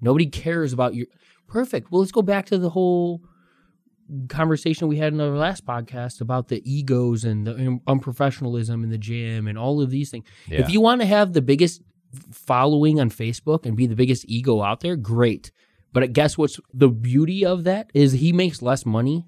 Nobody 0.00 0.26
cares 0.26 0.72
about 0.72 0.94
your 0.94 1.06
perfect. 1.46 1.90
Well, 1.90 2.00
let's 2.00 2.12
go 2.12 2.22
back 2.22 2.46
to 2.46 2.58
the 2.58 2.70
whole 2.70 3.22
conversation 4.28 4.88
we 4.88 4.96
had 4.96 5.12
in 5.12 5.20
our 5.20 5.36
last 5.36 5.64
podcast 5.64 6.20
about 6.20 6.48
the 6.48 6.62
egos 6.70 7.24
and 7.24 7.46
the 7.46 7.54
um, 7.54 7.80
unprofessionalism 7.86 8.82
in 8.82 8.90
the 8.90 8.98
gym 8.98 9.46
and 9.46 9.56
all 9.56 9.80
of 9.80 9.90
these 9.90 10.10
things. 10.10 10.26
Yeah. 10.46 10.60
If 10.60 10.70
you 10.70 10.80
want 10.80 11.00
to 11.00 11.06
have 11.06 11.32
the 11.32 11.42
biggest 11.42 11.82
following 12.30 13.00
on 13.00 13.10
Facebook 13.10 13.64
and 13.64 13.76
be 13.76 13.86
the 13.86 13.96
biggest 13.96 14.24
ego 14.28 14.62
out 14.62 14.80
there, 14.80 14.96
great. 14.96 15.50
But 15.92 16.02
I 16.02 16.06
guess 16.06 16.38
what's 16.38 16.58
the 16.72 16.88
beauty 16.88 17.44
of 17.44 17.64
that 17.64 17.90
is 17.94 18.12
he 18.12 18.32
makes 18.32 18.62
less 18.62 18.86
money 18.86 19.26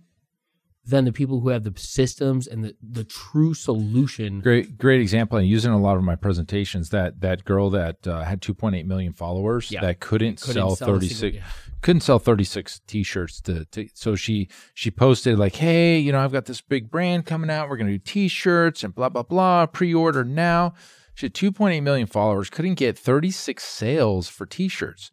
than 0.86 1.06
the 1.06 1.12
people 1.12 1.40
who 1.40 1.48
have 1.48 1.62
the 1.64 1.72
systems 1.78 2.46
and 2.46 2.62
the, 2.62 2.76
the 2.82 3.04
true 3.04 3.54
solution. 3.54 4.40
Great, 4.40 4.76
great 4.76 5.00
example. 5.00 5.38
I 5.38 5.40
use 5.40 5.64
in 5.64 5.72
a 5.72 5.80
lot 5.80 5.96
of 5.96 6.02
my 6.02 6.14
presentations. 6.14 6.90
That 6.90 7.22
that 7.22 7.44
girl 7.44 7.70
that 7.70 8.06
uh, 8.06 8.22
had 8.22 8.42
2.8 8.42 8.84
million 8.84 9.14
followers 9.14 9.70
Yeah. 9.70 9.80
that 9.80 10.00
couldn't, 10.00 10.40
Couldn't 10.42 10.54
sell, 10.54 10.76
sell 10.76 10.88
36 10.88 11.18
single- 11.20 11.38
yeah. 11.40 11.46
couldn't 11.80 12.00
sell 12.02 12.18
36 12.18 12.80
t-shirts 12.86 13.40
to, 13.42 13.64
to 13.66 13.88
so 13.94 14.14
she 14.14 14.48
she 14.74 14.90
posted 14.90 15.38
like 15.38 15.56
hey 15.56 15.98
you 15.98 16.12
know 16.12 16.18
i've 16.20 16.32
got 16.32 16.46
this 16.46 16.60
big 16.62 16.90
brand 16.90 17.24
coming 17.26 17.50
out 17.50 17.68
we're 17.68 17.76
going 17.76 17.86
to 17.86 17.92
do 17.94 17.98
t-shirts 17.98 18.82
and 18.84 18.94
blah 18.94 19.08
blah 19.10 19.22
blah 19.22 19.66
pre-order 19.66 20.24
now 20.24 20.72
she 21.14 21.26
had 21.26 21.34
2.8 21.34 21.82
million 21.82 22.06
followers 22.06 22.48
couldn't 22.48 22.74
get 22.74 22.98
36 22.98 23.62
sales 23.62 24.28
for 24.28 24.46
t-shirts 24.46 25.10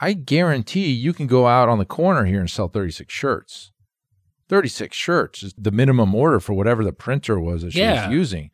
i 0.00 0.12
guarantee 0.12 0.90
you 0.90 1.12
can 1.12 1.26
go 1.26 1.46
out 1.46 1.68
on 1.68 1.78
the 1.78 1.84
corner 1.84 2.24
here 2.24 2.40
and 2.40 2.50
sell 2.50 2.68
36 2.68 3.12
shirts. 3.12 3.72
36 4.48 4.96
shirts 4.96 5.42
is 5.44 5.54
the 5.56 5.70
minimum 5.70 6.14
order 6.14 6.40
for 6.40 6.54
whatever 6.54 6.82
the 6.82 6.92
printer 6.92 7.38
was 7.38 7.62
that 7.62 7.72
she 7.72 7.80
Yeah. 7.80 8.06
was 8.08 8.12
using. 8.14 8.50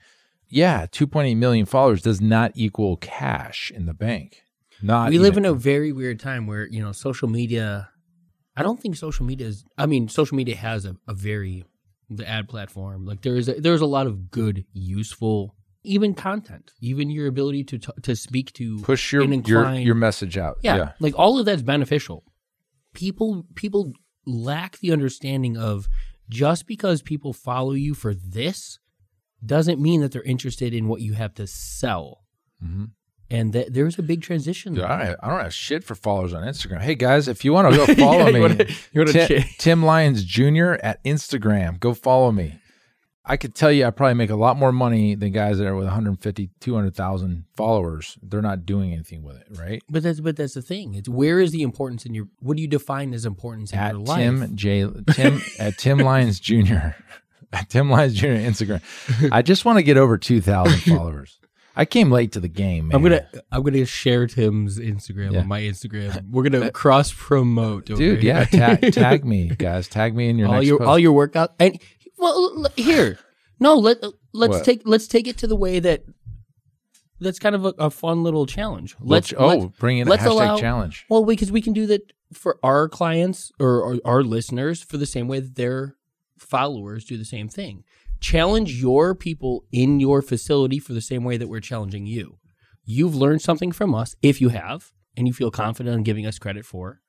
Yeah 0.48 0.86
2.8 0.86 1.36
million 1.36 1.66
followers 1.66 2.02
does 2.02 2.20
not 2.20 2.52
equal 2.54 2.96
cash 2.96 3.72
in 3.74 3.86
the 3.86 3.94
bank. 3.94 4.42
Not 4.82 5.08
we 5.10 5.18
live 5.18 5.36
in 5.38 5.44
a 5.46 5.54
very 5.54 5.90
weird 5.92 6.20
time 6.20 6.46
where 6.46 6.66
you 6.66 6.82
know 6.82 6.92
social 6.92 7.28
media 7.28 7.88
i 8.56 8.62
don't 8.62 8.78
think 8.80 8.94
social 8.96 9.24
media 9.24 9.46
is 9.46 9.64
i 9.78 9.86
mean 9.86 10.06
social 10.08 10.36
media 10.36 10.54
has 10.56 10.84
a, 10.84 10.96
a 11.08 11.14
very 11.14 11.64
the 12.10 12.28
ad 12.28 12.46
platform 12.48 13.06
like 13.06 13.22
there 13.22 13.36
is 13.36 13.48
a, 13.48 13.54
there's 13.54 13.80
a 13.80 13.86
lot 13.86 14.06
of 14.06 14.30
good 14.30 14.64
useful 14.74 15.54
even 15.86 16.14
content 16.14 16.72
even 16.80 17.08
your 17.10 17.26
ability 17.26 17.64
to 17.64 17.78
t- 17.78 17.92
to 18.02 18.14
speak 18.16 18.52
to 18.52 18.78
push 18.80 19.12
your 19.12 19.22
your 19.24 19.72
your 19.74 19.94
message 19.94 20.36
out. 20.36 20.56
yeah, 20.62 20.76
Yeah. 20.76 20.92
like 21.00 21.14
all 21.18 21.38
of 21.38 21.46
that's 21.46 21.62
beneficial 21.62 22.24
people 22.94 23.46
people 23.54 23.92
lack 24.26 24.78
the 24.78 24.92
understanding 24.92 25.56
of 25.56 25.88
just 26.28 26.66
because 26.66 27.02
people 27.02 27.32
follow 27.32 27.72
you 27.72 27.94
for 27.94 28.14
this 28.14 28.78
doesn't 29.44 29.80
mean 29.80 30.00
that 30.00 30.12
they're 30.12 30.22
interested 30.22 30.74
in 30.74 30.88
what 30.88 31.00
you 31.00 31.12
have 31.14 31.34
to 31.34 31.46
sell 31.46 32.24
Mhm. 32.64 32.90
and 33.30 33.52
that 33.52 33.72
there's 33.74 33.98
a 33.98 34.02
big 34.02 34.22
transition 34.22 34.72
Dude, 34.74 34.82
there. 34.82 34.90
I, 34.90 35.06
don't, 35.08 35.18
I 35.22 35.28
don't 35.28 35.40
have 35.40 35.54
shit 35.54 35.84
for 35.84 35.94
followers 35.94 36.32
on 36.32 36.42
Instagram. 36.42 36.80
Hey 36.80 36.94
guys, 36.94 37.28
if 37.28 37.44
you 37.44 37.52
want 37.52 37.70
to 37.70 37.76
go 37.86 37.94
follow 37.94 38.18
Yeah, 38.18 38.26
you 38.28 38.32
me, 38.34 38.40
wanna- 38.40 38.64
you 38.92 39.00
wanna 39.02 39.12
Tim, 39.12 39.28
check- 39.28 39.50
Tim 39.58 39.82
Lyons 39.84 40.24
Jr. 40.24 40.72
at 40.82 41.04
Instagram. 41.04 41.78
Go 41.78 41.92
follow 41.94 42.32
me. 42.32 42.58
I 43.28 43.36
could 43.36 43.54
tell 43.56 43.72
you 43.72 43.84
I 43.86 43.90
probably 43.90 44.14
make 44.14 44.30
a 44.30 44.36
lot 44.36 44.56
more 44.56 44.70
money 44.70 45.16
than 45.16 45.32
guys 45.32 45.58
that 45.58 45.66
are 45.66 45.74
with 45.74 45.86
150, 45.86 46.50
200,000 46.60 47.44
followers. 47.56 48.16
They're 48.22 48.40
not 48.40 48.64
doing 48.64 48.92
anything 48.92 49.24
with 49.24 49.36
it, 49.36 49.48
right? 49.58 49.82
But 49.90 50.04
that's 50.04 50.20
but 50.20 50.36
that's 50.36 50.54
the 50.54 50.62
thing. 50.62 50.94
It's 50.94 51.08
where 51.08 51.40
is 51.40 51.50
the 51.50 51.62
importance 51.62 52.06
in 52.06 52.14
your 52.14 52.28
what 52.38 52.56
do 52.56 52.62
you 52.62 52.68
define 52.68 53.12
as 53.14 53.26
importance 53.26 53.72
in 53.72 53.78
At 53.80 53.92
your 53.94 54.02
life? 54.02 54.18
Tim 54.18 54.56
J 54.56 54.86
Tim 55.12 55.42
at 55.58 55.76
Tim 55.76 55.98
Lyons 55.98 56.38
Jr. 56.40 56.94
At 57.52 57.70
Tim 57.70 57.90
Lyons 57.90 58.14
Jr. 58.14 58.26
Instagram. 58.26 58.82
I 59.32 59.40
just 59.40 59.64
want 59.64 59.78
to 59.78 59.82
get 59.84 59.96
over 59.96 60.18
2,000 60.18 60.78
followers. 60.96 61.38
I 61.76 61.84
came 61.84 62.10
late 62.10 62.32
to 62.32 62.40
the 62.40 62.48
game, 62.48 62.88
man. 62.88 62.96
I'm 62.96 63.02
gonna 63.02 63.26
I'm 63.52 63.62
gonna 63.62 63.84
share 63.84 64.26
Tim's 64.26 64.78
Instagram 64.78 65.32
Yeah. 65.32 65.40
on 65.40 65.46
my 65.48 65.60
Instagram. 65.60 66.30
We're 66.30 66.42
gonna 66.48 66.70
cross 66.70 67.12
promote, 67.12 67.84
Dude, 67.86 68.22
yeah, 68.22 68.44
tag, 68.46 68.92
tag 68.94 69.24
me, 69.26 69.48
guys. 69.48 69.86
Tag 69.86 70.14
me 70.16 70.28
in 70.30 70.38
your 70.38 70.48
all 70.48 70.54
next 70.54 70.66
your 70.66 70.78
post. 70.78 70.88
all 70.88 70.98
your 70.98 71.12
workout 71.12 71.54
and 71.60 71.78
well 72.18 72.66
here 72.76 73.18
no 73.60 73.74
let 73.76 74.02
uh, 74.02 74.12
let's 74.32 74.56
What? 74.56 74.64
take 74.64 74.82
let's 74.84 75.06
take 75.06 75.26
it 75.26 75.38
to 75.38 75.46
the 75.46 75.56
way 75.56 75.78
that 75.78 76.04
that's 77.18 77.38
kind 77.38 77.54
of 77.54 77.64
a, 77.64 77.72
a 77.78 77.90
fun 77.90 78.22
little 78.22 78.44
challenge. 78.44 78.94
Let's 79.00 79.32
oh, 79.36 79.46
let's, 79.46 79.78
bring 79.78 79.98
in 79.98 80.06
let's 80.06 80.22
hashtag 80.22 80.30
allow- 80.30 80.58
challenge. 80.58 81.06
well 81.08 81.24
because 81.24 81.50
we 81.50 81.62
can 81.62 81.72
do 81.72 81.86
that 81.86 82.12
for 82.32 82.58
our 82.62 82.88
clients 82.88 83.50
or, 83.58 83.80
or 83.80 84.00
our 84.04 84.22
listeners 84.22 84.82
for 84.82 84.98
the 84.98 85.06
same 85.06 85.26
way 85.28 85.40
that 85.40 85.54
their 85.54 85.96
followers 86.38 87.04
do 87.04 87.16
the 87.16 87.24
same 87.24 87.48
thing. 87.48 87.84
Challenge 88.20 88.74
your 88.80 89.14
people 89.14 89.64
in 89.72 90.00
your 90.00 90.20
facility 90.22 90.78
for 90.78 90.92
the 90.92 91.00
same 91.00 91.24
way 91.24 91.36
that 91.36 91.48
we're 91.48 91.60
challenging 91.60 92.04
you. 92.06 92.38
You've 92.84 93.14
learned 93.14 93.42
something 93.42 93.72
from 93.72 93.94
us. 93.94 94.16
If 94.22 94.40
you 94.40 94.48
have, 94.50 94.92
and 95.16 95.26
you 95.26 95.32
feel 95.32 95.50
confident 95.50 95.96
in 95.96 96.02
giving 96.02 96.26
us 96.26 96.38
credit 96.38 96.64
for, 96.66 97.00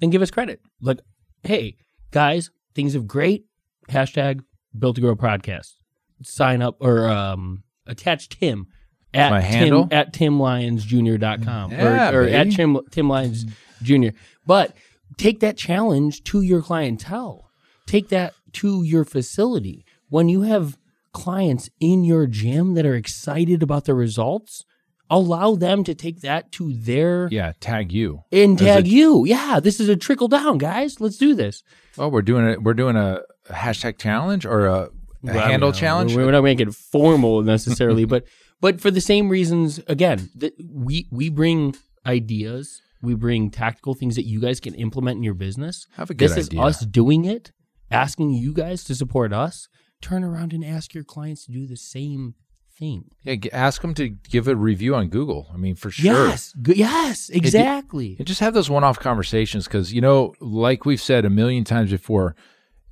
then 0.00 0.10
give 0.10 0.22
us 0.22 0.30
credit. 0.30 0.60
Like, 0.80 1.00
hey, 1.42 1.76
guys, 2.10 2.50
things 2.74 2.94
have 2.94 3.06
great. 3.06 3.44
Hashtag 3.88 4.40
Built 4.78 4.96
to 4.96 5.00
Grow 5.02 5.16
podcast. 5.16 5.74
Sign 6.22 6.62
up 6.62 6.76
or 6.80 7.08
um, 7.08 7.62
attach 7.86 8.28
Tim 8.28 8.66
at 9.14 9.30
My 9.30 9.40
Tim 9.40 9.50
handle? 9.50 9.88
at 9.90 10.12
timlyonsjr.com 10.12 11.70
Yeah, 11.72 12.10
or, 12.10 12.22
or 12.22 12.26
at. 12.26 12.50
Tim, 12.52 12.78
Tim 12.90 13.08
Lyons 13.08 13.44
Jr. 13.82 14.08
But 14.46 14.74
take 15.16 15.40
that 15.40 15.56
challenge 15.56 16.24
to 16.24 16.42
your 16.42 16.62
clientele. 16.62 17.50
Take 17.86 18.08
that 18.10 18.34
to 18.54 18.82
your 18.82 19.04
facility. 19.04 19.84
When 20.08 20.28
you 20.28 20.42
have 20.42 20.78
clients 21.12 21.70
in 21.80 22.04
your 22.04 22.26
gym 22.26 22.74
that 22.74 22.84
are 22.86 22.94
excited 22.94 23.62
about 23.62 23.84
the 23.86 23.94
results, 23.94 24.64
allow 25.10 25.54
them 25.54 25.84
to 25.84 25.94
take 25.94 26.20
that 26.20 26.52
to 26.52 26.72
their 26.74 27.28
Yeah, 27.30 27.52
tag 27.60 27.92
you. 27.92 28.24
and 28.30 28.58
tag 28.58 28.84
a- 28.86 28.88
you. 28.88 29.24
Yeah, 29.24 29.60
this 29.62 29.80
is 29.80 29.88
a 29.88 29.96
trickle 29.96 30.28
down, 30.28 30.58
guys. 30.58 31.00
Let's 31.00 31.16
do 31.16 31.34
this. 31.34 31.62
Oh, 31.96 32.08
we're 32.08 32.22
doing 32.22 32.46
it. 32.46 32.62
We're 32.62 32.74
doing 32.74 32.96
a 32.96 33.20
hashtag 33.50 33.98
challenge 33.98 34.44
or 34.46 34.66
a, 34.66 34.90
a 35.26 35.32
handle 35.32 35.72
challenge. 35.72 36.14
We're 36.14 36.30
not 36.30 36.44
making 36.44 36.68
it 36.68 36.74
formal 36.74 37.42
necessarily, 37.42 38.04
but 38.04 38.24
but 38.60 38.80
for 38.80 38.90
the 38.90 39.00
same 39.00 39.28
reasons. 39.28 39.80
Again, 39.86 40.30
that 40.36 40.54
we 40.72 41.06
we 41.10 41.28
bring 41.28 41.74
ideas, 42.06 42.80
we 43.02 43.14
bring 43.14 43.50
tactical 43.50 43.94
things 43.94 44.16
that 44.16 44.26
you 44.26 44.40
guys 44.40 44.60
can 44.60 44.74
implement 44.74 45.18
in 45.18 45.22
your 45.22 45.34
business. 45.34 45.86
Have 45.96 46.10
a 46.10 46.14
good 46.14 46.30
this 46.30 46.46
idea. 46.46 46.60
is 46.60 46.76
us 46.76 46.80
doing 46.86 47.24
it, 47.24 47.52
asking 47.90 48.32
you 48.32 48.52
guys 48.52 48.84
to 48.84 48.94
support 48.94 49.32
us. 49.32 49.68
Turn 50.00 50.22
around 50.22 50.52
and 50.52 50.64
ask 50.64 50.94
your 50.94 51.02
clients 51.04 51.46
to 51.46 51.52
do 51.52 51.66
the 51.66 51.76
same 51.76 52.34
thing. 52.78 53.06
Yeah, 53.24 53.34
g- 53.34 53.52
ask 53.52 53.82
them 53.82 53.94
to 53.94 54.08
give 54.08 54.46
a 54.46 54.54
review 54.54 54.94
on 54.94 55.08
Google. 55.08 55.48
I 55.52 55.56
mean, 55.56 55.74
for 55.74 55.90
sure. 55.90 56.28
Yes, 56.28 56.52
good. 56.62 56.76
Yes, 56.76 57.28
exactly. 57.28 58.14
And 58.18 58.26
just 58.26 58.40
have 58.40 58.54
those 58.54 58.70
one-off 58.70 58.98
conversations 59.00 59.64
because 59.64 59.92
you 59.92 60.00
know, 60.00 60.34
like 60.40 60.84
we've 60.84 61.02
said 61.02 61.24
a 61.24 61.30
million 61.30 61.64
times 61.64 61.90
before, 61.90 62.36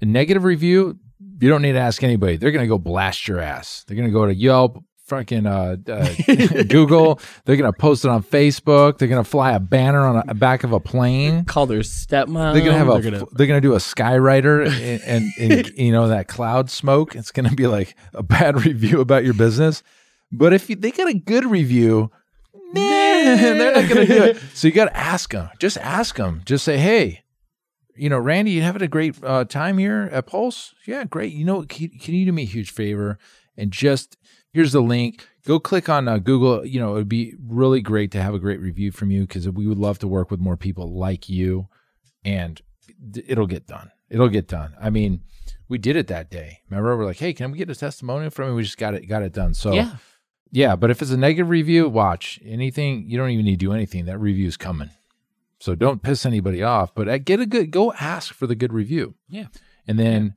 a 0.01 0.05
negative 0.05 0.45
review 0.45 0.99
you 1.39 1.51
don't 1.51 1.61
need 1.61 1.73
to 1.73 1.79
ask 1.79 2.03
anybody. 2.03 2.37
They're 2.39 2.51
gonna 2.51 2.67
go 2.67 2.79
blast 2.79 3.29
your 3.29 3.41
ass. 3.41 3.85
They're 3.87 3.97
gonna 3.97 4.11
go 4.11 4.25
to 4.25 4.35
Yelp, 4.35 4.83
fucking 5.07 5.47
uh, 5.47 5.77
uh, 5.87 6.15
Google. 6.69 7.21
They're 7.45 7.57
gonna 7.57 7.75
post 7.75 8.07
it 8.07 8.11
on 8.11 8.23
Facebook. 8.23 8.97
They're 8.97 9.09
gonna 9.09 9.23
fly 9.23 9.53
a 9.53 9.61
banner 9.61 10.01
on 10.07 10.23
a, 10.27 10.33
back 10.35 10.65
of 10.65 10.73
a 10.73 10.81
plane. 10.81 11.45
Call 11.45 11.67
their 11.67 11.81
stepmom. 11.81 12.55
They're 12.55 12.65
gonna 12.65 12.79
have 12.79 12.89
a. 12.89 12.93
they're 13.01 13.11
gonna- 13.11 13.27
They're 13.33 13.47
gonna 13.47 13.61
do 13.61 13.75
a 13.75 13.79
skywriter 13.79 14.67
and, 14.67 15.03
and, 15.03 15.53
and 15.53 15.69
you 15.77 15.93
know 15.93 16.09
that 16.09 16.27
cloud 16.27 16.71
smoke. 16.71 17.15
It's 17.15 17.33
gonna 17.33 17.53
be 17.55 17.67
like 17.67 17.95
a 18.15 18.23
bad 18.23 18.59
review 18.65 19.03
about 19.03 19.25
your 19.25 19.35
business. 19.35 19.83
But 20.33 20.55
if 20.55 20.71
you, 20.71 20.77
they 20.77 20.91
got 20.91 21.09
a 21.09 21.15
good 21.15 21.45
review, 21.45 22.11
man, 22.73 23.59
they're 23.59 23.75
not 23.75 23.89
gonna 23.91 24.07
do 24.07 24.23
it. 24.25 24.39
So 24.55 24.69
you 24.69 24.73
got 24.75 24.87
to 24.87 24.97
ask 24.97 25.31
them. 25.33 25.51
Just 25.59 25.77
ask 25.79 26.17
them. 26.17 26.43
Just 26.45 26.65
say, 26.65 26.79
hey, 26.79 27.23
you 27.97 28.09
know, 28.09 28.19
Randy, 28.19 28.53
you 28.53 28.63
having 28.63 28.83
a 28.83 28.89
great 28.89 29.17
uh, 29.23 29.45
time 29.45 29.79
here 29.79 30.09
at 30.13 30.27
Pulse? 30.27 30.75
Yeah, 30.87 31.05
great. 31.05 31.33
You 31.33 31.45
know, 31.45 31.63
can, 31.63 31.89
can 31.91 32.15
you 32.15 32.27
do 32.27 32.33
me 32.33 32.43
a 32.43 32.47
huge 32.47 32.71
favor 32.71 33.19
and 33.57 33.71
just 33.71 34.17
here's 34.53 34.73
the 34.73 34.81
link. 34.81 35.29
Go 35.45 35.61
click 35.61 35.89
on 35.89 36.09
uh, 36.09 36.19
Google. 36.19 36.65
You 36.65 36.81
know, 36.81 36.93
it 36.93 36.95
would 36.95 37.09
be 37.09 37.35
really 37.47 37.81
great 37.81 38.11
to 38.13 38.23
have 38.23 38.35
a 38.35 38.39
great 38.39 38.61
review 38.61 38.91
from 38.91 39.11
you 39.11 39.23
because 39.23 39.49
we 39.49 39.67
would 39.67 39.79
love 39.79 39.99
to 40.01 40.09
work 40.09 40.31
with 40.31 40.41
more 40.41 40.57
people 40.57 40.99
like 40.99 41.29
you, 41.29 41.69
and 42.25 42.61
it'll 43.27 43.47
get 43.47 43.67
done. 43.67 43.91
It'll 44.09 44.29
get 44.29 44.49
done. 44.49 44.75
I 44.81 44.91
mean, 44.91 45.23
we 45.69 45.79
did 45.79 45.97
it 45.97 46.07
that 46.09 46.31
day. 46.31 46.61
Remember, 46.71 46.97
we're 46.97 47.05
like, 47.05 47.19
hey, 47.19 47.33
can 47.33 47.53
we 47.53 47.59
get 47.59 47.71
a 47.71 47.75
testimonial 47.75 48.31
from 48.31 48.51
you? 48.51 48.55
We 48.55 48.63
just 48.63 48.79
got 48.79 48.95
it, 48.95 49.07
got 49.07 49.23
it 49.23 49.33
done. 49.33 49.55
So 49.55 49.73
yeah. 49.73 49.97
yeah, 50.51 50.77
but 50.77 50.91
if 50.91 51.03
it's 51.03 51.11
a 51.11 51.17
negative 51.17 51.51
review, 51.51 51.89
watch 51.89 52.41
anything. 52.45 53.09
You 53.09 53.19
don't 53.19 53.31
even 53.31 53.45
need 53.45 53.61
to 53.61 53.67
do 53.67 53.73
anything. 53.73 54.07
That 54.07 54.19
review's 54.19 54.57
coming. 54.57 54.91
So 55.59 55.75
don't 55.75 56.03
piss 56.03 56.27
anybody 56.27 56.63
off. 56.63 56.95
But 56.95 57.09
uh, 57.09 57.19
get 57.19 57.41
a 57.41 57.47
good. 57.47 57.71
Go 57.71 57.93
ask 57.95 58.35
for 58.35 58.47
the 58.47 58.55
good 58.55 58.73
review. 58.73 59.15
Yeah. 59.29 59.47
And 59.87 59.99
then 59.99 60.35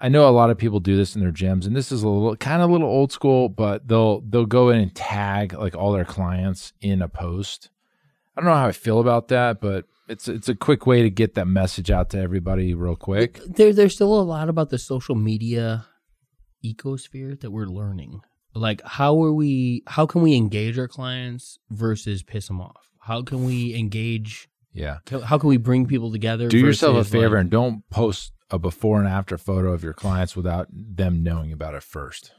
I 0.00 0.08
know 0.08 0.28
a 0.28 0.30
lot 0.30 0.50
of 0.50 0.58
people 0.58 0.80
do 0.80 0.96
this 0.96 1.14
in 1.14 1.22
their 1.22 1.32
gyms, 1.32 1.66
and 1.66 1.74
this 1.74 1.90
is 1.92 2.02
a 2.02 2.08
little 2.08 2.36
kind 2.36 2.62
of 2.62 2.68
a 2.68 2.72
little 2.72 2.88
old 2.88 3.12
school, 3.12 3.48
but 3.48 3.88
they'll 3.88 4.20
they'll 4.20 4.46
go 4.46 4.70
in 4.70 4.80
and 4.80 4.94
tag 4.94 5.54
like 5.54 5.76
all 5.76 5.92
their 5.92 6.04
clients 6.04 6.72
in 6.80 7.02
a 7.02 7.08
post. 7.08 7.70
I 8.36 8.40
don't 8.40 8.50
know 8.50 8.56
how 8.56 8.66
I 8.66 8.72
feel 8.72 9.00
about 9.00 9.28
that, 9.28 9.60
but 9.60 9.86
it's 10.08 10.28
it's 10.28 10.48
a 10.48 10.54
quick 10.54 10.86
way 10.86 11.02
to 11.02 11.10
get 11.10 11.34
that 11.34 11.46
message 11.46 11.90
out 11.90 12.10
to 12.10 12.18
everybody 12.18 12.74
real 12.74 12.96
quick. 12.96 13.40
There, 13.46 13.72
there's 13.72 13.94
still 13.94 14.18
a 14.18 14.22
lot 14.22 14.48
about 14.48 14.70
the 14.70 14.78
social 14.78 15.14
media 15.14 15.86
ecosphere 16.64 17.40
that 17.40 17.50
we're 17.50 17.66
learning. 17.66 18.22
Like, 18.54 18.82
how 18.82 19.22
are 19.22 19.32
we? 19.32 19.84
How 19.86 20.06
can 20.06 20.22
we 20.22 20.36
engage 20.36 20.78
our 20.78 20.88
clients 20.88 21.58
versus 21.70 22.22
piss 22.22 22.48
them 22.48 22.60
off? 22.60 22.90
How 23.00 23.22
can 23.22 23.44
we 23.44 23.74
engage? 23.74 24.48
Yeah. 24.74 24.98
How 25.24 25.38
can 25.38 25.48
we 25.48 25.56
bring 25.56 25.86
people 25.86 26.10
together? 26.12 26.48
Do 26.48 26.58
yourself 26.58 26.96
a 26.96 27.04
favor 27.04 27.36
like- 27.36 27.42
and 27.42 27.50
don't 27.50 27.88
post 27.90 28.32
a 28.50 28.58
before 28.58 28.98
and 28.98 29.08
after 29.08 29.38
photo 29.38 29.72
of 29.72 29.82
your 29.82 29.94
clients 29.94 30.36
without 30.36 30.66
them 30.70 31.22
knowing 31.22 31.52
about 31.52 31.74
it 31.74 31.82
first. 31.82 32.32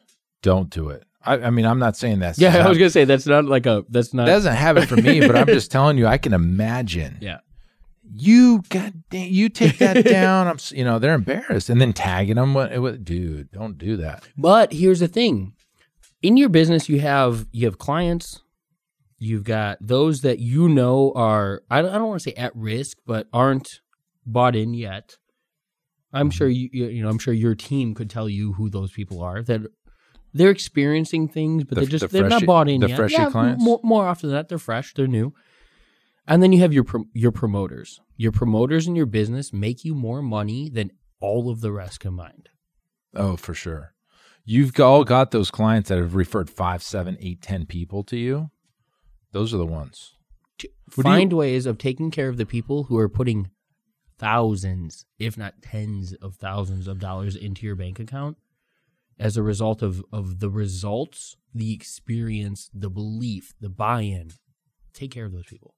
Don't 0.43 0.69
do 0.69 0.89
it. 0.89 1.03
I, 1.25 1.39
I 1.39 1.49
mean, 1.49 1.65
I'm 1.65 1.79
not 1.79 1.97
saying 1.97 2.19
that. 2.19 2.37
yeah, 2.37 2.63
I 2.63 2.69
was 2.69 2.77
gonna 2.77 2.91
say 2.91 3.05
that's 3.05 3.25
not 3.25 3.45
like 3.45 3.65
a 3.65 3.83
that's 3.89 4.13
not. 4.13 4.25
that 4.27 4.33
doesn't 4.33 4.53
have 4.55 4.77
it 4.77 4.85
for 4.87 4.95
me, 4.97 5.21
but 5.21 5.35
I'm 5.35 5.47
just 5.47 5.71
telling 5.77 5.97
you, 5.97 6.05
I 6.05 6.19
can 6.19 6.33
imagine. 6.33 7.17
yeah, 7.19 7.39
You 8.13 8.61
got 8.69 8.93
you 9.11 9.49
take 9.49 9.79
that 9.79 10.05
down. 10.05 10.47
I'm, 10.47 10.57
you 10.69 10.83
know, 10.83 10.99
they're 10.99 11.15
embarrassed, 11.15 11.69
and 11.71 11.81
then 11.81 11.93
tagging 11.93 12.35
them. 12.35 12.53
What, 12.53 12.77
what, 12.79 13.03
dude, 13.03 13.51
don't 13.51 13.77
do 13.79 13.97
that. 13.97 14.23
But 14.37 14.71
here's 14.73 14.99
the 14.99 15.07
thing. 15.07 15.53
In 16.21 16.37
your 16.37 16.49
business 16.49 16.89
you 16.89 16.99
have 16.99 17.47
you 17.51 17.65
have 17.65 17.79
clients, 17.79 18.41
you've 19.25 19.43
got 19.43 19.77
those 19.81 20.21
that 20.21 20.39
you 20.39 20.69
know 20.69 21.11
are 21.15 21.63
I 21.69 21.81
don't, 21.81 21.91
I 21.91 21.97
don't 21.97 22.07
want 22.07 22.21
to 22.21 22.29
say 22.29 22.35
at 22.35 22.55
risk 22.55 22.97
but 23.05 23.27
aren't 23.33 23.81
bought 24.25 24.55
in 24.55 24.73
yet. 24.73 25.17
I'm 26.13 26.29
sure 26.29 26.47
mm-hmm. 26.47 26.75
you 26.75 26.85
you 26.85 26.89
you 26.97 27.03
know 27.03 27.09
I'm 27.09 27.19
sure 27.19 27.33
your 27.33 27.55
team 27.55 27.93
could 27.93 28.09
tell 28.09 28.29
you 28.29 28.53
who 28.53 28.69
those 28.69 28.91
people 28.91 29.21
are 29.21 29.41
that 29.43 29.61
they're 30.33 30.51
experiencing 30.51 31.27
things 31.27 31.63
but 31.63 31.75
The- 31.75 31.81
they 31.81 31.87
just 31.87 32.01
the 32.03 32.07
they're 32.19 32.29
not 32.29 32.45
bought 32.45 32.69
in 32.69 32.81
the 32.81 32.89
yet. 32.89 32.97
freshy 32.97 33.13
yeah, 33.13 33.29
clients? 33.29 33.63
More, 33.63 33.79
more 33.83 34.07
often 34.07 34.29
than 34.29 34.35
that 34.37 34.49
they're 34.49 34.57
fresh, 34.57 34.93
they're 34.93 35.07
new. 35.07 35.33
And 36.27 36.41
then 36.41 36.51
you 36.51 36.59
have 36.59 36.73
your 36.73 36.85
your 37.13 37.31
promoters. 37.31 37.99
Your 38.17 38.31
promoters 38.31 38.87
in 38.87 38.95
your 38.95 39.05
business 39.05 39.51
make 39.51 39.83
you 39.83 39.93
more 39.93 40.21
money 40.21 40.69
than 40.69 40.91
all 41.19 41.49
of 41.49 41.61
the 41.61 41.71
rest 41.71 41.99
combined. 41.99 42.49
Oh, 43.15 43.35
for 43.35 43.53
sure. 43.53 43.93
You've 44.43 44.79
all 44.79 45.03
got 45.03 45.31
those 45.31 45.49
clients 45.49 45.89
that 45.89 45.97
have 45.97 46.13
referred 46.13 46.49
five, 46.49 46.83
seven, 46.83 47.17
eight, 47.19 47.41
ten 47.41 47.65
people 47.65 48.03
to 48.03 48.17
you. 48.17 48.51
Those 49.35 49.53
are 49.53 49.57
the 49.57 49.65
ones. 49.65 50.13
What 50.55 50.63
you- 50.63 51.03
find 51.03 51.33
ways 51.33 51.65
of 51.65 51.77
taking 51.77 52.09
care 52.09 52.29
of 52.29 52.37
the 52.37 52.45
people 52.45 52.85
who 52.85 52.97
are 52.97 53.09
putting 53.09 53.49
thousands, 54.17 55.05
if 55.19 55.37
not 55.37 55.61
tens 55.61 56.13
of 56.13 56.35
thousands 56.35 56.87
of 56.87 56.99
dollars 56.99 57.35
into 57.35 57.65
your 57.65 57.75
bank 57.75 57.99
account 57.99 58.37
as 59.19 59.35
a 59.35 59.43
result 59.43 59.81
of, 59.81 60.01
of 60.13 60.39
the 60.39 60.49
results, 60.49 61.35
the 61.53 61.73
experience, 61.73 62.69
the 62.73 62.89
belief, 62.89 63.53
the 63.59 63.67
buy-in. 63.67 64.31
Take 64.93 65.11
care 65.11 65.25
of 65.25 65.33
those 65.33 65.47
people. 65.47 65.75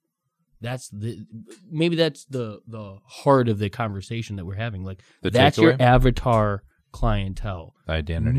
That's 0.62 0.90
the 0.90 1.26
maybe 1.68 1.96
that's 1.96 2.26
the 2.26 2.62
the 2.68 3.00
heart 3.06 3.50
of 3.50 3.58
the 3.58 3.70
conversation 3.72 4.36
that 4.36 4.46
we're 4.46 4.54
having. 4.56 4.84
Like 4.84 5.02
The 5.24 5.32
that's 5.32 5.58
your 5.58 5.76
avatar 5.80 6.64
clientele. 6.92 7.74
Identity. 7.90 8.38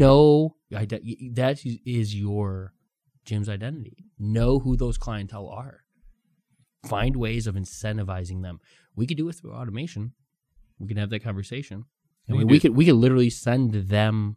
Ide- 0.73 1.35
that 1.35 1.61
is 1.85 2.15
your 2.15 2.73
gym's 3.29 3.49
identity. 3.49 4.07
Know 4.19 4.59
who 4.59 4.77
those 4.77 4.99
clientele 4.99 5.49
are. 5.49 5.85
Find 6.87 7.17
ways 7.17 7.47
of 7.47 7.55
incentivizing 7.55 8.43
them. 8.43 8.61
We 8.97 9.07
could 9.07 9.17
do 9.17 9.29
it 9.29 9.35
through 9.35 9.53
automation. 9.53 10.13
We 10.79 10.89
can 10.89 10.97
have 10.97 11.11
that 11.11 11.21
conversation. 11.23 11.85
I 12.29 12.33
We 12.33 12.39
mean, 12.39 12.49
we 12.49 12.61
could 12.61 12.75
we 12.75 12.85
could 12.87 12.95
literally 12.95 13.31
send 13.31 13.75
them 13.75 14.37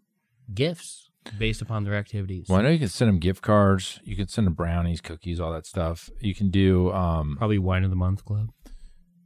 gifts 0.54 1.10
based 1.38 1.62
upon 1.62 1.84
their 1.84 1.96
activities. 1.96 2.48
Well, 2.50 2.60
I 2.60 2.64
know 2.64 2.70
you 2.70 2.80
can 2.80 2.88
send 2.89 3.10
them 3.10 3.20
gift 3.20 3.42
cards. 3.42 4.00
You 4.04 4.16
can 4.16 4.28
send 4.28 4.48
them 4.48 4.56
brownies, 4.56 5.02
cookies, 5.02 5.39
all 5.39 5.54
that 5.54 5.66
stuff. 5.66 6.10
You 6.20 6.34
can 6.34 6.50
do. 6.50 6.92
um 6.92 7.36
Probably 7.38 7.60
wine 7.60 7.84
of 7.84 7.89
the 7.89 7.96
month 7.96 8.26
club. 8.26 8.50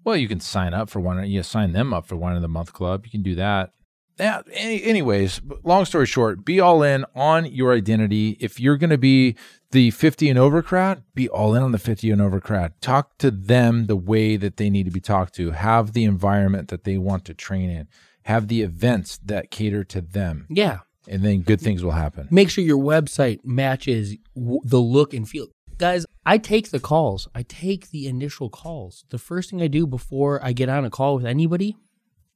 Well, 0.04 0.18
you 0.18 0.28
can 0.28 0.40
sign 0.40 0.74
up 0.74 0.90
for 0.90 1.00
one. 1.00 1.26
You 1.28 1.42
sign 1.42 1.72
them 1.72 1.94
up 1.94 2.06
for 2.06 2.16
one 2.16 2.36
of 2.36 2.42
the 2.42 2.48
month 2.48 2.74
club. 2.74 3.06
You 3.06 3.12
can 3.12 3.24
do 3.24 3.36
that. 3.36 3.72
Yeah. 4.18 4.42
Any, 4.54 4.84
anyways, 4.84 5.42
long 5.64 5.86
story 5.86 6.06
short, 6.06 6.46
be 6.46 6.60
all 6.60 6.84
in 6.84 7.06
on 7.16 7.46
your 7.46 7.74
identity. 7.74 8.38
If 8.40 8.60
you're 8.60 8.78
going 8.78 8.90
to 8.92 8.98
be 8.98 9.36
the 9.72 9.92
50 9.92 10.30
and 10.30 10.40
over 10.40 10.62
crowd, 10.62 11.04
be 11.14 11.28
all 11.28 11.54
in 11.54 11.62
on 11.64 11.72
the 11.74 11.78
50 11.78 12.10
and 12.12 12.22
over 12.22 12.40
crowd. 12.40 12.74
Talk 12.82 13.18
to 13.18 13.30
them 13.30 13.88
the 13.88 13.98
way 13.98 14.38
that 14.38 14.56
they 14.58 14.70
need 14.70 14.86
to 14.86 14.92
be 14.92 15.02
talked 15.02 15.36
to. 15.36 15.52
Have 15.52 15.92
the 15.94 16.06
environment 16.06 16.70
that 16.70 16.86
they 16.86 16.98
want 16.98 17.26
to 17.26 17.34
train 17.34 17.70
in. 17.70 17.88
Have 18.24 18.48
the 18.48 18.62
events 18.62 19.20
that 19.26 19.52
cater 19.52 19.84
to 19.84 20.02
them, 20.02 20.48
Yeah. 20.50 20.80
and 21.08 21.22
then 21.24 21.42
good 21.42 21.60
things 21.62 21.84
will 21.84 21.92
happen. 21.92 22.28
Make 22.32 22.50
sure 22.50 22.64
your 22.64 22.82
website 22.82 23.40
matches 23.44 24.16
w- 24.36 24.62
the 24.64 24.80
look 24.80 25.14
and 25.14 25.28
feel. 25.30 25.48
Guys, 25.78 26.06
I 26.26 26.38
take 26.40 26.72
the 26.72 26.80
calls. 26.80 27.28
I 27.36 27.44
take 27.44 27.92
the 27.92 28.08
initial 28.08 28.50
calls. 28.50 29.04
The 29.10 29.18
first 29.20 29.50
thing 29.52 29.62
I 29.62 29.68
do 29.68 29.86
before 29.86 30.44
I 30.44 30.54
get 30.54 30.70
on 30.70 30.86
a 30.86 30.90
call 30.90 31.18
with 31.18 31.26
anybody 31.26 31.76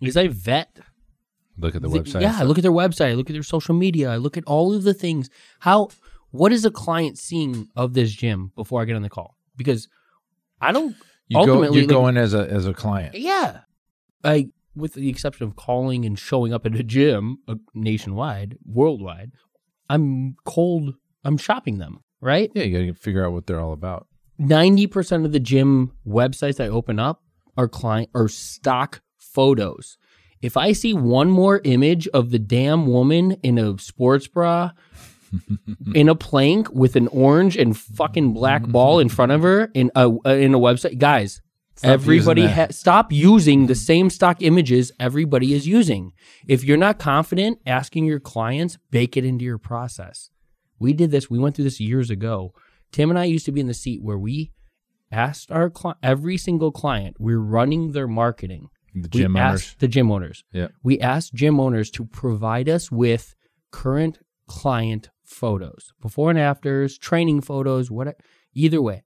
is 0.01 0.15
I 0.17 0.27
vet 0.27 0.77
Look 1.59 1.75
at 1.75 1.81
the 1.81 1.89
The- 1.89 1.99
website. 1.99 2.21
Yeah, 2.21 2.37
I 2.39 2.43
look 2.43 2.57
at 2.57 2.61
their 2.63 2.71
website. 2.71 3.09
I 3.09 3.13
look 3.13 3.29
at 3.29 3.33
their 3.33 3.43
social 3.43 3.75
media. 3.75 4.09
I 4.11 4.17
look 4.17 4.37
at 4.37 4.43
all 4.45 4.73
of 4.73 4.83
the 4.83 4.93
things. 4.93 5.29
How, 5.59 5.89
what 6.31 6.51
is 6.51 6.63
a 6.65 6.71
client 6.71 7.17
seeing 7.17 7.67
of 7.75 7.93
this 7.93 8.11
gym 8.11 8.51
before 8.55 8.81
I 8.81 8.85
get 8.85 8.95
on 8.95 9.01
the 9.01 9.09
call? 9.09 9.35
Because 9.57 9.87
I 10.61 10.71
don't. 10.71 10.95
you 11.27 11.35
go, 11.35 11.39
ultimately, 11.53 11.81
you 11.81 11.87
like- 11.87 11.89
go 11.95 12.07
in 12.07 12.17
as 12.17 12.33
a 12.33 12.49
as 12.51 12.65
a 12.65 12.73
client. 12.73 13.15
Yeah, 13.15 13.61
I 14.23 14.49
with 14.75 14.93
the 14.93 15.09
exception 15.09 15.45
of 15.47 15.55
calling 15.55 16.05
and 16.05 16.17
showing 16.17 16.53
up 16.53 16.65
at 16.65 16.75
a 16.75 16.83
gym 16.83 17.39
uh, 17.47 17.55
nationwide, 17.73 18.57
worldwide, 18.65 19.31
I'm 19.89 20.35
cold. 20.45 20.95
I'm 21.25 21.37
shopping 21.37 21.79
them. 21.79 21.99
Right. 22.21 22.51
Yeah, 22.53 22.63
you 22.63 22.77
got 22.77 22.93
to 22.93 22.99
figure 23.01 23.25
out 23.25 23.31
what 23.33 23.47
they're 23.47 23.59
all 23.59 23.73
about. 23.73 24.07
Ninety 24.37 24.87
percent 24.87 25.25
of 25.25 25.31
the 25.33 25.39
gym 25.39 25.91
websites 26.07 26.63
I 26.63 26.67
open 26.69 26.99
up 26.99 27.21
are 27.57 27.67
client 27.67 28.09
or 28.13 28.27
stock 28.29 29.01
photos. 29.17 29.97
If 30.41 30.55
I 30.55 30.71
see 30.71 30.93
one 30.93 31.29
more 31.29 31.61
image 31.63 32.07
of 32.09 32.31
the 32.31 32.39
damn 32.39 32.87
woman 32.87 33.33
in 33.43 33.57
a 33.57 33.77
sports 33.77 34.27
bra 34.27 34.71
in 35.93 36.09
a 36.09 36.15
plank 36.15 36.71
with 36.71 36.95
an 36.95 37.07
orange 37.09 37.55
and 37.57 37.77
fucking 37.77 38.33
black 38.33 38.63
ball 38.67 38.99
in 38.99 39.09
front 39.09 39.31
of 39.31 39.41
her 39.43 39.69
in 39.73 39.91
a 39.95 40.09
uh, 40.25 40.29
in 40.29 40.53
a 40.53 40.59
website, 40.59 40.97
guys, 40.97 41.41
Stop 41.75 41.91
everybody 41.91 42.47
ha- 42.47 42.67
stop 42.71 43.11
using 43.11 43.67
the 43.67 43.75
same 43.75 44.09
stock 44.09 44.41
images 44.41 44.91
everybody 44.99 45.53
is 45.53 45.67
using. 45.67 46.11
If 46.47 46.63
you're 46.63 46.77
not 46.77 46.99
confident 46.99 47.59
asking 47.65 48.05
your 48.05 48.19
clients, 48.19 48.77
bake 48.91 49.15
it 49.15 49.23
into 49.23 49.45
your 49.45 49.57
process. 49.59 50.29
We 50.79 50.93
did 50.93 51.11
this. 51.11 51.29
We 51.29 51.39
went 51.39 51.55
through 51.55 51.65
this 51.65 51.79
years 51.79 52.09
ago. 52.09 52.53
Tim 52.91 53.09
and 53.09 53.19
I 53.19 53.25
used 53.25 53.45
to 53.45 53.51
be 53.51 53.61
in 53.61 53.67
the 53.67 53.73
seat 53.73 54.01
where 54.01 54.17
we 54.17 54.51
asked 55.11 55.51
our 55.51 55.69
cli- 55.69 55.93
every 56.01 56.37
single 56.37 56.71
client. 56.71 57.17
We're 57.19 57.39
running 57.39 57.91
their 57.91 58.07
marketing. 58.07 58.69
The 58.93 59.09
We 59.13 59.19
gym 59.21 59.35
owners. 59.35 59.61
asked 59.61 59.79
the 59.79 59.87
gym 59.87 60.11
owners. 60.11 60.43
Yeah. 60.51 60.67
We 60.83 60.99
asked 60.99 61.33
gym 61.33 61.59
owners 61.59 61.89
to 61.91 62.05
provide 62.05 62.67
us 62.69 62.91
with 62.91 63.35
current 63.71 64.19
client 64.47 65.09
photos, 65.23 65.93
before 66.01 66.29
and 66.31 66.39
afters, 66.39 66.97
training 66.97 67.41
photos, 67.41 67.91
what 67.91 68.15
either 68.55 68.81
way. 68.81 69.03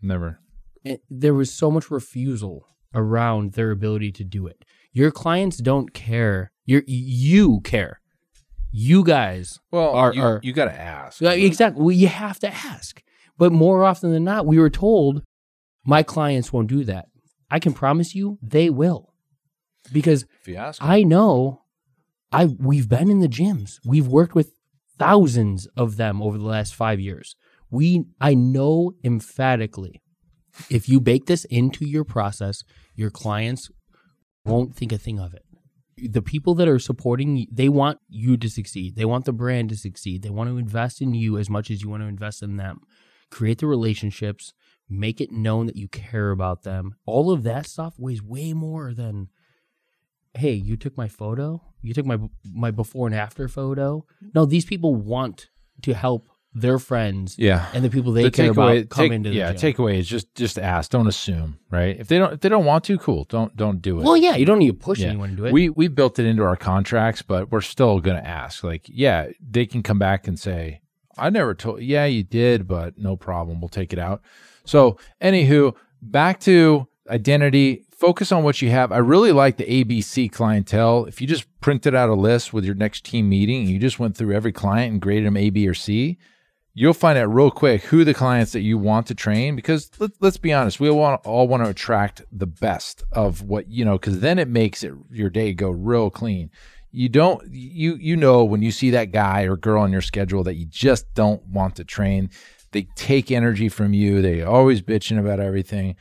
Never. 0.00 0.40
And 0.84 0.98
there 1.08 1.34
was 1.34 1.52
so 1.52 1.70
much 1.70 1.90
refusal 1.90 2.66
around 2.94 3.52
their 3.52 3.70
ability 3.70 4.10
to 4.12 4.24
do 4.24 4.46
it. 4.46 4.64
Your 4.92 5.10
clients 5.10 5.58
don't 5.58 5.94
care. 5.94 6.50
You're, 6.66 6.82
you 6.86 7.60
care. 7.60 8.00
You 8.72 9.04
guys 9.04 9.60
Well, 9.70 9.90
are, 9.90 10.12
you, 10.14 10.22
are 10.22 10.40
you 10.42 10.52
got 10.52 10.64
to 10.66 10.78
ask. 10.80 11.22
exactly. 11.22 11.82
Well, 11.82 11.92
you 11.92 12.08
have 12.08 12.38
to 12.40 12.48
ask. 12.48 13.02
But 13.38 13.52
more 13.52 13.84
often 13.84 14.10
than 14.12 14.24
not, 14.24 14.46
we 14.46 14.58
were 14.58 14.70
told 14.70 15.22
my 15.84 16.02
clients 16.02 16.52
won't 16.52 16.68
do 16.68 16.84
that. 16.84 17.06
I 17.52 17.58
can 17.60 17.74
promise 17.74 18.14
you 18.14 18.38
they 18.42 18.70
will. 18.70 19.12
Because 19.92 20.24
If 20.40 20.48
you 20.48 20.56
ask, 20.56 20.82
I 20.82 21.02
know 21.02 21.62
I 22.32 22.46
we've 22.46 22.88
been 22.88 23.10
in 23.10 23.20
the 23.20 23.28
gyms. 23.28 23.78
We've 23.84 24.08
worked 24.08 24.34
with 24.34 24.54
thousands 24.98 25.66
of 25.76 25.96
them 25.96 26.22
over 26.22 26.38
the 26.38 26.46
last 26.56 26.74
5 26.74 26.98
years. 26.98 27.36
We 27.70 28.04
I 28.20 28.34
know 28.34 28.92
emphatically 29.04 30.00
if 30.70 30.88
you 30.88 31.00
bake 31.00 31.26
this 31.26 31.44
into 31.46 31.84
your 31.86 32.04
process, 32.04 32.62
your 32.94 33.10
clients 33.10 33.70
won't 34.44 34.74
think 34.74 34.92
a 34.92 34.98
thing 34.98 35.18
of 35.18 35.34
it. 35.34 35.44
The 36.10 36.22
people 36.22 36.54
that 36.56 36.68
are 36.68 36.78
supporting 36.78 37.36
you, 37.36 37.46
they 37.52 37.68
want 37.68 37.98
you 38.08 38.36
to 38.36 38.48
succeed. 38.48 38.96
They 38.96 39.04
want 39.04 39.24
the 39.24 39.32
brand 39.32 39.68
to 39.70 39.76
succeed. 39.76 40.22
They 40.22 40.30
want 40.30 40.50
to 40.50 40.58
invest 40.58 41.00
in 41.00 41.14
you 41.14 41.38
as 41.38 41.48
much 41.50 41.70
as 41.70 41.82
you 41.82 41.90
want 41.90 42.02
to 42.02 42.08
invest 42.08 42.42
in 42.42 42.56
them. 42.56 42.80
Create 43.30 43.58
the 43.58 43.66
relationships, 43.66 44.52
make 44.92 45.20
it 45.20 45.32
known 45.32 45.66
that 45.66 45.76
you 45.76 45.88
care 45.88 46.30
about 46.30 46.62
them. 46.62 46.94
All 47.06 47.30
of 47.30 47.42
that 47.44 47.66
stuff 47.66 47.94
weighs 47.98 48.22
way 48.22 48.52
more 48.52 48.92
than 48.94 49.28
hey, 50.34 50.52
you 50.52 50.76
took 50.76 50.96
my 50.96 51.08
photo? 51.08 51.62
You 51.82 51.94
took 51.94 52.06
my 52.06 52.18
my 52.44 52.70
before 52.70 53.06
and 53.06 53.14
after 53.14 53.48
photo? 53.48 54.04
No, 54.34 54.44
these 54.44 54.64
people 54.64 54.94
want 54.94 55.48
to 55.82 55.94
help 55.94 56.28
their 56.54 56.78
friends 56.78 57.36
yeah. 57.38 57.68
and 57.72 57.82
the 57.82 57.88
people 57.88 58.12
they 58.12 58.24
the 58.24 58.30
care 58.30 58.52
takeaway, 58.52 58.80
about 58.80 58.88
come 58.90 59.04
take- 59.04 59.12
into 59.12 59.30
the 59.30 59.36
yeah. 59.36 59.52
gym. 59.52 59.72
Takeaway 59.72 59.96
is 59.98 60.06
just 60.06 60.34
just 60.34 60.58
ask. 60.58 60.90
Don't 60.90 61.06
assume. 61.06 61.58
Right. 61.70 61.98
If 61.98 62.08
they 62.08 62.18
don't 62.18 62.34
if 62.34 62.40
they 62.40 62.48
don't 62.48 62.64
want 62.64 62.84
to, 62.84 62.98
cool. 62.98 63.24
Don't 63.24 63.56
don't 63.56 63.80
do 63.80 63.98
it. 64.00 64.04
Well, 64.04 64.16
yeah, 64.16 64.36
you 64.36 64.44
don't 64.44 64.58
need 64.58 64.68
to 64.68 64.74
push 64.74 65.00
Yeah. 65.00 65.08
anyone 65.08 65.30
to 65.30 65.36
do 65.36 65.44
it. 65.46 65.52
We 65.52 65.70
we 65.70 65.88
built 65.88 66.18
it 66.18 66.26
into 66.26 66.42
our 66.42 66.56
contracts, 66.56 67.22
but 67.22 67.50
we're 67.50 67.62
still 67.62 68.00
going 68.00 68.16
to 68.16 68.26
ask. 68.26 68.62
Like, 68.62 68.82
yeah, 68.86 69.28
they 69.40 69.64
can 69.66 69.82
come 69.82 69.98
back 69.98 70.28
and 70.28 70.38
say, 70.38 70.81
I 71.18 71.30
never 71.30 71.54
told. 71.54 71.82
Yeah, 71.82 72.04
you 72.06 72.22
did, 72.22 72.66
but 72.66 72.98
no 72.98 73.16
problem. 73.16 73.60
We'll 73.60 73.68
take 73.68 73.92
it 73.92 73.98
out. 73.98 74.22
So, 74.64 74.98
anywho, 75.20 75.74
back 76.00 76.40
to 76.40 76.86
identity. 77.08 77.84
Focus 77.90 78.32
on 78.32 78.42
what 78.42 78.60
you 78.60 78.70
have. 78.70 78.90
I 78.90 78.98
really 78.98 79.32
like 79.32 79.56
the 79.56 79.84
ABC 79.84 80.30
clientele. 80.32 81.04
If 81.04 81.20
you 81.20 81.26
just 81.26 81.46
printed 81.60 81.94
out 81.94 82.08
a 82.08 82.14
list 82.14 82.52
with 82.52 82.64
your 82.64 82.74
next 82.74 83.04
team 83.04 83.28
meeting 83.28 83.62
and 83.62 83.70
you 83.70 83.78
just 83.78 83.98
went 83.98 84.16
through 84.16 84.34
every 84.34 84.52
client 84.52 84.92
and 84.92 85.00
graded 85.00 85.26
them 85.26 85.36
A, 85.36 85.50
B, 85.50 85.68
or 85.68 85.74
C, 85.74 86.18
you'll 86.74 86.94
find 86.94 87.18
out 87.18 87.32
real 87.32 87.50
quick 87.50 87.82
who 87.84 88.04
the 88.04 88.14
clients 88.14 88.52
that 88.52 88.60
you 88.60 88.78
want 88.78 89.06
to 89.06 89.14
train 89.14 89.54
because 89.54 89.90
let, 89.98 90.10
us 90.22 90.36
be 90.36 90.52
honest 90.52 90.80
we 90.80 90.88
all 90.88 90.96
want 90.96 91.26
all 91.26 91.46
want 91.46 91.62
to 91.62 91.70
attract 91.70 92.22
the 92.32 92.46
best 92.46 93.04
of 93.12 93.42
what 93.42 93.68
you 93.68 93.84
know 93.84 93.98
because 93.98 94.20
then 94.20 94.38
it 94.38 94.48
makes 94.48 94.82
it 94.82 94.92
your 95.10 95.30
day 95.30 95.52
go 95.52 95.70
real 95.70 96.10
clean 96.10 96.50
you 96.92 97.08
don't 97.08 97.42
you 97.50 97.96
you 97.96 98.16
know 98.16 98.44
when 98.44 98.60
you 98.62 98.70
see 98.70 98.90
that 98.90 99.10
guy 99.12 99.42
or 99.44 99.56
girl 99.56 99.82
on 99.82 99.90
your 99.90 100.02
schedule 100.02 100.44
that 100.44 100.56
you 100.56 100.66
just 100.66 101.12
don't 101.14 101.42
want 101.46 101.74
to 101.76 101.84
train 101.84 102.28
they 102.72 102.86
take 102.96 103.30
energy 103.30 103.68
from 103.68 103.92
you 103.94 104.22
they 104.22 104.42
always 104.42 104.80
bitching 104.82 105.18
about 105.18 105.40
everything. 105.40 105.96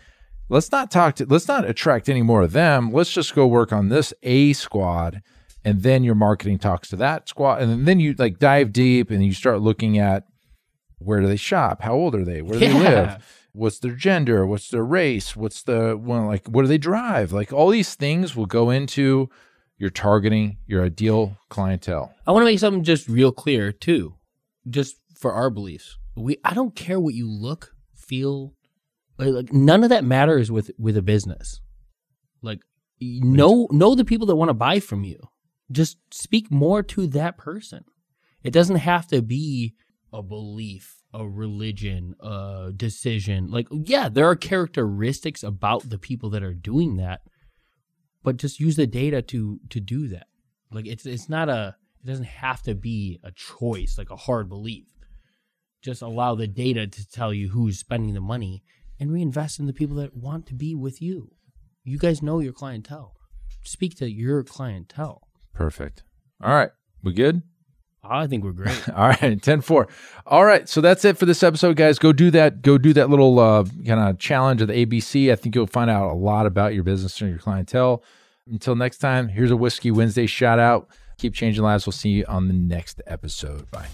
Let's 0.49 0.71
not 0.71 0.91
talk 0.91 1.15
to 1.15 1.25
let's 1.25 1.47
not 1.47 1.69
attract 1.69 2.09
any 2.09 2.21
more 2.21 2.41
of 2.41 2.51
them. 2.51 2.91
Let's 2.91 3.11
just 3.13 3.33
go 3.33 3.47
work 3.47 3.71
on 3.71 3.87
this 3.89 4.13
a 4.21 4.51
squad 4.53 5.21
and 5.63 5.81
then 5.83 6.03
your 6.03 6.15
marketing 6.15 6.59
talks 6.59 6.89
to 6.89 6.95
that 6.97 7.29
squad 7.29 7.61
and 7.61 7.85
then 7.85 7.99
you 7.99 8.13
like 8.17 8.37
dive 8.39 8.73
deep 8.73 9.11
and 9.11 9.23
you 9.23 9.33
start 9.33 9.61
looking 9.61 9.97
at 9.97 10.25
where 10.97 11.21
do 11.21 11.27
they 11.27 11.35
shop 11.37 11.81
how 11.81 11.93
old 11.93 12.15
are 12.15 12.25
they 12.25 12.41
where 12.41 12.59
do 12.59 12.65
Yeah. 12.65 12.73
they 12.73 12.79
live 12.79 13.47
what's 13.53 13.79
their 13.79 13.95
gender 13.95 14.45
what's 14.45 14.69
their 14.69 14.83
race 14.83 15.35
what's 15.35 15.63
the 15.63 15.97
well, 16.01 16.25
like 16.25 16.47
what 16.47 16.63
do 16.63 16.67
they 16.67 16.77
drive? 16.77 17.31
Like 17.31 17.51
all 17.53 17.69
these 17.69 17.95
things 17.95 18.35
will 18.35 18.45
go 18.45 18.69
into 18.69 19.29
your 19.81 19.89
targeting 19.89 20.57
your 20.67 20.85
ideal 20.85 21.35
clientele 21.49 22.13
I 22.27 22.31
want 22.31 22.43
to 22.43 22.45
make 22.45 22.59
something 22.59 22.83
just 22.83 23.09
real 23.09 23.31
clear 23.31 23.71
too, 23.71 24.15
just 24.69 24.95
for 25.17 25.33
our 25.33 25.49
beliefs. 25.49 25.97
We 26.15 26.37
I 26.45 26.53
don't 26.53 26.75
care 26.75 26.99
what 26.99 27.15
you 27.15 27.29
look, 27.29 27.73
feel, 27.95 28.53
like, 29.17 29.29
like 29.29 29.53
none 29.53 29.83
of 29.83 29.89
that 29.89 30.05
matters 30.05 30.51
with 30.51 30.71
with 30.77 30.95
a 30.95 31.01
business. 31.01 31.59
Like 32.41 32.59
know 33.01 33.67
know 33.71 33.95
the 33.95 34.05
people 34.05 34.27
that 34.27 34.35
want 34.35 34.49
to 34.49 34.53
buy 34.53 34.79
from 34.79 35.03
you. 35.03 35.19
Just 35.71 35.97
speak 36.11 36.51
more 36.51 36.83
to 36.83 37.07
that 37.07 37.37
person. 37.37 37.83
It 38.43 38.51
doesn't 38.51 38.77
have 38.77 39.07
to 39.07 39.21
be 39.21 39.73
a 40.13 40.21
belief, 40.21 41.01
a 41.13 41.27
religion, 41.27 42.15
a 42.19 42.71
decision. 42.75 43.47
Like 43.47 43.67
yeah, 43.71 44.09
there 44.09 44.27
are 44.29 44.35
characteristics 44.35 45.43
about 45.43 45.89
the 45.89 45.97
people 45.97 46.29
that 46.29 46.43
are 46.43 46.53
doing 46.53 46.97
that, 46.97 47.21
but 48.23 48.37
just 48.37 48.59
use 48.59 48.75
the 48.75 48.87
data 48.87 49.21
to 49.21 49.59
to 49.69 49.79
do 49.79 50.07
that. 50.09 50.27
Like 50.71 50.87
it's 50.87 51.05
it's 51.05 51.29
not 51.29 51.49
a 51.49 51.75
it 52.03 52.07
doesn't 52.07 52.25
have 52.25 52.61
to 52.63 52.73
be 52.73 53.19
a 53.23 53.31
choice 53.31 53.97
like 53.97 54.09
a 54.09 54.15
hard 54.15 54.49
belief. 54.49 54.85
Just 55.81 56.01
allow 56.01 56.35
the 56.35 56.47
data 56.47 56.87
to 56.87 57.09
tell 57.09 57.33
you 57.33 57.49
who's 57.49 57.79
spending 57.79 58.13
the 58.13 58.21
money 58.21 58.63
and 58.99 59.11
reinvest 59.11 59.59
in 59.59 59.65
the 59.65 59.73
people 59.73 59.95
that 59.97 60.15
want 60.15 60.45
to 60.47 60.53
be 60.53 60.75
with 60.75 61.01
you. 61.01 61.31
You 61.83 61.97
guys 61.97 62.21
know 62.21 62.39
your 62.39 62.53
clientele. 62.53 63.15
Speak 63.63 63.95
to 63.97 64.09
your 64.09 64.43
clientele. 64.43 65.27
perfect 65.53 66.03
all 66.41 66.53
right 66.53 66.71
we 67.03 67.13
good 67.13 67.43
I 68.03 68.27
think 68.27 68.43
we're 68.43 68.51
great. 68.51 68.89
All 68.95 69.09
right, 69.09 69.41
10 69.41 69.61
4. 69.61 69.87
All 70.25 70.45
right, 70.45 70.67
so 70.67 70.81
that's 70.81 71.05
it 71.05 71.17
for 71.17 71.25
this 71.25 71.43
episode, 71.43 71.75
guys. 71.75 71.99
Go 71.99 72.11
do 72.11 72.31
that. 72.31 72.61
Go 72.61 72.77
do 72.77 72.93
that 72.93 73.09
little 73.09 73.39
uh, 73.39 73.63
kind 73.85 73.99
of 73.99 74.17
challenge 74.17 74.61
of 74.61 74.67
the 74.67 74.85
ABC. 74.85 75.31
I 75.31 75.35
think 75.35 75.55
you'll 75.55 75.67
find 75.67 75.89
out 75.89 76.11
a 76.11 76.15
lot 76.15 76.45
about 76.45 76.73
your 76.73 76.83
business 76.83 77.19
and 77.21 77.29
your 77.29 77.39
clientele. 77.39 78.03
Until 78.47 78.75
next 78.75 78.97
time, 78.97 79.27
here's 79.27 79.51
a 79.51 79.55
Whiskey 79.55 79.91
Wednesday 79.91 80.25
shout 80.25 80.59
out. 80.59 80.89
Keep 81.19 81.35
changing 81.35 81.63
lives. 81.63 81.85
We'll 81.85 81.93
see 81.93 82.09
you 82.09 82.25
on 82.27 82.47
the 82.47 82.53
next 82.53 83.01
episode. 83.05 83.69
Bye. 83.69 83.87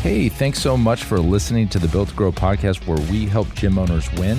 Hey, 0.00 0.28
thanks 0.28 0.60
so 0.60 0.76
much 0.76 1.04
for 1.04 1.18
listening 1.18 1.68
to 1.70 1.78
the 1.78 1.88
Built 1.88 2.10
to 2.10 2.14
Grow 2.14 2.32
podcast 2.32 2.86
where 2.86 2.98
we 3.10 3.26
help 3.26 3.54
gym 3.54 3.78
owners 3.78 4.10
win. 4.14 4.38